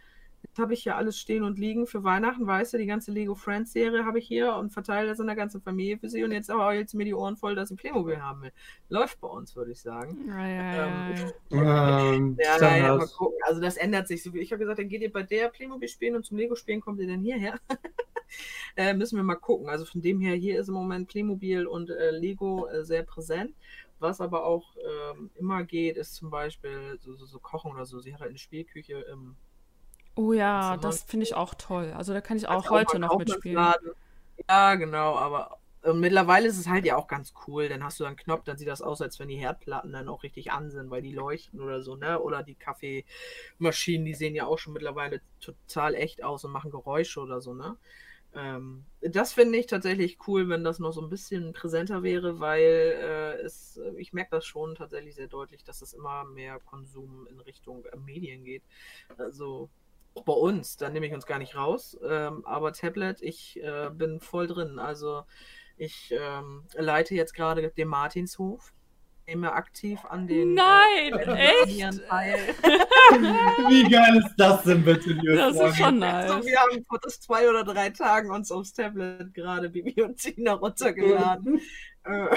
Jetzt 0.46 0.58
habe 0.58 0.74
ich 0.74 0.84
ja 0.84 0.96
alles 0.96 1.18
stehen 1.18 1.42
und 1.42 1.58
liegen 1.58 1.86
für 1.86 2.04
Weihnachten, 2.04 2.46
weißt 2.46 2.74
du, 2.74 2.78
die 2.78 2.86
ganze 2.86 3.10
Lego 3.10 3.34
Friends 3.34 3.72
Serie 3.72 4.04
habe 4.04 4.18
ich 4.18 4.26
hier 4.28 4.54
und 4.54 4.70
verteile 4.70 5.08
das 5.08 5.18
in 5.18 5.26
der 5.26 5.36
ganzen 5.36 5.60
Familie 5.60 5.98
für 5.98 6.08
sie 6.08 6.22
und 6.22 6.32
jetzt 6.32 6.50
aber 6.50 6.74
jetzt 6.74 6.94
mir 6.94 7.04
die 7.04 7.14
Ohren 7.14 7.36
voll, 7.36 7.54
dass 7.54 7.70
ich 7.70 7.76
Playmobil 7.78 8.20
haben 8.20 8.42
will. 8.42 8.52
Läuft 8.88 9.20
bei 9.20 9.28
uns, 9.28 9.56
würde 9.56 9.72
ich 9.72 9.80
sagen. 9.80 10.28
Ja, 10.28 10.46
ja, 10.46 10.74
ja, 10.74 10.86
Ähm, 10.86 11.32
ja. 11.50 12.12
Ähm, 12.12 12.36
Ja, 12.44 12.56
Standard. 12.56 12.80
naja, 12.80 12.96
mal 12.96 13.08
gucken. 13.08 13.38
Also 13.46 13.60
das 13.60 13.76
ändert 13.76 14.06
sich. 14.06 14.22
so. 14.22 14.32
Ich 14.34 14.52
habe 14.52 14.60
gesagt, 14.60 14.78
dann 14.78 14.88
geht 14.88 15.02
ihr 15.02 15.12
bei 15.12 15.22
der 15.22 15.48
Playmobil 15.48 15.88
spielen 15.88 16.16
und 16.16 16.24
zum 16.24 16.36
Lego 16.36 16.54
spielen 16.54 16.80
kommt 16.80 17.00
ihr 17.00 17.08
dann 17.08 17.20
hierher. 17.20 17.58
äh, 18.76 18.94
müssen 18.94 19.16
wir 19.16 19.24
mal 19.24 19.36
gucken. 19.36 19.68
Also 19.68 19.84
von 19.84 20.02
dem 20.02 20.20
her, 20.20 20.34
hier 20.34 20.60
ist 20.60 20.68
im 20.68 20.74
Moment 20.74 21.08
Playmobil 21.08 21.66
und 21.66 21.90
äh, 21.90 22.10
Lego 22.10 22.66
äh, 22.68 22.84
sehr 22.84 23.02
präsent. 23.02 23.54
Was 23.98 24.20
aber 24.20 24.44
auch 24.44 24.76
ähm, 24.76 25.30
immer 25.36 25.64
geht, 25.64 25.96
ist 25.96 26.14
zum 26.14 26.28
Beispiel 26.30 26.98
so, 27.00 27.14
so, 27.14 27.26
so 27.26 27.38
Kochen 27.38 27.72
oder 27.72 27.86
so. 27.86 28.00
Sie 28.00 28.12
hat 28.12 28.20
halt 28.20 28.30
eine 28.30 28.38
Spielküche 28.38 29.00
im 29.12 29.36
Oh 30.16 30.32
ja, 30.32 30.72
Zimmer. 30.72 30.82
das 30.82 31.02
finde 31.02 31.24
ich 31.24 31.34
auch 31.34 31.54
toll. 31.54 31.92
Also 31.96 32.12
da 32.12 32.20
kann 32.20 32.36
ich 32.36 32.48
auch 32.48 32.70
heute 32.70 32.98
mal 32.98 33.08
noch 33.08 33.18
mitspielen. 33.18 33.74
Ja, 34.48 34.74
genau, 34.74 35.16
aber 35.16 35.58
mittlerweile 35.92 36.48
ist 36.48 36.58
es 36.58 36.68
halt 36.68 36.84
ja 36.86 36.96
auch 36.96 37.06
ganz 37.06 37.34
cool. 37.46 37.68
Dann 37.68 37.84
hast 37.84 38.00
du 38.00 38.04
einen 38.04 38.16
Knopf, 38.16 38.44
dann 38.44 38.56
sieht 38.56 38.68
das 38.68 38.80
aus, 38.80 39.02
als 39.02 39.18
wenn 39.18 39.28
die 39.28 39.36
Herdplatten 39.36 39.92
dann 39.92 40.08
auch 40.08 40.22
richtig 40.22 40.52
an 40.52 40.70
sind, 40.70 40.90
weil 40.90 41.02
die 41.02 41.12
leuchten 41.12 41.60
oder 41.60 41.82
so, 41.82 41.96
ne? 41.96 42.20
Oder 42.20 42.42
die 42.42 42.54
Kaffeemaschinen, 42.54 44.04
die 44.04 44.14
sehen 44.14 44.34
ja 44.34 44.46
auch 44.46 44.58
schon 44.58 44.72
mittlerweile 44.72 45.20
total 45.40 45.94
echt 45.94 46.24
aus 46.24 46.44
und 46.44 46.52
machen 46.52 46.70
Geräusche 46.70 47.20
oder 47.20 47.40
so, 47.40 47.54
ne? 47.54 47.76
Ähm, 48.36 48.84
das 49.00 49.32
finde 49.32 49.58
ich 49.58 49.66
tatsächlich 49.66 50.18
cool, 50.26 50.48
wenn 50.48 50.64
das 50.64 50.80
noch 50.80 50.92
so 50.92 51.00
ein 51.00 51.10
bisschen 51.10 51.52
präsenter 51.52 52.02
wäre, 52.02 52.40
weil 52.40 52.60
äh, 52.60 53.42
es, 53.42 53.76
äh, 53.76 53.92
ich 53.96 54.12
merke 54.12 54.30
das 54.32 54.44
schon 54.44 54.74
tatsächlich 54.74 55.14
sehr 55.14 55.28
deutlich, 55.28 55.62
dass 55.62 55.82
es 55.82 55.92
immer 55.92 56.24
mehr 56.24 56.58
Konsum 56.58 57.28
in 57.30 57.38
Richtung 57.40 57.84
äh, 57.84 57.96
Medien 57.96 58.44
geht. 58.44 58.64
Also 59.18 59.68
auch 59.68 59.83
bei 60.24 60.32
uns, 60.32 60.76
da 60.76 60.90
nehme 60.90 61.06
ich 61.06 61.12
uns 61.12 61.26
gar 61.26 61.38
nicht 61.38 61.56
raus. 61.56 61.98
Ähm, 62.08 62.44
aber 62.46 62.72
Tablet, 62.72 63.20
ich 63.22 63.60
äh, 63.62 63.90
bin 63.92 64.20
voll 64.20 64.46
drin. 64.46 64.78
Also 64.78 65.24
ich 65.76 66.14
ähm, 66.16 66.64
leite 66.74 67.14
jetzt 67.14 67.34
gerade 67.34 67.68
den 67.70 67.88
Martinshof. 67.88 68.72
Nehme 69.26 69.52
aktiv 69.54 70.04
an 70.04 70.26
den. 70.26 70.52
Nein, 70.52 71.14
äh, 71.14 71.48
echt? 71.62 72.08
Teil. 72.08 72.36
Wie 73.70 73.88
geil 73.90 74.18
ist 74.18 74.34
das 74.36 74.62
denn 74.64 74.84
bitte, 74.84 75.10
liebe 75.14 75.34
Das 75.36 75.56
ist 75.58 75.78
schon 75.78 75.98
nice. 75.98 76.44
wir 76.44 76.58
haben 76.60 76.84
vor 76.84 76.98
das 77.02 77.20
zwei 77.20 77.48
oder 77.48 77.64
drei 77.64 77.88
Tagen 77.88 78.30
uns 78.30 78.52
aufs 78.52 78.74
Tablet 78.74 79.32
gerade 79.32 79.70
Bibi 79.70 80.02
und 80.02 80.18
Tina 80.18 80.52
runtergeladen. 80.52 81.58
äh, 82.04 82.36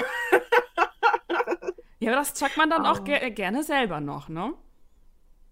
Ja, 2.00 2.12
aber 2.12 2.20
das 2.20 2.32
zockt 2.34 2.56
man 2.56 2.70
dann 2.70 2.86
auch 2.86 3.00
Ah. 3.00 3.02
ge 3.02 3.30
gerne 3.32 3.64
selber 3.64 4.00
noch, 4.00 4.28
ne? 4.28 4.54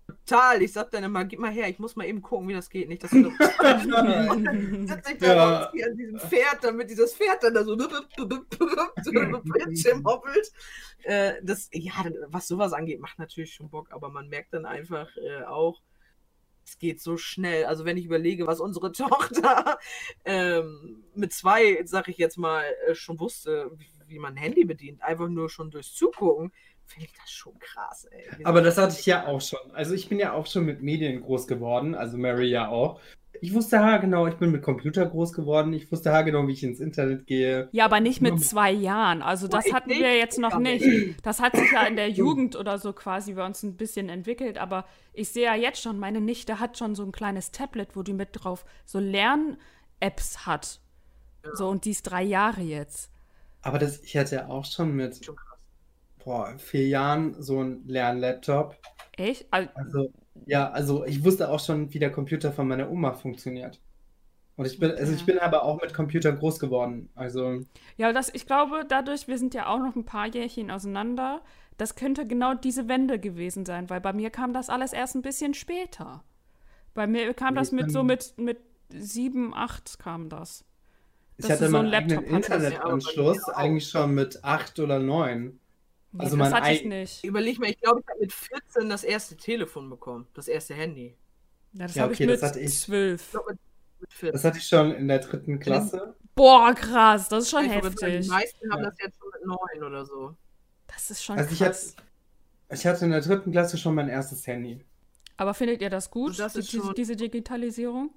Total. 0.07 0.63
Ich 0.63 0.73
sag 0.73 0.91
dann 0.91 1.05
immer, 1.05 1.25
gib 1.25 1.39
mal 1.41 1.51
her, 1.51 1.69
ich 1.69 1.79
muss 1.79 1.97
mal 1.97 2.07
eben 2.07 2.23
gucken, 2.23 2.49
wie 2.49 2.55
das 2.55 2.71
geht. 2.71 2.89
Nicht, 2.89 3.03
dass 3.03 3.11
du 3.11 3.25
sitze 3.31 3.33
ich 5.13 5.19
da 5.19 5.35
Ja. 5.37 5.71
hier 5.73 5.87
an 5.87 5.97
diesem 5.97 6.19
Pferd, 6.19 6.59
damit 6.63 6.91
dieses 6.91 7.15
Pferd 7.15 7.43
dann 7.43 7.55
da 7.55 7.65
so, 7.65 7.77
so 7.79 7.89
Bildschirm 9.43 10.05
hoppelt. 10.05 10.53
Äh, 11.03 11.35
das, 11.43 11.69
ja, 11.73 11.93
was 12.29 12.49
sowas 12.49 12.73
angeht, 12.73 13.01
macht 13.01 13.19
natürlich 13.19 13.55
schon 13.55 13.71
Bock, 13.71 13.89
aber 13.93 14.11
man 14.11 14.29
merkt 14.29 14.53
dann 14.55 14.67
einfach 14.67 15.09
äh, 15.17 15.45
auch, 15.45 15.81
es 16.65 16.79
geht 16.79 17.01
so 17.01 17.17
schnell. 17.17 17.65
Also 17.67 17.85
wenn 17.85 17.97
ich 17.97 18.07
überlege, 18.07 18.47
was 18.47 18.61
unsere 18.61 18.91
Tochter 18.93 19.79
ähm, 20.25 21.05
mit 21.15 21.33
zwei, 21.33 21.81
sag 21.85 22.09
ich 22.09 22.19
jetzt 22.19 22.39
mal, 22.39 22.65
äh, 22.87 22.95
schon 22.95 23.21
wusste, 23.21 23.71
wie, 23.77 23.87
wie 24.07 24.19
man 24.19 24.35
ein 24.35 24.39
Handy 24.39 24.65
bedient, 24.65 25.03
einfach 25.03 25.29
nur 25.29 25.49
schon 25.49 25.71
durchs 25.71 25.95
Zugucken, 25.95 26.53
finde 26.87 27.07
ich 27.07 27.17
das 27.19 27.31
schon 27.31 27.59
krass, 27.59 28.07
ey. 28.11 28.45
Aber 28.45 28.63
das 28.63 28.79
hatte 28.79 28.97
ich 28.99 29.07
ja 29.07 29.27
auch 29.27 29.41
schon. 29.41 29.59
Also 29.73 29.95
ich 29.95 30.09
bin 30.09 30.19
ja 30.19 30.33
auch 30.33 30.47
schon 30.47 30.65
mit 30.65 30.83
Medien 30.83 31.21
groß 31.21 31.47
geworden, 31.47 31.95
also 31.95 32.17
Mary 32.17 32.49
ja 32.49 32.69
auch. 32.69 33.01
Ich 33.41 33.55
wusste 33.55 33.81
ha 33.81 33.99
genau, 33.99 34.27
ich 34.27 34.37
bin 34.37 34.51
mit 34.51 34.63
Computer 34.63 35.05
groß 35.07 35.33
geworden. 35.33 35.73
Ich 35.73 35.91
wusste 35.93 36.13
ha 36.13 36.23
genau, 36.23 36.47
wie 36.49 36.53
ich 36.53 36.63
ins 36.63 36.81
Internet 36.81 37.27
gehe. 37.27 37.69
Ja, 37.73 37.85
aber 37.85 38.01
nicht 38.01 38.23
mit 38.23 38.43
zwei 38.43 38.71
Jahren. 38.71 39.23
Also 39.23 39.49
das 39.49 39.67
ich 39.67 39.75
hatten 39.75 39.91
wir 39.91 40.17
jetzt 40.17 40.39
noch 40.39 40.59
nicht. 40.59 41.17
Das 41.23 41.41
hat 41.41 41.57
sich 41.57 41.71
ja 41.73 41.83
in 41.85 41.97
der 41.97 42.09
Jugend 42.11 42.57
oder 42.57 42.79
so 42.79 42.93
quasi 42.93 43.35
bei 43.35 43.45
uns 43.45 43.63
ein 43.63 43.77
bisschen 43.77 44.09
entwickelt. 44.09 44.59
Aber 44.59 44.87
ich 45.13 45.29
sehe 45.29 45.45
ja 45.45 45.55
jetzt 45.55 45.83
schon, 45.83 45.99
meine 45.99 46.21
Nichte 46.21 46.61
hat 46.61 46.79
schon 46.79 46.95
so 46.95 47.03
ein 47.03 47.13
kleines 47.13 47.51
Tablet, 47.51 47.95
wo 47.95 48.03
die 48.03 48.15
mit 48.15 48.31
drauf 48.33 48.65
so 48.85 48.99
Lern-Apps 48.99 50.47
hat. 50.47 50.81
So, 51.55 51.69
und 51.69 51.85
die 51.85 51.91
ist 51.91 52.03
drei 52.03 52.23
Jahre 52.23 52.63
jetzt. 52.63 53.11
Aber 53.63 53.79
das, 53.79 54.01
ich 54.01 54.17
hatte 54.17 54.37
ja 54.37 54.49
auch 54.49 54.65
schon 54.65 54.93
mit. 54.93 55.21
Boah, 56.27 56.59
vier 56.59 56.87
Jahren 56.89 57.41
so 57.43 57.61
einen 57.61 57.89
Lernlaptop. 57.89 58.77
Echt? 59.17 59.47
Also, 59.53 59.71
Also, 59.75 60.13
ja, 60.47 60.71
also 60.71 61.05
ich 61.07 61.25
wusste 61.25 61.51
auch 61.51 61.61
schon, 61.61 61.93
wie 61.95 61.99
der 61.99 62.13
Computer 62.13 62.53
von 62.53 62.69
meiner 62.69 62.91
Oma 62.91 63.15
funktioniert. 63.15 63.81
Und 64.57 64.67
ich 64.67 64.79
bin, 64.81 64.93
also 64.93 65.15
ich 65.15 65.27
bin 65.27 65.39
aber 65.41 65.65
auch 65.65 65.81
mit 65.83 65.95
Computer 65.95 66.33
groß 66.33 66.61
geworden. 66.61 67.11
Also, 67.15 67.63
Ja, 67.97 68.13
das, 68.13 68.31
ich 68.35 68.47
glaube, 68.47 68.85
dadurch, 68.89 69.29
wir 69.29 69.39
sind 69.39 69.55
ja 69.55 69.67
auch 69.69 69.79
noch 69.79 69.97
ein 69.97 70.05
paar 70.05 70.27
Jährchen 70.27 70.71
auseinander, 70.71 71.43
das 71.79 71.95
könnte 71.95 72.27
genau 72.27 72.55
diese 72.55 72.89
Wende 72.89 73.19
gewesen 73.19 73.65
sein, 73.67 73.91
weil 73.91 74.01
bei 74.01 74.13
mir 74.13 74.31
kam 74.31 74.53
das 74.53 74.71
alles 74.71 74.93
erst 74.93 75.15
ein 75.15 75.23
bisschen 75.23 75.55
später. 75.55 76.25
Bei 76.95 77.07
mir 77.07 77.35
kam 77.35 77.55
das 77.55 77.73
ich 77.73 77.73
mit 77.73 77.91
so 77.91 78.03
mit, 78.05 78.39
mit 78.39 78.59
sieben, 78.91 79.55
acht 79.55 79.99
kam 79.99 80.29
das. 80.31 80.65
ich 81.39 81.49
Dass 81.49 81.51
hatte 81.51 81.69
so 81.71 81.79
einen 81.79 81.91
meinen 81.91 81.95
eigenen. 81.95 82.25
Internetanschluss 82.25 83.49
eigentlich 83.49 83.89
schon 83.89 84.15
mit 84.15 84.45
acht 84.45 84.79
oder 84.79 84.99
neun. 84.99 85.59
Nee, 86.17 86.25
Also 86.25 86.37
das 86.37 86.53
hatte 86.53 86.73
ich 86.73 86.85
nicht. 86.85 87.25
Überleg 87.25 87.59
mal, 87.59 87.69
ich 87.71 87.81
glaube, 87.81 88.01
ich 88.01 88.09
habe 88.09 88.21
mit 88.21 88.33
14 88.33 88.89
das 88.89 89.05
erste 89.05 89.37
Telefon 89.37 89.91
bekommen. 89.91 90.27
Das 90.35 90.49
erste 90.49 90.75
Handy. 90.75 91.15
Ja, 91.73 91.87
das 91.87 91.95
Ja, 91.95 92.03
habe 92.05 92.15
okay, 92.15 92.23
ich 92.25 92.29
mit 92.29 92.43
das 92.43 92.49
hatte 92.49 92.61
ich. 92.61 92.67
Ich 92.67 92.81
zwölf. 92.81 93.31
glaube, 93.31 93.51
mit, 93.53 93.61
mit 94.01 94.13
14. 94.13 94.33
Das 94.33 94.45
hatte 94.45 94.59
ich 94.59 94.67
schon 94.67 94.93
in 94.93 95.09
der 95.09 95.19
dritten 95.19 95.59
Klasse. 95.59 96.15
Boah, 96.35 96.75
krass, 96.75 97.29
das 97.29 97.45
ist 97.45 97.51
schon 97.51 97.65
Ich 97.67 97.73
heftig. 97.73 98.25
Die 98.25 98.29
meisten 98.29 98.71
haben 98.73 98.83
Ja. 98.83 98.91
das 98.91 98.99
jetzt 99.03 99.19
schon 99.19 99.29
mit 99.33 99.47
9 99.47 99.83
oder 99.85 100.05
so. 100.05 100.35
Das 100.87 101.11
ist 101.11 101.23
schon 101.25 101.39
Also 101.39 101.51
ich 101.53 101.61
hatte, 101.63 101.71
krass. 101.73 101.97
ich 102.71 102.87
hatte 102.87 103.05
in 103.05 103.11
der 103.11 103.21
dritten 103.21 103.53
Klasse 103.53 103.77
schon 103.79 103.95
mein 103.95 104.09
erstes 104.09 104.47
Handy. 104.47 104.85
Aber 105.39 105.53
findet 105.53 105.83
ihr 105.83 105.91
das 105.91 106.11
gut, 106.11 106.39
das 106.39 106.55
die, 106.55 106.63
schon- 106.63 106.95
diese 106.95 107.15
Digitalisierung? 107.17 108.11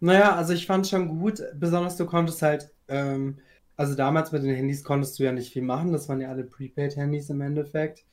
Naja, 0.00 0.36
also 0.36 0.52
ich 0.52 0.66
fand 0.66 0.86
schon 0.86 1.08
gut, 1.18 1.42
besonders 1.54 1.96
du 1.96 2.06
konntest 2.06 2.42
halt, 2.42 2.70
ähm, 2.88 3.38
also 3.76 3.94
damals 3.94 4.32
mit 4.32 4.42
den 4.42 4.54
Handys 4.54 4.84
konntest 4.84 5.18
du 5.18 5.24
ja 5.24 5.32
nicht 5.32 5.52
viel 5.52 5.62
machen, 5.62 5.92
das 5.92 6.08
waren 6.08 6.20
ja 6.20 6.30
alle 6.30 6.44
Prepaid-Handys 6.44 7.30
im 7.30 7.40
Endeffekt. 7.42 8.04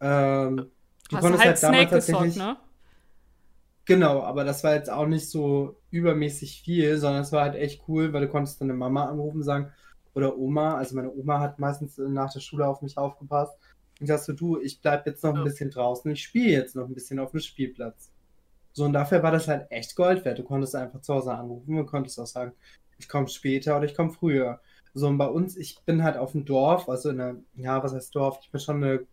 Ähm, 0.00 0.72
du 1.10 1.18
Hast 1.18 1.30
du 1.30 1.36
konntest 1.36 1.44
halt 1.44 1.58
halt 1.58 1.62
damals 1.62 1.90
Snake 1.92 1.92
tatsächlich, 1.92 2.36
ne? 2.36 2.56
genau, 3.84 4.22
aber 4.22 4.44
das 4.44 4.64
war 4.64 4.74
jetzt 4.74 4.90
auch 4.90 5.06
nicht 5.06 5.28
so 5.30 5.80
übermäßig 5.90 6.62
viel, 6.62 6.98
sondern 6.98 7.22
es 7.22 7.32
war 7.32 7.42
halt 7.44 7.54
echt 7.56 7.82
cool, 7.88 8.12
weil 8.12 8.22
du 8.22 8.28
konntest 8.28 8.60
deine 8.60 8.74
Mama 8.74 9.06
anrufen, 9.08 9.42
sagen, 9.42 9.72
oder 10.14 10.36
Oma, 10.38 10.76
also 10.76 10.94
meine 10.96 11.12
Oma 11.12 11.40
hat 11.40 11.58
meistens 11.58 11.98
äh, 11.98 12.08
nach 12.08 12.32
der 12.32 12.40
Schule 12.40 12.66
auf 12.66 12.82
mich 12.82 12.98
aufgepasst 12.98 13.56
und 14.00 14.06
sagst 14.06 14.28
du, 14.28 14.32
du, 14.34 14.60
ich 14.60 14.80
bleib 14.80 15.06
jetzt 15.06 15.22
noch 15.24 15.34
ein 15.34 15.42
Ja. 15.42 15.44
bisschen 15.44 15.70
draußen, 15.70 16.10
ich 16.10 16.22
spiele 16.22 16.50
jetzt 16.52 16.76
noch 16.76 16.86
ein 16.86 16.94
bisschen 16.94 17.18
auf 17.18 17.30
dem 17.30 17.40
Spielplatz. 17.40 18.10
So, 18.72 18.84
und 18.84 18.92
dafür 18.94 19.22
war 19.22 19.32
das 19.32 19.48
halt 19.48 19.70
echt 19.70 19.96
Gold 19.96 20.24
wert. 20.24 20.38
Du 20.38 20.44
konntest 20.44 20.74
einfach 20.76 21.00
zu 21.02 21.14
Hause 21.14 21.34
anrufen 21.34 21.78
und 21.78 21.86
konntest 21.86 22.20
auch 22.20 22.26
sagen, 22.26 22.52
ich 22.98 23.08
komme 23.08 23.28
später 23.28 23.76
oder 23.76 23.86
ich 23.86 23.94
komme 23.96 24.12
früher. 24.12 24.60
So, 24.94 25.08
und 25.08 25.18
bei 25.18 25.26
uns, 25.26 25.56
ich 25.56 25.80
bin 25.86 26.02
halt 26.02 26.16
auf 26.16 26.32
dem 26.32 26.44
Dorf, 26.44 26.88
also 26.88 27.10
in 27.10 27.20
einer, 27.20 27.36
ja, 27.54 27.82
was 27.82 27.94
heißt 27.94 28.14
Dorf? 28.14 28.38
Ich 28.42 28.50
bin 28.50 28.60
schon 28.60 28.82
eine 28.84 29.06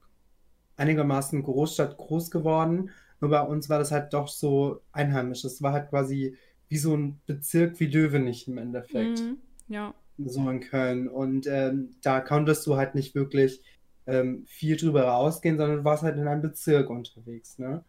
einigermaßen 0.78 1.44
Großstadt 1.44 1.98
groß 1.98 2.32
geworden. 2.32 2.92
Nur 3.22 3.32
bei 3.32 3.42
uns 3.42 3.70
war 3.70 3.80
das 3.80 3.92
halt 3.92 4.14
doch 4.14 4.28
so 4.28 4.82
einheimisch. 4.92 5.44
Es 5.44 5.62
war 5.62 5.74
halt 5.74 5.90
quasi 5.90 6.38
wie 6.70 6.78
so 6.78 6.96
ein 6.96 7.20
Bezirk 7.26 7.80
wie 7.80 7.88
Löwenich 7.88 8.48
im 8.48 8.58
Endeffekt 8.58 9.22
Mhm. 9.22 9.38
Ja. 9.68 9.94
so 10.18 10.50
in 10.50 10.62
Köln. 10.62 11.08
Und 11.08 11.48
ähm, 11.48 11.96
da 12.02 12.22
konntest 12.22 12.66
du 12.68 12.76
halt 12.78 12.96
nicht 12.96 13.16
wirklich 13.16 13.62
ähm, 14.08 14.46
viel 14.48 14.78
drüber 14.78 15.04
rausgehen, 15.04 15.58
sondern 15.58 15.80
du 15.80 15.84
warst 15.84 16.04
halt 16.04 16.18
in 16.18 16.28
einem 16.28 16.42
Bezirk 16.42 16.90
unterwegs, 16.90 17.58
ne? 17.60 17.84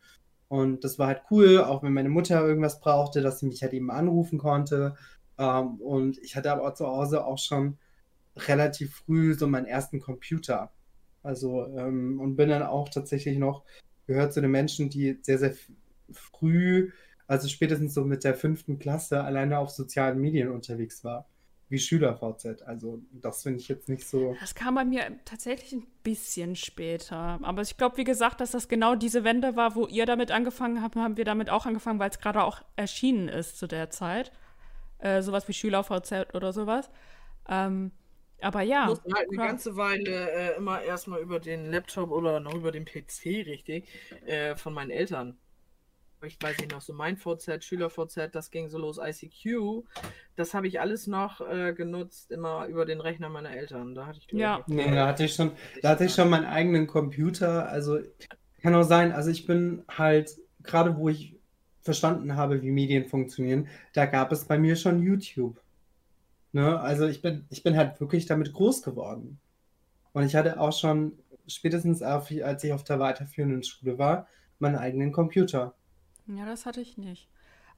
Und 0.48 0.83
das 0.83 0.98
war 0.98 1.07
halt 1.07 1.22
cool, 1.31 1.61
auch 1.61 1.83
wenn 1.85 1.92
meine 1.92 2.09
Mutter 2.09 2.44
irgendwas 2.44 2.81
brauchte, 2.81 3.22
dass 3.22 3.38
sie 3.38 3.46
mich 3.46 3.62
halt 3.62 3.72
eben 3.72 3.90
anrufen 3.90 4.38
konnte. 4.38 4.96
Ähm, 5.40 5.81
und 5.81 6.18
ich 6.18 6.37
hatte 6.37 6.53
aber 6.53 6.74
zu 6.74 6.87
Hause 6.87 7.24
auch 7.24 7.38
schon 7.38 7.79
relativ 8.37 8.96
früh 8.96 9.35
so 9.35 9.46
meinen 9.46 9.66
ersten 9.66 10.00
Computer. 10.00 10.70
Also, 11.22 11.66
ähm, 11.76 12.20
und 12.20 12.37
bin 12.37 12.50
dann 12.50 12.62
auch 12.62 12.88
tatsächlich 12.90 13.38
noch, 13.38 13.64
gehört 14.07 14.33
zu 14.33 14.40
den 14.40 14.50
Menschen, 14.50 14.90
die 14.90 15.18
sehr, 15.22 15.38
sehr 15.38 15.55
früh, 16.12 16.92
also 17.26 17.48
spätestens 17.48 17.94
so 17.94 18.05
mit 18.05 18.24
der 18.24 18.35
fünften 18.35 18.79
Klasse, 18.79 19.22
alleine 19.24 19.59
auf 19.59 19.70
sozialen 19.70 20.20
Medien 20.20 20.50
unterwegs 20.50 21.05
war 21.05 21.26
wie 21.70 21.79
SchülerVZ. 21.79 22.62
Also 22.66 23.00
das 23.12 23.44
finde 23.44 23.61
ich 23.61 23.68
jetzt 23.68 23.88
nicht 23.88 24.07
so. 24.07 24.37
Das 24.40 24.55
kam 24.55 24.74
bei 24.74 24.85
mir 24.85 25.18
tatsächlich 25.24 25.72
ein 25.72 25.86
bisschen 26.03 26.57
später. 26.57 27.38
Aber 27.43 27.62
ich 27.62 27.76
glaube, 27.76 27.97
wie 27.97 28.05
gesagt, 28.05 28.41
dass 28.41 28.51
das 28.51 28.66
genau 28.68 28.97
diese 28.97 29.22
Wende 29.22 29.55
war, 29.55 29.76
wo 29.76 29.86
ihr 29.86 30.05
damit 30.05 30.32
angefangen 30.32 30.82
habt, 30.82 30.97
haben 30.97 31.16
wir 31.16 31.24
damit 31.24 31.49
auch 31.49 31.66
angefangen, 31.66 32.01
weil 32.01 32.11
es 32.11 32.18
gerade 32.18 32.43
auch 32.43 32.62
erschienen 32.74 33.28
ist 33.28 33.57
zu 33.57 33.68
der 33.68 33.88
Zeit. 33.91 34.32
Äh, 35.01 35.22
sowas 35.22 35.48
wie 35.48 35.53
SchülerVZ 35.53 36.34
oder 36.34 36.53
sowas. 36.53 36.90
Ähm, 37.48 37.92
aber 38.40 38.62
ja. 38.62 38.84
Ich 38.84 38.88
musste 38.88 39.12
halt 39.14 39.28
eine 39.28 39.46
ganze 39.46 39.76
Weile 39.76 40.30
äh, 40.30 40.57
immer 40.57 40.82
erstmal 40.82 41.20
über 41.20 41.40
den 41.40 41.70
Laptop 41.70 42.11
oder 42.11 42.40
noch 42.40 42.55
über 42.55 42.72
den 42.72 42.84
PC, 42.84 43.46
richtig, 43.46 43.88
äh, 44.26 44.57
von 44.57 44.72
meinen 44.72 44.90
Eltern 44.90 45.38
ich 46.26 46.38
weiß 46.40 46.59
nicht 46.59 46.72
noch, 46.72 46.80
so 46.80 46.92
mein 46.92 47.16
VZ, 47.16 47.64
Schüler-VZ, 47.64 48.34
das 48.34 48.51
ging 48.51 48.68
so 48.68 48.78
los, 48.78 48.98
ICQ. 48.98 49.84
Das 50.36 50.55
habe 50.55 50.68
ich 50.68 50.80
alles 50.80 51.07
noch 51.07 51.40
äh, 51.40 51.72
genutzt, 51.72 52.30
immer 52.30 52.66
über 52.66 52.84
den 52.84 53.01
Rechner 53.01 53.28
meiner 53.28 53.51
Eltern. 53.51 53.94
Da 53.94 54.07
hatte 54.07 54.18
ich 54.18 54.32
Ja. 54.32 54.62
Nee, 54.66 54.90
da 54.90 55.07
hatte 55.07 55.24
ich 55.24 55.34
schon, 55.34 55.53
da 55.82 55.90
hatte 55.90 56.05
ich 56.05 56.14
schon 56.14 56.30
meinen 56.30 56.46
eigenen 56.46 56.86
Computer. 56.86 57.68
Also 57.68 57.98
kann 58.62 58.74
auch 58.74 58.82
sein, 58.82 59.12
also 59.12 59.30
ich 59.30 59.46
bin 59.46 59.84
halt, 59.88 60.36
gerade 60.62 60.96
wo 60.96 61.09
ich 61.09 61.39
verstanden 61.83 62.37
habe, 62.37 62.62
wie 62.62 62.70
Medien 62.70 63.07
funktionieren, 63.07 63.68
da 63.93 64.07
gab 64.07 64.33
es 64.33 64.45
bei 64.45 64.59
mir 64.59 64.76
schon 64.76 65.03
YouTube. 65.03 65.61
Ne? 66.53 66.78
Also 66.81 67.07
ich 67.07 67.22
bin, 67.22 67.47
ich 67.51 67.62
bin 67.62 67.76
halt 67.76 68.01
wirklich 68.01 68.26
damit 68.26 68.53
groß 68.53 68.83
geworden. 68.83 69.39
Und 70.12 70.24
ich 70.24 70.35
hatte 70.35 70.61
auch 70.61 70.72
schon, 70.72 71.12
spätestens 71.47 72.03
auf, 72.03 72.31
als 72.43 72.64
ich 72.64 72.72
auf 72.72 72.85
der 72.85 72.99
weiterführenden 72.99 73.62
Schule 73.62 73.99
war, 73.99 74.26
meinen 74.59 74.76
eigenen 74.76 75.12
Computer. 75.12 75.74
Ja, 76.26 76.45
das 76.45 76.66
hatte 76.66 76.81
ich 76.81 76.99
nicht. 76.99 77.28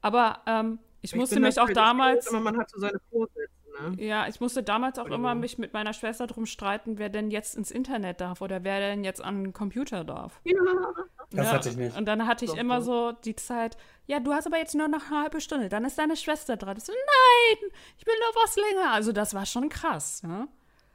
Aber 0.01 0.41
ähm, 0.47 0.79
ich 1.01 1.13
Ich 1.13 1.17
musste 1.19 1.41
mich 1.41 1.55
das 1.55 1.59
auch 1.59 1.67
halt 1.67 1.77
damals, 1.77 2.29
Aber 2.29 2.41
man 2.41 2.59
hat 2.59 2.71
so 2.71 2.81
seine 2.81 3.01
Vorsätze, 3.11 3.51
ne? 3.81 4.03
ja, 4.03 4.27
ich 4.29 4.41
musste 4.41 4.63
damals 4.63 4.99
auch 4.99 5.07
Oder 5.07 5.15
immer 5.15 5.35
mich 5.35 5.59
mit 5.59 5.73
meiner 5.73 5.93
Schwester 5.93 6.27
drum 6.27 6.47
streiten, 6.47 6.99
wer 6.99 7.09
denn 7.09 7.31
jetzt 7.31 7.57
ins 7.57 7.71
Internet 7.71 8.21
darf 8.21 8.41
oder 8.41 8.65
wer 8.65 8.81
denn 8.81 9.05
jetzt 9.05 9.23
an 9.23 9.45
den 9.45 9.53
Computer 9.53 10.05
darf. 10.05 10.41
Ja. 10.45 10.57
Das 11.35 11.53
hatte 11.53 11.69
ich 11.71 11.77
nicht. 11.77 11.97
Und 11.97 12.07
dann 12.07 12.27
hatte 12.27 12.45
ich 12.45 12.53
Doch, 12.53 12.59
immer 12.59 12.79
doch. 12.79 12.85
so 12.85 13.13
die 13.13 13.37
Zeit, 13.37 13.77
ja, 14.07 14.21
du 14.21 14.33
hast 14.33 14.47
aber 14.47 14.59
jetzt 14.59 14.75
nur 14.75 14.89
noch 14.89 15.11
eine 15.11 15.23
halbe 15.23 15.41
Stunde, 15.41 15.69
dann 15.69 15.85
ist 15.85 15.99
deine 15.99 16.17
Schwester 16.17 16.57
dran. 16.57 16.77
Ich 16.77 16.85
so, 16.85 16.93
nein, 16.93 17.71
ich 17.99 18.07
will 18.07 18.15
nur 18.19 18.43
was 18.43 18.57
länger. 18.57 18.93
Also 18.93 19.13
das 19.13 19.35
war 19.35 19.47
schon 19.47 19.69
krass, 19.69 20.23
ne? 20.23 20.49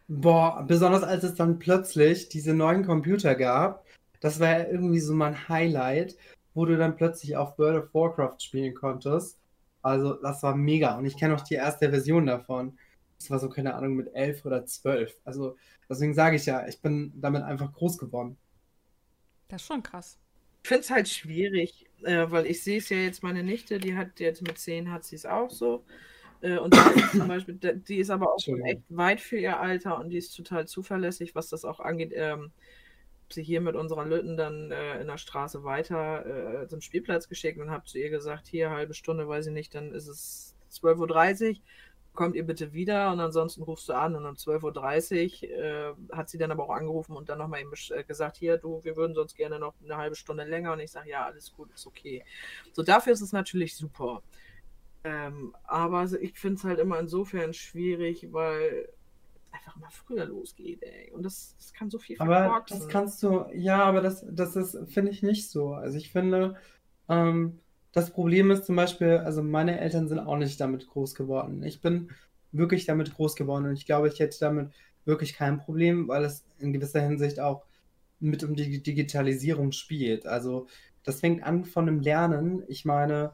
Boah, 0.08 0.64
besonders 0.66 1.04
als 1.04 1.24
es 1.24 1.36
dann 1.36 1.60
plötzlich 1.60 2.30
diese 2.30 2.54
neuen 2.54 2.86
Computer 2.86 3.36
gab, 3.36 3.86
das 4.22 4.40
war 4.40 4.48
ja 4.48 4.68
irgendwie 4.68 5.00
so 5.00 5.14
mein 5.14 5.50
Highlight, 5.50 6.16
wo 6.54 6.66
du 6.66 6.78
dann 6.78 6.96
plötzlich 6.96 7.36
auch 7.36 7.58
World 7.58 7.84
of 7.84 7.94
Warcraft 7.94 8.40
spielen 8.40 8.74
konntest. 8.74 9.38
Also 9.82 10.14
das 10.14 10.42
war 10.44 10.56
mega 10.56 10.98
und 10.98 11.06
ich 11.06 11.18
kenne 11.18 11.36
auch 11.36 11.42
die 11.42 11.56
erste 11.56 11.90
Version 11.90 12.26
davon. 12.26 12.78
Das 13.20 13.30
war 13.30 13.40
so, 13.40 13.50
keine 13.50 13.76
Ahnung, 13.76 13.96
mit 13.96 14.14
elf 14.14 14.46
oder 14.46 14.66
zwölf. 14.66 15.16
Also 15.26 15.56
deswegen 15.90 16.14
sage 16.14 16.36
ich 16.36 16.46
ja, 16.46 16.68
ich 16.68 16.82
bin 16.82 17.14
damit 17.16 17.44
einfach 17.44 17.72
groß 17.74 17.98
geworden. 17.98 18.38
Das 19.48 19.62
ist 19.62 19.68
schon 19.68 19.84
krass. 19.84 20.18
Ich 20.68 20.70
finde 20.70 20.82
es 20.82 20.92
halt 20.92 21.08
schwierig, 21.08 21.86
äh, 22.04 22.26
weil 22.28 22.46
ich 22.46 22.62
sehe 22.62 22.80
es 22.80 22.90
ja 22.90 22.98
jetzt, 22.98 23.24
meine 23.24 23.42
Nichte, 23.42 23.80
die 23.80 23.96
hat 23.96 24.20
jetzt 24.20 24.42
mit 24.42 24.58
10 24.58 24.92
hat 24.92 25.06
sie 25.06 25.16
es 25.16 25.26
auch 25.26 25.50
so. 25.50 25.86
Äh, 26.42 26.58
und 26.58 26.76
zum 27.12 27.26
Beispiel, 27.26 27.56
die 27.56 28.00
ist 28.00 28.10
aber 28.10 28.34
auch 28.34 28.40
schon 28.42 28.60
echt 28.66 28.82
weit 28.90 29.22
für 29.22 29.38
ihr 29.38 29.62
Alter 29.62 29.98
und 29.98 30.10
die 30.10 30.18
ist 30.18 30.36
total 30.36 30.68
zuverlässig, 30.68 31.36
was 31.36 31.48
das 31.48 31.64
auch 31.64 31.80
angeht. 31.80 32.12
Ähm, 32.14 32.52
sie 33.30 33.44
hier 33.44 33.62
mit 33.62 33.78
unserer 33.78 34.06
Lütten 34.06 34.36
dann 34.36 34.72
äh, 34.72 35.00
in 35.00 35.08
der 35.08 35.18
Straße 35.18 35.64
weiter 35.64 36.64
äh, 36.64 36.68
zum 36.68 36.82
Spielplatz 36.82 37.30
geschickt 37.30 37.60
und 37.60 37.72
habe 37.72 37.86
zu 37.86 37.98
ihr 37.98 38.10
gesagt, 38.10 38.50
hier 38.50 38.70
halbe 38.70 38.94
Stunde, 38.94 39.26
weiß 39.26 39.48
ich 39.48 39.54
nicht, 39.54 39.74
dann 39.74 39.94
ist 39.94 40.10
es 40.10 40.54
12.30 40.70 41.50
Uhr, 41.50 41.56
kommt 42.18 42.36
ihr 42.36 42.46
bitte 42.46 42.74
wieder 42.74 43.12
und 43.12 43.20
ansonsten 43.20 43.62
rufst 43.62 43.88
du 43.88 43.94
an 43.94 44.16
und 44.16 44.26
um 44.26 44.34
12.30 44.34 45.44
Uhr 45.44 45.50
äh, 45.50 45.94
hat 46.12 46.30
sie 46.30 46.40
dann 46.40 46.52
aber 46.52 46.64
auch 46.64 46.76
angerufen 46.76 47.16
und 47.16 47.30
dann 47.30 47.38
nochmal 47.38 47.62
eben 47.62 47.72
äh, 47.92 48.04
gesagt, 48.04 48.38
hier, 48.38 48.58
du, 48.58 48.84
wir 48.84 48.98
würden 48.98 49.14
sonst 49.14 49.36
gerne 49.36 49.60
noch 49.60 49.76
eine 49.84 49.96
halbe 49.96 50.16
Stunde 50.16 50.44
länger 50.44 50.74
und 50.74 50.80
ich 50.80 50.92
sage, 50.92 51.12
ja, 51.12 51.26
alles 51.26 51.54
gut, 51.54 51.72
ist 51.74 51.86
okay. 51.86 52.26
So, 52.74 52.82
dafür 52.82 53.14
ist 53.14 53.22
es 53.22 53.32
natürlich 53.32 53.78
super. 53.78 54.24
Ähm, 55.04 55.56
aber 55.64 56.12
ich 56.20 56.38
finde 56.38 56.56
es 56.56 56.64
halt 56.64 56.80
immer 56.80 57.00
insofern 57.00 57.54
schwierig, 57.54 58.28
weil 58.34 58.90
einfach 59.52 59.78
immer 59.78 59.92
früher 59.92 60.26
losgeht, 60.26 60.82
ey. 60.82 61.12
Und 61.12 61.22
das, 61.24 61.56
das 61.60 61.72
kann 61.72 61.92
so 61.92 62.00
viel 62.00 62.18
Aber 62.20 62.40
verkorksen. 62.40 62.80
das 62.80 62.88
kannst 62.90 63.22
du, 63.22 63.46
ja, 63.54 63.84
aber 63.84 64.02
das, 64.02 64.26
das 64.28 64.56
ist, 64.56 64.76
finde 64.92 65.12
ich 65.12 65.22
nicht 65.22 65.50
so. 65.50 65.74
Also 65.74 65.98
ich 66.00 66.12
finde, 66.12 66.56
ähm, 67.10 67.60
das 67.98 68.12
Problem 68.12 68.52
ist 68.52 68.66
zum 68.66 68.76
Beispiel, 68.76 69.18
also 69.18 69.42
meine 69.42 69.80
Eltern 69.80 70.08
sind 70.08 70.20
auch 70.20 70.38
nicht 70.38 70.62
damit 70.62 70.88
groß 70.88 71.16
geworden. 71.16 71.64
Ich 71.64 71.82
bin 71.82 72.12
wirklich 72.52 72.86
damit 72.86 73.14
groß 73.16 73.36
geworden 73.36 73.66
und 73.66 73.74
ich 73.74 73.88
glaube, 73.88 74.08
ich 74.08 74.20
hätte 74.20 74.38
damit 74.40 74.72
wirklich 75.06 75.34
kein 75.34 75.58
Problem, 75.58 76.08
weil 76.08 76.24
es 76.24 76.46
in 76.60 76.74
gewisser 76.74 77.02
Hinsicht 77.02 77.40
auch 77.40 77.66
mit 78.20 78.44
um 78.44 78.56
die 78.56 78.84
Digitalisierung 78.84 79.72
spielt. 79.72 80.28
Also 80.28 80.68
das 81.04 81.22
fängt 81.22 81.42
an 81.44 81.66
von 81.66 81.88
dem 81.88 82.00
Lernen. 82.00 82.64
Ich 82.68 82.86
meine, 82.86 83.32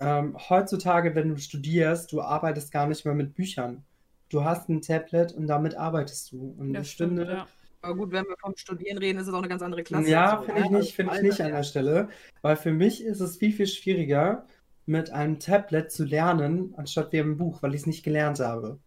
ähm, 0.00 0.36
heutzutage, 0.48 1.14
wenn 1.14 1.28
du 1.28 1.36
studierst, 1.36 2.10
du 2.10 2.20
arbeitest 2.20 2.72
gar 2.72 2.88
nicht 2.88 3.04
mehr 3.04 3.14
mit 3.14 3.34
Büchern. 3.34 3.84
Du 4.28 4.42
hast 4.42 4.68
ein 4.68 4.82
Tablet 4.82 5.32
und 5.32 5.46
damit 5.46 5.76
arbeitest 5.76 6.32
du. 6.32 6.52
Und 6.58 6.84
stimmt, 6.84 7.18
finde, 7.18 7.32
ja. 7.32 7.48
Aber 7.84 7.96
gut, 7.96 8.12
wenn 8.12 8.24
wir 8.24 8.36
vom 8.40 8.56
Studieren 8.56 8.98
reden, 8.98 9.18
ist 9.18 9.28
es 9.28 9.34
auch 9.34 9.38
eine 9.38 9.48
ganz 9.48 9.62
andere 9.62 9.82
Klasse. 9.82 10.08
ja, 10.08 10.38
so, 10.38 10.44
finde 10.44 10.62
ich 10.62 10.70
nicht, 10.70 10.94
finde 10.94 11.14
ich 11.16 11.22
nicht 11.22 11.40
an 11.40 11.52
der 11.52 11.62
Stelle, 11.62 12.08
weil 12.42 12.56
für 12.56 12.72
mich 12.72 13.04
ist 13.04 13.20
es 13.20 13.36
viel, 13.36 13.52
viel 13.52 13.66
schwieriger, 13.66 14.46
mit 14.86 15.10
einem 15.10 15.38
Tablet 15.38 15.90
zu 15.90 16.04
lernen, 16.04 16.74
anstatt 16.76 17.12
wie 17.12 17.18
im 17.18 17.36
Buch, 17.36 17.62
weil 17.62 17.74
ich 17.74 17.82
es 17.82 17.86
nicht 17.86 18.02
gelernt 18.02 18.40
habe. 18.40 18.78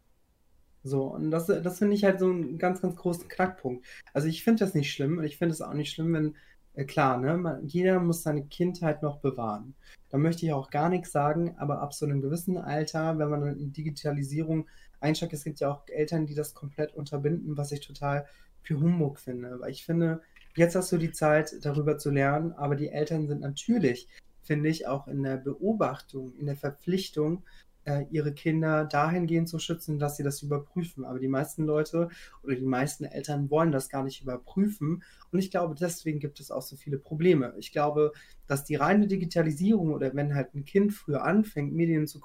So, 0.83 1.03
und 1.05 1.31
das, 1.31 1.47
das 1.47 1.79
finde 1.79 1.95
ich 1.95 2.03
halt 2.03 2.19
so 2.19 2.29
einen 2.29 2.57
ganz, 2.57 2.81
ganz 2.81 2.95
großen 2.95 3.27
Knackpunkt. 3.27 3.85
Also 4.13 4.27
ich 4.27 4.43
finde 4.43 4.63
das 4.63 4.73
nicht 4.73 4.91
schlimm 4.91 5.17
und 5.17 5.25
ich 5.25 5.37
finde 5.37 5.53
es 5.53 5.61
auch 5.61 5.73
nicht 5.73 5.91
schlimm, 5.91 6.13
wenn, 6.13 6.35
äh, 6.75 6.85
klar, 6.85 7.17
ne, 7.17 7.37
man, 7.37 7.67
jeder 7.67 7.99
muss 7.99 8.23
seine 8.23 8.45
Kindheit 8.45 9.01
noch 9.01 9.19
bewahren. 9.19 9.75
Da 10.09 10.17
möchte 10.17 10.45
ich 10.45 10.53
auch 10.53 10.69
gar 10.69 10.89
nichts 10.89 11.11
sagen, 11.11 11.55
aber 11.57 11.81
ab 11.81 11.93
so 11.93 12.05
einem 12.05 12.21
gewissen 12.21 12.57
Alter, 12.57 13.17
wenn 13.17 13.29
man 13.29 13.41
dann 13.41 13.59
in 13.59 13.73
Digitalisierung 13.73 14.67
einsteigt, 14.99 15.33
es 15.33 15.43
gibt 15.43 15.59
ja 15.59 15.71
auch 15.71 15.83
Eltern, 15.87 16.25
die 16.25 16.35
das 16.35 16.53
komplett 16.53 16.93
unterbinden, 16.93 17.57
was 17.57 17.71
ich 17.71 17.81
total 17.81 18.25
für 18.68 18.80
Humbug 18.80 19.20
finde. 19.20 19.59
Weil 19.59 19.72
ich 19.72 19.86
finde, 19.86 20.22
jetzt 20.55 20.76
hast 20.76 20.91
du 20.91 20.97
die 20.97 21.11
Zeit, 21.11 21.55
darüber 21.61 21.97
zu 21.97 22.11
lernen, 22.11 22.51
aber 22.53 22.76
die 22.76 22.89
Eltern 22.89 23.28
sind 23.28 23.41
natürlich, 23.41 24.07
finde 24.43 24.70
ich, 24.70 24.88
auch 24.88 25.07
in 25.07 25.24
der 25.24 25.38
Beobachtung, 25.38 26.34
in 26.38 26.45
der 26.45 26.57
Verpflichtung, 26.57 27.43
äh, 27.86 28.05
ihre 28.11 28.34
Kinder 28.34 28.84
dahingehend 28.84 29.47
zu 29.47 29.59
schützen, 29.59 29.97
dass 29.97 30.18
sie 30.18 30.24
das 30.24 30.41
überprüfen. 30.41 31.05
Aber 31.05 31.20
die 31.20 31.30
meisten 31.30 31.65
Leute 31.65 32.09
oder 32.43 32.55
die 32.55 32.65
meisten 32.65 33.05
Eltern 33.05 33.49
wollen 33.49 33.72
das 33.72 33.88
gar 33.88 34.03
nicht 34.03 34.22
überprüfen. 34.22 35.03
Und 35.32 35.39
ich 35.39 35.49
glaube, 35.49 35.76
deswegen 35.80 36.20
gibt 36.20 36.41
es 36.41 36.51
auch 36.51 36.61
so 36.61 36.76
viele 36.76 36.97
Probleme. 36.97 37.53
Ich 37.57 37.72
glaube, 37.72 38.11
dass 38.47 38.65
die 38.65 38.76
reine 38.76 39.07
Digitalisierung 39.07 39.93
oder 39.93 40.13
wenn 40.13 40.36
halt 40.36 40.53
ein 40.53 40.65
Kind 40.65 40.93
früher 40.93 41.24
anfängt, 41.24 41.74
Medien 41.74 42.07
zu 42.07 42.20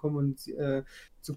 äh, 0.59 0.83
zu, 1.21 1.37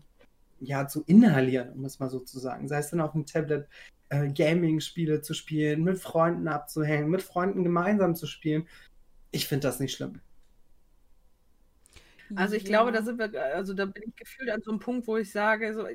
ja, 0.59 0.87
zu 0.87 1.03
inhalieren, 1.05 1.71
um 1.73 1.85
es 1.85 1.99
mal 1.99 2.09
so 2.09 2.19
zu 2.19 2.39
sagen, 2.39 2.67
sei 2.67 2.79
es 2.79 2.89
dann 2.89 3.01
auf 3.01 3.11
dem 3.13 3.25
Tablet, 3.25 3.67
äh, 4.09 4.29
Gaming-Spiele 4.31 5.21
zu 5.21 5.33
spielen, 5.33 5.83
mit 5.83 5.99
Freunden 5.99 6.47
abzuhängen, 6.47 7.09
mit 7.09 7.21
Freunden 7.23 7.63
gemeinsam 7.63 8.15
zu 8.15 8.27
spielen. 8.27 8.67
Ich 9.31 9.47
finde 9.47 9.67
das 9.67 9.79
nicht 9.79 9.93
schlimm. 9.95 10.21
Also 12.35 12.55
ich 12.55 12.63
Ja. 12.63 12.69
glaube, 12.69 12.91
da 12.91 13.01
sind 13.01 13.17
wir, 13.19 13.31
also 13.55 13.73
da 13.73 13.85
bin 13.85 14.03
ich 14.07 14.15
gefühlt 14.15 14.49
an 14.49 14.61
so 14.61 14.71
einem 14.71 14.79
Punkt, 14.79 15.07
wo 15.07 15.17
ich 15.17 15.31
sage, 15.31 15.73
so, 15.73 15.85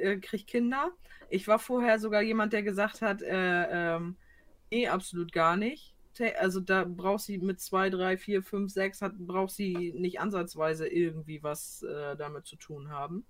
äh, 0.00 0.18
krieg 0.20 0.46
Kinder. 0.46 0.90
Ich 1.28 1.48
war 1.48 1.58
vorher 1.58 1.98
sogar 1.98 2.22
jemand, 2.22 2.52
der 2.52 2.62
gesagt 2.62 3.02
hat, 3.02 3.22
äh, 3.22 3.96
ähm, 3.96 4.16
nee, 4.70 4.88
absolut 4.88 5.32
gar 5.32 5.56
nicht. 5.56 5.94
Also 6.38 6.60
da 6.60 6.84
braucht 6.84 7.22
sie 7.22 7.38
mit 7.38 7.60
zwei, 7.60 7.88
drei, 7.90 8.18
vier, 8.18 8.42
fünf, 8.42 8.70
sechs, 8.72 9.00
hat, 9.02 9.16
braucht 9.18 9.52
sie 9.52 9.92
nicht 9.96 10.20
ansatzweise 10.20 10.86
irgendwie 10.86 11.42
was 11.42 11.82
äh, 11.82 12.16
damit 12.16 12.46
zu 12.46 12.56
tun 12.56 12.90
haben. 12.90 13.26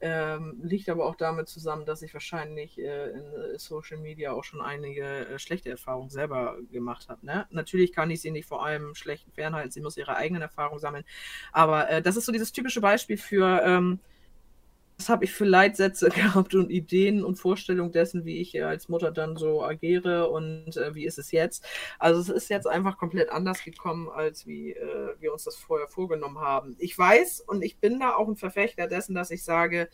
Ähm, 0.00 0.60
liegt 0.62 0.88
aber 0.88 1.06
auch 1.06 1.16
damit 1.16 1.48
zusammen, 1.48 1.84
dass 1.84 2.02
ich 2.02 2.14
wahrscheinlich 2.14 2.78
äh, 2.78 3.10
in 3.10 3.54
äh, 3.54 3.58
Social 3.58 3.98
Media 3.98 4.30
auch 4.30 4.44
schon 4.44 4.60
einige 4.60 5.02
äh, 5.02 5.38
schlechte 5.40 5.70
Erfahrungen 5.70 6.08
selber 6.08 6.56
gemacht 6.70 7.08
habe. 7.08 7.26
Ne? 7.26 7.46
Natürlich 7.50 7.92
kann 7.92 8.08
ich 8.10 8.20
sie 8.20 8.30
nicht 8.30 8.46
vor 8.46 8.64
allem 8.64 8.94
schlechten 8.94 9.32
fernhalten, 9.32 9.72
sie 9.72 9.80
muss 9.80 9.96
ihre 9.96 10.14
eigenen 10.14 10.42
Erfahrungen 10.42 10.78
sammeln. 10.78 11.04
Aber 11.50 11.90
äh, 11.90 12.00
das 12.00 12.16
ist 12.16 12.26
so 12.26 12.32
dieses 12.32 12.52
typische 12.52 12.80
Beispiel 12.80 13.16
für, 13.16 13.60
ähm, 13.64 13.98
was 14.98 15.08
habe 15.08 15.24
ich 15.24 15.32
für 15.32 15.44
Leitsätze 15.44 16.08
gehabt 16.10 16.54
und 16.54 16.70
Ideen 16.70 17.24
und 17.24 17.36
Vorstellungen 17.36 17.92
dessen, 17.92 18.24
wie 18.24 18.40
ich 18.40 18.54
äh, 18.54 18.62
als 18.62 18.88
Mutter 18.88 19.12
dann 19.12 19.36
so 19.36 19.62
agiere 19.62 20.28
und 20.30 20.76
äh, 20.76 20.94
wie 20.94 21.06
ist 21.06 21.18
es 21.18 21.30
jetzt. 21.30 21.64
Also 21.98 22.20
es 22.20 22.28
ist 22.28 22.50
jetzt 22.50 22.66
einfach 22.66 22.98
komplett 22.98 23.30
anders 23.30 23.62
gekommen, 23.64 24.08
als 24.08 24.46
wie 24.46 24.72
äh, 24.72 25.14
wir 25.20 25.32
uns 25.32 25.44
das 25.44 25.56
vorher 25.56 25.88
vorgenommen 25.88 26.38
haben. 26.38 26.76
Ich 26.78 26.98
weiß 26.98 27.40
und 27.46 27.62
ich 27.62 27.78
bin 27.78 28.00
da 28.00 28.14
auch 28.14 28.28
ein 28.28 28.36
Verfechter 28.36 28.88
dessen, 28.88 29.14
dass 29.14 29.30
ich 29.30 29.44
sage, 29.44 29.88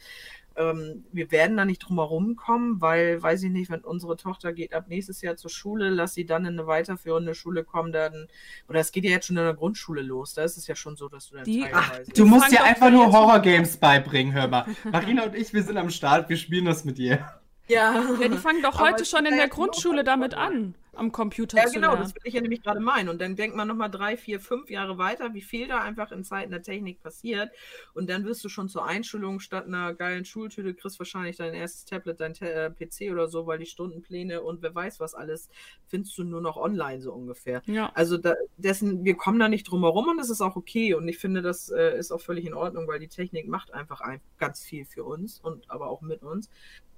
ähm, 0.57 1.05
wir 1.13 1.31
werden 1.31 1.57
da 1.57 1.65
nicht 1.65 1.81
drum 1.81 1.99
herum 1.99 2.37
kommen, 2.37 2.81
weil, 2.81 3.23
weiß 3.23 3.43
ich 3.43 3.51
nicht, 3.51 3.71
wenn 3.71 3.81
unsere 3.81 4.17
Tochter 4.17 4.53
geht 4.53 4.73
ab 4.75 4.87
nächstes 4.89 5.21
Jahr 5.23 5.37
zur 5.37 5.51
Schule, 5.51 5.91
lass 5.91 6.15
sie 6.15 6.25
dann 6.27 6.45
in 6.47 6.59
eine 6.59 6.67
weiterführende 6.67 7.35
Schule 7.35 7.65
kommen, 7.65 7.93
dann, 7.93 8.29
oder 8.69 8.81
es 8.81 8.93
geht 8.93 9.05
ja 9.05 9.11
jetzt 9.11 9.27
schon 9.27 9.37
in 9.37 9.45
der 9.45 9.55
Grundschule 9.55 10.03
los, 10.03 10.35
da 10.35 10.43
ist 10.45 10.57
es 10.57 10.67
ja 10.67 10.75
schon 10.77 10.97
so, 10.97 11.09
dass 11.09 11.29
du 11.29 11.37
dann 11.37 11.45
Die- 11.45 11.63
teilweise... 11.63 12.13
Du 12.13 12.25
musst 12.27 12.51
dir 12.53 12.63
einfach 12.63 12.91
nur 12.91 13.13
Horrorgames 13.13 13.77
beibringen, 13.77 14.33
hör 14.33 14.49
mal. 14.49 14.67
Marina 14.91 15.25
und 15.25 15.35
ich, 15.35 15.53
wir 15.53 15.63
sind 15.63 15.77
am 15.77 15.91
Start, 15.91 16.29
wir 16.29 16.37
spielen 16.37 16.65
das 16.65 16.85
mit 16.85 16.99
dir. 16.99 17.17
ja. 17.17 17.41
Ja, 17.67 18.29
die 18.29 18.37
fangen 18.37 18.61
doch 18.63 18.79
heute 18.79 19.05
schon 19.07 19.25
in 19.25 19.37
der 19.37 19.49
Grundschule 19.49 20.05
damit 20.05 20.35
an. 20.35 20.75
Am 20.97 21.13
Computer 21.13 21.59
Ja, 21.59 21.67
zu 21.67 21.75
genau, 21.75 21.89
lernen. 21.93 22.03
das 22.03 22.15
will 22.15 22.23
ich 22.25 22.35
ja 22.35 22.41
nämlich 22.41 22.63
gerade 22.63 22.81
meinen. 22.81 23.09
Und 23.09 23.21
dann 23.21 23.37
denkt 23.37 23.57
man 23.57 23.69
nochmal 23.69 23.91
drei, 23.91 24.17
vier, 24.17 24.41
fünf 24.41 24.71
Jahre 24.71 24.99
weiter, 24.99 25.35
wie 25.35 25.43
viel 25.43 25.69
da 25.69 25.81
einfach 25.81 26.13
in 26.13 26.25
Zeiten 26.25 26.51
der 26.51 26.63
Technik 26.63 27.03
passiert. 27.03 27.51
Und 27.93 28.09
dann 28.11 28.25
wirst 28.25 28.45
du 28.45 28.49
schon 28.49 28.69
zur 28.69 28.85
Einschulung 28.85 29.41
statt 29.41 29.67
einer 29.67 29.95
geilen 29.95 30.25
Schultüte, 30.25 30.75
kriegst 30.75 30.99
wahrscheinlich 30.99 31.37
dein 31.37 31.55
erstes 31.55 31.85
Tablet, 31.85 32.21
dein 32.21 32.35
äh, 32.41 32.71
PC 32.71 33.13
oder 33.13 33.29
so, 33.29 33.47
weil 33.47 33.59
die 33.59 33.67
Stundenpläne 33.67 34.43
und 34.43 34.63
wer 34.63 34.75
weiß 34.75 35.01
was 35.01 35.15
alles, 35.15 35.49
findest 35.87 36.17
du 36.19 36.25
nur 36.25 36.41
noch 36.41 36.57
online 36.57 37.01
so 37.01 37.13
ungefähr. 37.13 37.63
Ja. 37.67 37.91
Also 37.95 38.19
da, 38.19 38.35
dessen, 38.57 39.05
wir 39.05 39.17
kommen 39.17 39.39
da 39.39 39.49
nicht 39.49 39.65
drum 39.65 39.83
herum 39.83 40.09
und 40.09 40.19
das 40.19 40.31
ist 40.31 40.41
auch 40.41 40.57
okay. 40.57 40.95
Und 40.95 41.09
ich 41.09 41.19
finde, 41.19 41.43
das 41.43 41.71
äh, 41.71 41.99
ist 41.99 42.13
auch 42.13 42.21
völlig 42.21 42.47
in 42.47 42.55
Ordnung, 42.55 42.87
weil 42.89 42.99
die 42.99 43.09
Technik 43.09 43.49
macht 43.49 43.73
einfach 43.73 44.01
ein, 44.01 44.21
ganz 44.39 44.63
viel 44.63 44.85
für 44.85 45.05
uns 45.05 45.41
und 45.41 45.71
aber 45.71 45.89
auch 45.89 46.01
mit 46.01 46.23
uns. 46.23 46.49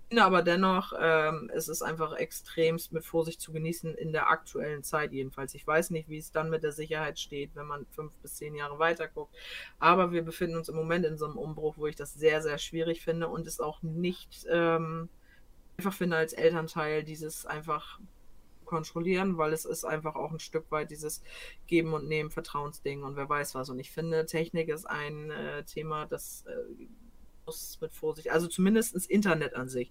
Finde 0.08 0.24
aber 0.24 0.42
dennoch, 0.42 0.92
ähm, 1.00 1.50
es 1.52 1.66
ist 1.66 1.82
einfach 1.82 2.14
extremst 2.14 2.92
mit 2.92 3.04
Vorsicht 3.04 3.40
zu 3.40 3.52
genießen 3.52 3.94
in 3.96 4.12
der 4.12 4.28
aktuellen 4.28 4.84
Zeit 4.84 5.12
jedenfalls. 5.12 5.54
Ich 5.54 5.66
weiß 5.66 5.90
nicht, 5.90 6.08
wie 6.08 6.18
es 6.18 6.30
dann 6.30 6.48
mit 6.48 6.62
der 6.62 6.70
Sicherheit 6.70 7.18
steht, 7.18 7.50
wenn 7.54 7.66
man 7.66 7.86
fünf 7.90 8.16
bis 8.18 8.36
zehn 8.36 8.54
Jahre 8.54 8.78
weiter 8.78 9.08
guckt. 9.08 9.34
Aber 9.80 10.12
wir 10.12 10.22
befinden 10.22 10.56
uns 10.56 10.68
im 10.68 10.76
Moment 10.76 11.04
in 11.04 11.18
so 11.18 11.24
einem 11.24 11.36
Umbruch, 11.36 11.76
wo 11.76 11.88
ich 11.88 11.96
das 11.96 12.14
sehr, 12.14 12.40
sehr 12.40 12.58
schwierig 12.58 13.02
finde 13.02 13.26
und 13.28 13.48
es 13.48 13.58
auch 13.58 13.82
nicht 13.82 14.46
ähm, 14.48 15.08
einfach 15.76 15.92
finde 15.92 16.16
als 16.16 16.32
Elternteil 16.32 17.02
dieses 17.02 17.44
einfach 17.44 17.98
kontrollieren, 18.64 19.38
weil 19.38 19.52
es 19.52 19.64
ist 19.64 19.84
einfach 19.84 20.14
auch 20.14 20.30
ein 20.30 20.40
Stück 20.40 20.70
weit 20.70 20.90
dieses 20.90 21.22
Geben 21.66 21.94
und 21.94 22.06
Nehmen, 22.06 22.30
Vertrauensding 22.30 23.02
und 23.02 23.16
wer 23.16 23.28
weiß 23.28 23.54
was. 23.54 23.70
Und 23.70 23.78
ich 23.78 23.90
finde, 23.90 24.26
Technik 24.26 24.68
ist 24.68 24.84
ein 24.84 25.30
äh, 25.30 25.64
Thema, 25.64 26.06
das 26.06 26.44
äh, 26.46 26.86
muss 27.46 27.78
mit 27.80 27.92
Vorsicht, 27.94 28.30
also 28.30 28.48
zumindest 28.48 28.94
das 28.94 29.06
Internet 29.06 29.54
an 29.54 29.68
sich. 29.68 29.90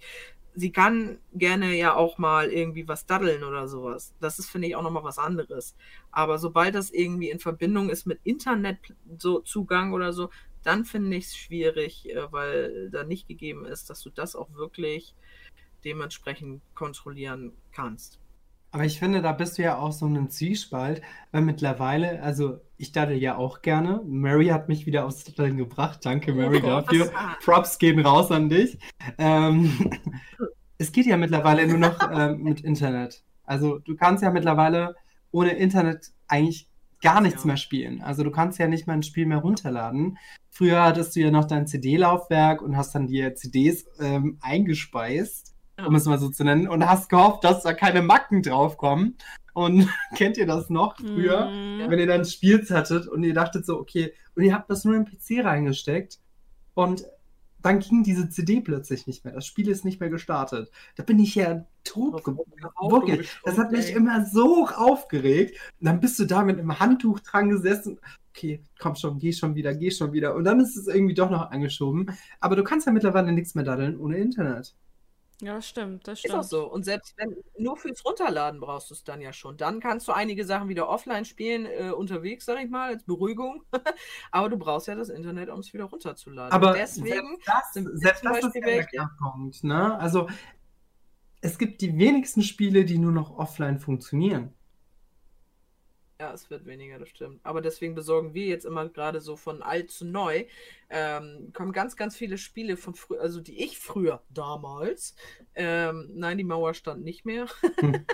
Sie 0.58 0.72
kann 0.72 1.20
gerne 1.34 1.76
ja 1.76 1.95
auch 1.95 2.18
mal 2.18 2.49
irgendwie 2.49 2.88
was 2.88 3.06
daddeln 3.06 3.43
oder 3.43 3.68
sowas. 3.68 4.14
Das 4.22 4.39
ist, 4.39 4.49
finde 4.49 4.70
ich, 4.70 4.76
auch 4.76 4.84
nochmal 4.84 5.03
was 5.03 5.18
anderes. 5.18 5.76
Aber 6.12 6.38
sobald 6.38 6.76
das 6.76 6.91
irgendwie 6.91 7.30
in 7.30 7.39
Verbindung 7.39 7.89
ist 7.89 8.06
mit 8.06 8.20
Internet, 8.24 8.78
so 9.18 9.43
oder 9.91 10.14
so, 10.14 10.30
dann 10.64 10.86
finde 10.86 11.18
ich 11.18 11.26
es 11.26 11.38
schwierig, 11.38 12.10
äh, 12.10 12.32
weil 12.32 12.89
da 12.89 13.03
nicht 13.03 13.28
gegeben 13.28 13.66
ist, 13.66 13.89
dass 13.89 14.01
du 14.01 14.10
das 14.10 14.36
auch 14.36 14.51
wirklich 14.53 15.14
dementsprechend 15.84 16.62
kontrollieren 16.74 17.53
kannst. 17.72 18.20
Aber 18.76 18.84
ich 18.84 18.99
finde, 18.99 19.21
da 19.21 19.32
bist 19.32 19.57
du 19.57 19.61
ja 19.61 19.78
auch 19.78 19.93
so 19.93 20.05
in 20.05 20.17
einem 20.17 20.30
Zwiespalt, 20.30 21.01
weil 21.32 21.43
mittlerweile, 21.43 22.21
also 22.21 22.59
ich 22.76 22.91
daddel 22.91 23.15
ja 23.15 23.38
auch 23.38 23.61
gerne. 23.61 24.01
Mary 24.05 24.47
hat 24.47 24.67
mich 24.67 24.86
wieder 24.86 25.05
aufs 25.05 25.23
Daddeln 25.23 25.55
gebracht. 25.55 26.01
Danke, 26.03 26.34
Mary, 26.34 26.59
dafür. 26.61 27.09
Props 27.41 27.78
gehen 27.80 28.01
raus 28.01 28.32
an 28.32 28.49
dich. 28.49 28.78
Ähm, 29.17 29.91
es 30.78 30.91
geht 30.91 31.05
ja 31.05 31.15
mittlerweile 31.15 31.65
nur 31.69 31.78
noch 31.78 31.97
ähm, 32.13 32.43
mit 32.43 32.59
Internet. 32.65 33.23
Also 33.45 33.80
du 33.80 33.95
kannst 33.95 34.21
ja 34.26 34.30
mittlerweile 34.30 34.95
ohne 35.32 35.51
Internet 35.53 36.11
eigentlich 36.28 36.67
gar 37.01 37.21
nichts 37.21 37.43
Ja. 37.43 37.47
mehr 37.47 37.57
spielen. 37.57 38.01
Also 38.01 38.26
du 38.26 38.32
kannst 38.32 38.59
ja 38.59 38.67
nicht 38.67 38.88
mal 38.88 38.93
ein 38.95 39.03
Spiel 39.03 39.26
mehr 39.26 39.38
runterladen. 39.38 40.17
Früher 40.49 40.84
hattest 40.84 41.15
du 41.15 41.21
ja 41.21 41.32
noch 41.32 41.45
dein 41.45 41.65
CD-Laufwerk 41.65 42.61
und 42.61 42.76
hast 42.76 42.93
dann 42.93 43.07
die 43.07 43.34
CDs 43.36 43.86
ähm, 44.01 44.38
eingespeist. 44.41 45.55
Um 45.86 45.95
es 45.95 46.05
mal 46.05 46.19
so 46.19 46.30
zu 46.30 46.43
nennen, 46.43 46.67
und 46.67 46.88
hast 46.88 47.09
gehofft, 47.09 47.43
dass 47.43 47.63
da 47.63 47.73
keine 47.73 48.01
Macken 48.01 48.41
draufkommen. 48.41 49.17
Und 49.53 49.88
kennt 50.15 50.38
ihr 50.38 50.45
das 50.45 50.69
noch 50.69 50.97
früher? 50.97 51.49
Mhm. 51.49 51.89
wenn 51.89 51.99
ihr 51.99 52.07
dann 52.07 52.26
Spiels 52.26 52.71
hattet 52.71 53.07
und 53.07 53.23
ihr 53.23 53.34
dachtet 53.34 53.65
so, 53.65 53.80
okay, 53.80 54.13
und 54.36 54.43
ihr 54.43 54.53
habt 54.53 54.69
das 54.69 54.84
nur 54.84 54.95
in 54.95 55.05
den 55.05 55.17
PC 55.17 55.45
reingesteckt 55.45 56.19
und 56.73 57.05
dann 57.65 57.80
ging 57.80 58.03
diese 58.03 58.30
CD 58.30 58.61
plötzlich 58.61 59.07
nicht 59.07 59.26
mehr. 59.26 59.34
Das 59.34 59.47
Spiel 59.47 59.69
ist 59.69 59.86
nicht 59.86 59.99
mehr 59.99 60.11
gestartet. 60.11 60.69
Da 60.97 61.01
bin 61.01 61.17
ich 61.17 61.34
ja 61.34 61.65
tot 61.84 62.23
geworden. 62.23 63.26
Das 63.43 63.57
hat 63.57 63.71
mich 63.71 63.91
immer 63.91 64.23
so 64.23 64.67
aufgeregt. 64.67 65.57
Und 65.80 65.88
dann 65.88 65.99
bist 65.99 66.19
du 66.19 66.26
da 66.26 66.43
mit 66.43 66.59
einem 66.59 66.80
Handtuch 66.80 67.21
dran 67.21 67.49
gesessen. 67.49 67.99
Okay, 68.30 68.61
komm 68.78 68.93
schon, 68.95 69.17
geh 69.17 69.34
schon 69.34 69.55
wieder, 69.55 69.73
geh 69.73 69.89
schon 69.89 70.13
wieder. 70.13 70.36
Und 70.36 70.43
dann 70.43 70.59
ist 70.59 70.78
es 70.78 70.86
irgendwie 70.86 71.15
doch 71.15 71.32
noch 71.32 71.49
angeschoben. 71.49 72.11
Aber 72.39 72.55
du 72.55 72.63
kannst 72.63 72.86
ja 72.86 72.93
mittlerweile 72.93 73.32
nichts 73.32 73.55
mehr 73.55 73.63
daddeln 73.63 73.97
ohne 73.97 74.17
Internet. 74.17 74.76
Ja, 75.41 75.61
stimmt, 75.61 76.07
das 76.07 76.23
Ist 76.23 76.31
auch 76.31 76.38
stimmt. 76.38 76.45
so. 76.45 76.71
Und 76.71 76.83
selbst 76.86 77.13
wenn 77.17 77.36
nur 77.57 77.75
fürs 77.75 78.05
Runterladen 78.05 78.61
brauchst 78.61 78.89
du 78.89 78.93
es 78.93 79.03
dann 79.03 79.19
ja 79.19 79.33
schon. 79.33 79.57
Dann 79.57 79.81
kannst 79.81 80.07
du 80.07 80.13
einige 80.13 80.45
Sachen 80.45 80.69
wieder 80.69 80.88
offline 80.88 81.25
spielen, 81.25 81.65
äh, 81.65 81.91
unterwegs, 81.91 82.45
sag 82.45 82.63
ich 82.63 82.69
mal, 82.69 82.93
als 82.93 83.03
Beruhigung. 83.03 83.63
Aber 84.31 84.49
du 84.49 84.57
brauchst 84.57 84.88
ja 84.88 84.95
das 84.95 85.09
Internet, 85.09 85.49
um 85.49 85.59
es 85.59 85.73
wieder 85.73 85.86
runterzuladen. 85.86 86.53
Aber 86.53 86.69
Und 86.69 86.77
deswegen 86.77 87.38
selbst 87.43 87.47
das, 87.47 87.73
selbst 87.73 88.25
das 88.25 88.38
ist 88.38 88.53
Beispiel 88.53 88.75
ja. 88.75 88.83
Knackpunkt, 88.83 89.63
ne? 89.63 89.99
Also 89.99 90.29
es 91.41 91.57
gibt 91.57 91.81
die 91.81 91.97
wenigsten 91.97 92.41
Spiele, 92.41 92.86
die 92.86 92.97
nur 92.97 93.11
noch 93.11 93.38
offline 93.38 93.77
funktionieren. 93.79 94.53
Ja, 96.18 96.34
es 96.34 96.49
wird 96.49 96.66
weniger, 96.66 96.97
das 96.97 97.09
stimmt. 97.09 97.41
Aber 97.43 97.61
deswegen 97.61 97.93
besorgen 97.93 98.34
wir 98.34 98.45
jetzt 98.45 98.66
immer 98.66 98.88
gerade 98.88 99.20
so 99.20 99.36
von 99.36 99.61
alt 99.61 99.91
zu 99.91 100.05
neu. 100.05 100.45
Ähm, 100.89 101.51
kommen 101.53 101.74
ganz, 101.74 101.97
ganz 101.97 102.16
viele 102.16 102.38
Spiele 102.38 102.78
von 102.78 102.95
früher, 102.95 103.20
also 103.20 103.41
die 103.41 103.61
ich 103.61 103.80
früher, 103.80 104.24
damals, 104.30 105.16
ähm, 105.55 106.09
nein, 106.13 106.38
die 106.38 106.45
Mauer 106.45 106.74
stand 106.74 107.03
nicht 107.03 107.26
mehr, 107.26 107.47
Hm. 107.82 108.05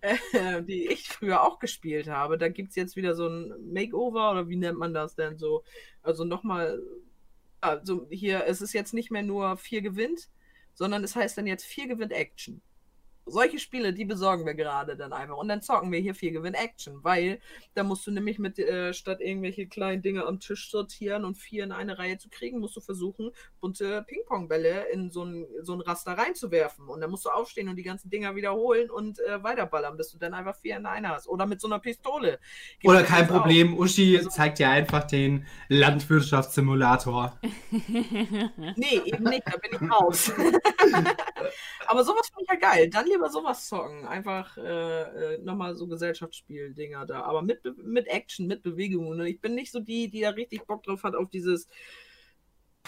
äh, 0.00 0.62
die 0.62 0.86
ich 0.88 1.08
früher 1.08 1.42
auch 1.42 1.58
gespielt 1.58 2.08
habe. 2.08 2.38
Da 2.38 2.48
gibt 2.48 2.70
es 2.70 2.76
jetzt 2.76 2.96
wieder 2.96 3.14
so 3.14 3.28
ein 3.28 3.52
Makeover 3.70 4.30
oder 4.30 4.48
wie 4.48 4.56
nennt 4.56 4.78
man 4.78 4.94
das 4.94 5.14
denn 5.14 5.36
so? 5.36 5.62
Also 6.02 6.24
nochmal, 6.24 6.80
also 7.60 8.06
hier, 8.10 8.44
es 8.46 8.62
ist 8.62 8.72
jetzt 8.72 8.94
nicht 8.94 9.10
mehr 9.10 9.22
nur 9.22 9.58
vier 9.58 9.82
gewinnt, 9.82 10.28
sondern 10.74 11.04
es 11.04 11.16
heißt 11.16 11.36
dann 11.38 11.46
jetzt 11.46 11.64
vier 11.64 11.86
gewinnt 11.86 12.12
Action. 12.12 12.62
Solche 13.26 13.58
Spiele, 13.58 13.92
die 13.92 14.04
besorgen 14.04 14.44
wir 14.46 14.54
gerade 14.54 14.96
dann 14.96 15.12
einfach. 15.12 15.36
Und 15.36 15.48
dann 15.48 15.62
zocken 15.62 15.90
wir 15.92 15.98
hier 16.00 16.14
vier 16.14 16.32
Gewinn 16.32 16.54
Action, 16.54 17.02
weil 17.02 17.40
da 17.74 17.82
musst 17.82 18.06
du 18.06 18.10
nämlich 18.10 18.38
mit, 18.38 18.58
äh, 18.58 18.92
statt 18.92 19.20
irgendwelche 19.20 19.66
kleinen 19.66 20.02
Dinge 20.02 20.26
am 20.26 20.40
Tisch 20.40 20.70
sortieren 20.70 21.24
und 21.24 21.36
vier 21.38 21.64
in 21.64 21.72
eine 21.72 21.98
Reihe 21.98 22.18
zu 22.18 22.28
kriegen, 22.28 22.58
musst 22.60 22.76
du 22.76 22.80
versuchen, 22.80 23.30
bunte 23.60 24.02
Ping-Pong-Bälle 24.06 24.86
in 24.92 25.10
so 25.10 25.24
ein, 25.24 25.46
so 25.62 25.74
ein 25.74 25.80
Raster 25.80 26.12
reinzuwerfen. 26.12 26.88
Und 26.88 27.00
dann 27.00 27.10
musst 27.10 27.24
du 27.24 27.30
aufstehen 27.30 27.68
und 27.68 27.76
die 27.76 27.82
ganzen 27.82 28.10
Dinger 28.10 28.34
wiederholen 28.34 28.90
und 28.90 29.18
äh, 29.20 29.42
weiterballern, 29.42 29.96
bis 29.96 30.10
du 30.12 30.18
dann 30.18 30.34
einfach 30.34 30.56
vier 30.56 30.76
in 30.76 30.86
eine 30.86 31.08
hast. 31.08 31.28
Oder 31.28 31.46
mit 31.46 31.60
so 31.60 31.68
einer 31.68 31.78
Pistole. 31.78 32.38
Gibt's 32.80 32.88
Oder 32.88 33.02
kein. 33.04 33.26
Problem, 33.28 33.78
Uschi 33.78 34.16
Also- 34.18 34.30
zeigt 34.30 34.58
dir 34.58 34.68
einfach 34.68 35.04
den 35.04 35.46
Landwirtschaftssimulator. 35.68 37.38
Nee, 37.70 39.00
eben 39.04 39.24
nicht, 39.24 39.42
da 39.46 39.56
bin 39.56 39.70
ich 39.72 39.90
raus. 39.90 40.32
Aber 41.86 42.04
sowas 42.04 42.28
finde 42.28 42.42
ich 42.44 42.48
ja 42.50 42.56
geil. 42.70 42.90
Dann 42.90 43.06
lieber 43.12 43.30
sowas 43.30 43.68
zocken. 43.68 44.06
Einfach 44.06 44.56
äh, 44.56 45.34
äh, 45.34 45.38
nochmal 45.42 45.76
so 45.76 45.86
Gesellschaftsspiel-Dinger 45.86 47.06
da. 47.06 47.22
Aber 47.22 47.42
mit, 47.42 47.60
mit 47.84 48.06
Action, 48.08 48.46
mit 48.46 48.62
Bewegung. 48.62 49.08
Und 49.08 49.20
ich 49.26 49.40
bin 49.40 49.54
nicht 49.54 49.72
so 49.72 49.80
die, 49.80 50.08
die 50.10 50.20
da 50.20 50.30
richtig 50.30 50.66
Bock 50.66 50.82
drauf 50.82 51.02
hat 51.04 51.14
auf 51.14 51.30
dieses, 51.30 51.68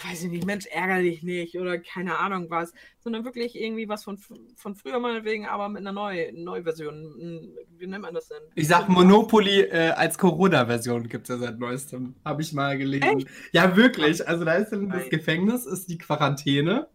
weiß 0.03 0.23
ich 0.23 0.29
nicht, 0.29 0.45
Mensch, 0.45 0.65
ärger 0.67 1.01
dich 1.01 1.23
nicht 1.23 1.57
oder 1.57 1.77
keine 1.77 2.17
Ahnung 2.17 2.49
was. 2.49 2.73
Sondern 2.99 3.23
wirklich 3.23 3.55
irgendwie 3.59 3.87
was 3.87 4.03
von, 4.03 4.17
von 4.55 4.75
früher 4.75 4.99
meinetwegen, 4.99 5.45
aber 5.45 5.69
mit 5.69 5.81
einer 5.81 5.93
Neu 5.93 6.31
Neuversion. 6.33 6.93
Hm, 7.17 7.57
Wie 7.77 7.87
nennt 7.87 8.01
man 8.01 8.13
das 8.13 8.27
denn? 8.27 8.41
Ich 8.55 8.67
sag 8.67 8.89
Monopoly 8.89 9.61
äh, 9.61 9.91
als 9.91 10.17
Corona-Version 10.17 11.07
gibt 11.07 11.29
es 11.29 11.35
ja 11.35 11.37
seit 11.37 11.59
neuestem. 11.59 12.15
Habe 12.25 12.41
ich 12.41 12.53
mal 12.53 12.77
gelesen. 12.77 13.25
Ja, 13.51 13.75
wirklich. 13.75 14.27
Also 14.27 14.43
da 14.43 14.55
ist 14.55 14.71
dann 14.71 14.89
das. 14.89 15.09
Gefängnis, 15.09 15.65
ist 15.65 15.89
die 15.89 15.97
Quarantäne. 15.97 16.87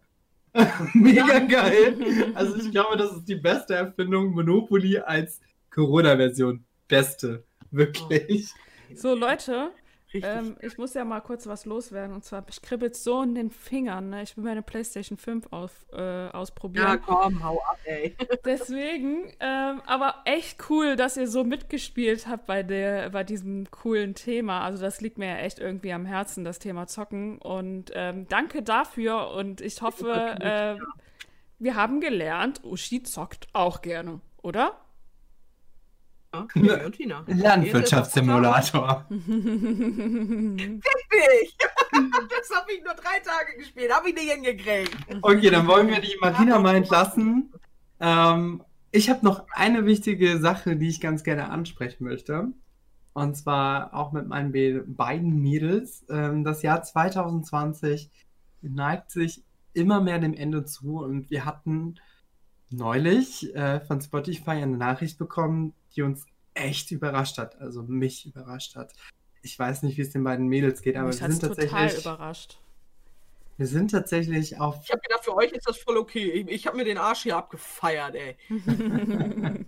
Mega 0.93 1.39
geil. 1.39 2.31
Also 2.35 2.57
ich 2.57 2.71
glaube, 2.71 2.97
das 2.97 3.11
ist 3.13 3.25
die 3.25 3.35
beste 3.35 3.75
Erfindung. 3.75 4.31
Monopoly 4.31 4.97
als 4.97 5.39
Corona-Version. 5.73 6.63
Beste. 6.87 7.43
Wirklich. 7.71 8.49
So, 8.93 9.15
Leute. 9.15 9.71
Ähm, 10.13 10.57
ich 10.61 10.77
muss 10.77 10.93
ja 10.93 11.05
mal 11.05 11.21
kurz 11.21 11.47
was 11.47 11.65
loswerden. 11.65 12.15
Und 12.15 12.23
zwar, 12.23 12.43
ich 12.49 12.61
kribbelt 12.61 12.95
so 12.95 13.21
in 13.21 13.35
den 13.35 13.49
Fingern. 13.49 14.09
Ne? 14.09 14.23
Ich 14.23 14.35
will 14.35 14.43
meine 14.43 14.61
PlayStation 14.61 15.17
5 15.17 15.47
auf, 15.51 15.71
äh, 15.93 16.27
ausprobieren. 16.29 16.87
ja, 16.87 16.97
komm, 16.97 17.43
hau 17.43 17.61
ab, 17.61 17.79
ey. 17.85 18.15
Deswegen, 18.45 19.31
ähm, 19.39 19.81
aber 19.85 20.15
echt 20.25 20.69
cool, 20.69 20.95
dass 20.95 21.17
ihr 21.17 21.27
so 21.27 21.43
mitgespielt 21.43 22.27
habt 22.27 22.45
bei, 22.45 22.63
der, 22.63 23.09
bei 23.11 23.23
diesem 23.23 23.69
coolen 23.71 24.15
Thema. 24.15 24.61
Also 24.61 24.81
das 24.81 25.01
liegt 25.01 25.17
mir 25.17 25.27
ja 25.27 25.37
echt 25.37 25.59
irgendwie 25.59 25.93
am 25.93 26.05
Herzen, 26.05 26.43
das 26.43 26.59
Thema 26.59 26.87
Zocken. 26.87 27.37
Und 27.37 27.91
ähm, 27.93 28.27
danke 28.27 28.63
dafür 28.63 29.31
und 29.31 29.61
ich 29.61 29.81
hoffe, 29.81 30.11
äh, 30.39 30.77
wir 31.59 31.75
haben 31.75 32.01
gelernt, 32.01 32.63
Uschi 32.63 33.03
zockt 33.03 33.47
auch 33.53 33.81
gerne, 33.81 34.19
oder? 34.41 34.77
Ja, 36.33 36.47
Mimi 36.53 36.85
und 36.85 36.95
Tina. 36.95 37.25
Landwirtschaftssimulator. 37.27 39.05
Richtig! 39.09 40.77
das 41.91 42.49
habe 42.57 42.71
ich 42.71 42.81
nur 42.83 42.93
drei 42.93 43.19
Tage 43.19 43.57
gespielt, 43.57 43.91
habe 43.93 44.09
ich 44.09 44.15
nicht 44.15 44.31
hingekriegt. 44.31 44.95
Okay, 45.21 45.49
dann 45.49 45.67
wollen 45.67 45.89
wir 45.89 45.99
die 45.99 46.15
Martina 46.21 46.57
mal 46.59 46.75
entlassen. 46.75 47.51
Ähm, 47.99 48.63
ich 48.91 49.09
habe 49.09 49.25
noch 49.25 49.45
eine 49.51 49.85
wichtige 49.85 50.39
Sache, 50.39 50.77
die 50.77 50.87
ich 50.87 51.01
ganz 51.01 51.25
gerne 51.25 51.49
ansprechen 51.49 52.05
möchte. 52.05 52.47
Und 53.13 53.35
zwar 53.35 53.93
auch 53.93 54.13
mit 54.13 54.25
meinen 54.27 54.53
be 54.53 54.85
beiden 54.87 55.41
Mädels. 55.41 56.05
Ähm, 56.09 56.45
das 56.45 56.61
Jahr 56.61 56.81
2020 56.81 58.09
neigt 58.61 59.11
sich 59.11 59.43
immer 59.73 59.99
mehr 59.99 60.19
dem 60.19 60.33
Ende 60.33 60.63
zu 60.63 60.99
und 60.99 61.29
wir 61.29 61.43
hatten 61.43 61.95
neulich 62.71 63.53
äh, 63.55 63.79
von 63.81 64.01
Spotify 64.01 64.51
eine 64.51 64.77
Nachricht 64.77 65.17
bekommen, 65.17 65.73
die 65.95 66.01
uns 66.01 66.25
echt 66.53 66.91
überrascht 66.91 67.37
hat, 67.37 67.59
also 67.59 67.83
mich 67.83 68.25
überrascht 68.25 68.75
hat. 68.75 68.93
Ich 69.41 69.57
weiß 69.57 69.83
nicht, 69.83 69.97
wie 69.97 70.01
es 70.01 70.11
den 70.11 70.23
beiden 70.23 70.47
Mädels 70.47 70.81
geht, 70.81 70.95
aber 70.95 71.07
Mich 71.07 71.21
wir 71.21 71.31
sind 71.31 71.41
total 71.41 71.67
tatsächlich, 71.67 72.05
überrascht. 72.05 72.59
wir 73.57 73.67
sind 73.67 73.91
tatsächlich 73.91 74.59
auf 74.59 74.83
Ich 74.83 74.91
habe 74.91 75.01
gedacht, 75.01 75.23
für 75.25 75.35
euch 75.35 75.51
ist 75.51 75.67
das 75.67 75.77
voll 75.77 75.97
okay. 75.97 76.29
Ich, 76.31 76.47
ich 76.47 76.67
habe 76.67 76.77
mir 76.77 76.85
den 76.85 76.97
Arsch 76.97 77.23
hier 77.23 77.37
abgefeiert, 77.37 78.15
ey. 78.15 78.37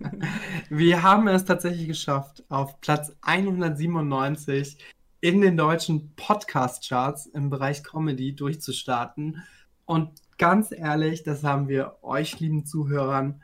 Wir 0.70 1.02
haben 1.02 1.28
es 1.28 1.44
tatsächlich 1.44 1.88
geschafft, 1.88 2.44
auf 2.48 2.80
Platz 2.80 3.12
197 3.22 4.78
in 5.20 5.40
den 5.40 5.56
deutschen 5.56 6.14
Podcast-Charts 6.16 7.26
im 7.26 7.50
Bereich 7.50 7.82
Comedy 7.82 8.34
durchzustarten. 8.34 9.42
Und 9.86 10.10
ganz 10.38 10.72
ehrlich, 10.72 11.22
das 11.22 11.44
haben 11.44 11.68
wir 11.68 11.98
euch, 12.02 12.40
lieben 12.40 12.66
Zuhörern, 12.66 13.42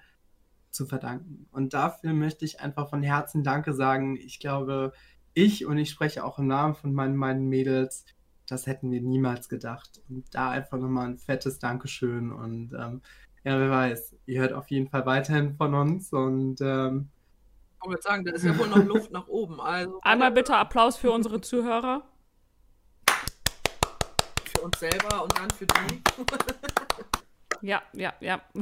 zu 0.71 0.87
verdanken. 0.87 1.47
Und 1.51 1.75
dafür 1.75 2.13
möchte 2.13 2.45
ich 2.45 2.61
einfach 2.61 2.89
von 2.89 3.03
Herzen 3.03 3.43
Danke 3.43 3.75
sagen. 3.75 4.17
Ich 4.17 4.39
glaube, 4.39 4.93
ich 5.35 5.67
und 5.67 5.79
ich 5.79 5.91
spreche 5.91 6.25
auch 6.25 6.39
im 6.39 6.47
Namen 6.47 6.75
von 6.75 6.93
meinen, 6.93 7.17
meinen 7.17 7.49
Mädels, 7.49 8.05
das 8.47 8.67
hätten 8.67 8.91
wir 8.91 9.01
niemals 9.01 9.49
gedacht. 9.49 10.01
Und 10.09 10.35
da 10.35 10.51
einfach 10.51 10.79
nochmal 10.79 11.09
ein 11.09 11.19
fettes 11.19 11.59
Dankeschön. 11.59 12.33
Und 12.33 12.73
ähm, 12.73 13.03
ja, 13.45 13.59
wer 13.59 13.71
weiß, 13.71 14.17
ihr 14.27 14.41
hört 14.41 14.53
auf 14.53 14.71
jeden 14.71 14.89
Fall 14.89 15.07
weiterhin 15.07 15.55
von 15.57 15.75
uns 15.75 16.13
und 16.13 16.61
ähm, 16.61 17.09
Ich 17.83 17.89
wollte 17.89 18.03
sagen, 18.03 18.25
da 18.25 18.33
ist 18.33 18.45
ja 18.45 18.59
wohl 18.59 18.69
noch 18.69 18.85
Luft 18.85 19.11
nach 19.13 19.29
oben. 19.29 19.61
Also 19.61 19.99
Einmal 20.03 20.31
bitte 20.31 20.57
Applaus 20.57 20.97
für 20.97 21.11
unsere 21.11 21.41
Zuhörer. 21.41 22.05
Für 24.61 24.65
uns 24.67 24.79
selber 24.79 25.23
und 25.23 25.39
dann 25.39 25.51
für 25.51 25.67
die. 25.67 26.03
Ja, 27.63 27.83
ja, 27.93 28.13
ja. 28.21 28.41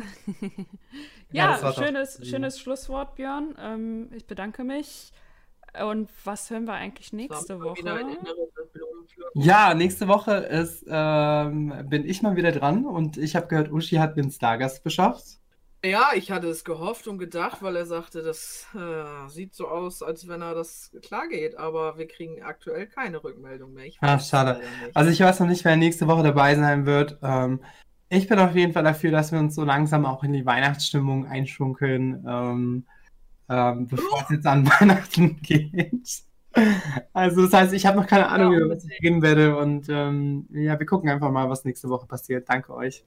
Ja, 1.30 1.56
ja, 1.56 1.62
war 1.62 1.72
doch- 1.74 1.84
schönes, 1.84 2.26
schönes 2.26 2.58
Schlusswort, 2.58 3.14
Björn. 3.16 3.54
Ähm, 3.60 4.08
ich 4.14 4.26
bedanke 4.26 4.64
mich. 4.64 5.12
Und 5.84 6.08
was 6.24 6.48
hören 6.48 6.64
wir 6.64 6.72
eigentlich 6.72 7.12
nächste 7.12 7.60
Woche? 7.60 8.16
Ja, 9.34 9.74
nächste 9.74 10.08
Woche 10.08 10.32
ist, 10.36 10.86
ähm, 10.88 11.74
bin 11.84 12.08
ich 12.08 12.22
mal 12.22 12.34
wieder 12.36 12.50
dran 12.50 12.86
und 12.86 13.18
ich 13.18 13.36
habe 13.36 13.46
gehört, 13.46 13.70
Uschi 13.70 13.96
hat 13.96 14.16
mir 14.16 14.22
einen 14.22 14.30
Stargast 14.32 14.82
beschafft. 14.82 15.38
Ja, 15.84 16.10
ich 16.14 16.30
hatte 16.32 16.48
es 16.48 16.64
gehofft 16.64 17.06
und 17.06 17.18
gedacht, 17.18 17.62
weil 17.62 17.76
er 17.76 17.86
sagte, 17.86 18.22
das 18.22 18.66
äh, 18.74 19.28
sieht 19.28 19.54
so 19.54 19.68
aus, 19.68 20.02
als 20.02 20.26
wenn 20.26 20.42
er 20.42 20.54
das 20.54 20.90
klar 21.02 21.28
geht, 21.28 21.56
aber 21.56 21.96
wir 21.98 22.08
kriegen 22.08 22.42
aktuell 22.42 22.86
keine 22.88 23.22
Rückmeldung 23.22 23.74
mehr. 23.74 23.86
Ich 23.86 23.98
Ah, 24.00 24.18
schade. 24.18 24.60
Also 24.94 25.10
ich 25.10 25.20
weiß 25.20 25.38
noch 25.38 25.46
nicht, 25.46 25.64
wer 25.64 25.76
nächste 25.76 26.08
Woche 26.08 26.24
dabei 26.24 26.56
sein 26.56 26.84
wird. 26.84 27.18
Ähm, 27.22 27.60
ich 28.08 28.26
bin 28.26 28.38
auf 28.40 28.56
jeden 28.56 28.72
Fall 28.72 28.82
dafür, 28.82 29.12
dass 29.12 29.30
wir 29.30 29.38
uns 29.38 29.54
so 29.54 29.64
langsam 29.64 30.04
auch 30.04 30.24
in 30.24 30.32
die 30.32 30.44
Weihnachtsstimmung 30.46 31.26
einschunkeln, 31.26 32.24
ähm, 32.26 32.86
ähm, 33.48 33.86
bevor 33.86 34.22
es 34.22 34.30
jetzt 34.30 34.46
an 34.46 34.66
Weihnachten 34.80 35.40
geht. 35.42 36.24
Also 37.12 37.42
das 37.42 37.52
heißt, 37.52 37.72
ich 37.74 37.86
habe 37.86 37.98
noch 37.98 38.06
keine 38.06 38.28
Ahnung, 38.28 38.52
Ja, 38.54 38.68
was 38.68 38.84
ich 38.84 39.00
reden 39.02 39.22
werde 39.22 39.56
und 39.56 39.86
ähm, 39.88 40.48
ja, 40.50 40.78
wir 40.78 40.86
gucken 40.86 41.08
einfach 41.10 41.30
mal, 41.30 41.48
was 41.48 41.64
nächste 41.64 41.88
Woche 41.88 42.06
passiert. 42.06 42.48
Danke 42.48 42.74
euch. 42.74 43.04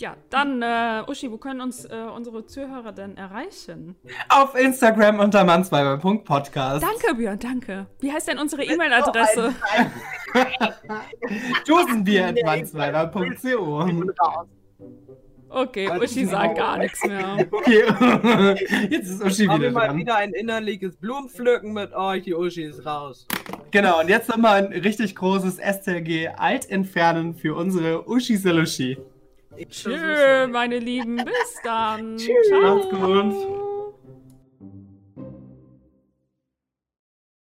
Ja, 0.00 0.16
dann, 0.28 0.60
äh, 0.60 1.04
Uschi, 1.08 1.30
wo 1.30 1.38
können 1.38 1.60
uns 1.60 1.84
äh, 1.84 1.94
unsere 2.14 2.44
Zuhörer 2.46 2.90
denn 2.90 3.16
erreichen? 3.16 3.94
Auf 4.28 4.56
Instagram 4.56 5.20
unter 5.20 5.44
mannsweiber.podcast. 5.44 6.82
Danke, 6.82 7.14
Björn, 7.14 7.38
danke. 7.38 7.86
Wie 8.00 8.12
heißt 8.12 8.26
denn 8.26 8.38
unsere 8.38 8.64
E-Mail-Adresse? 8.64 9.54
Dosenbier.mannsweiber.co 11.66 13.88
Okay, 15.48 15.88
Uschi 16.00 16.26
sagt 16.26 16.58
gar 16.58 16.78
nichts 16.78 17.00
mehr. 17.04 17.46
Okay, 17.52 17.84
jetzt 18.90 19.08
ist 19.08 19.22
Uschi 19.22 19.46
Haben 19.46 19.60
wieder 19.60 19.68
wir 19.68 19.72
mal 19.72 19.86
dran. 19.86 19.96
wieder 19.98 20.16
ein 20.16 20.32
innerliches 20.32 20.96
Blumenpflücken 20.96 21.72
mit 21.72 21.92
euch. 21.92 22.24
Die 22.24 22.34
Uschi 22.34 22.64
ist 22.64 22.84
raus. 22.84 23.28
Genau, 23.70 24.00
und 24.00 24.08
jetzt 24.08 24.28
nochmal 24.28 24.66
ein 24.66 24.72
richtig 24.72 25.14
großes 25.14 25.58
STLG 25.58 26.30
Alt 26.36 26.68
entfernen 26.68 27.36
für 27.36 27.54
unsere 27.54 28.08
Uschi 28.08 28.36
Salushi. 28.36 28.98
Ich 29.56 29.68
Tschö, 29.68 30.46
meine 30.48 30.78
Lieben, 30.78 31.16
bis 31.16 31.60
dann. 31.62 32.16
Tschüss. 32.16 32.48
Ciao. 32.48 32.76
Macht's 32.76 32.90
gut. 32.90 33.63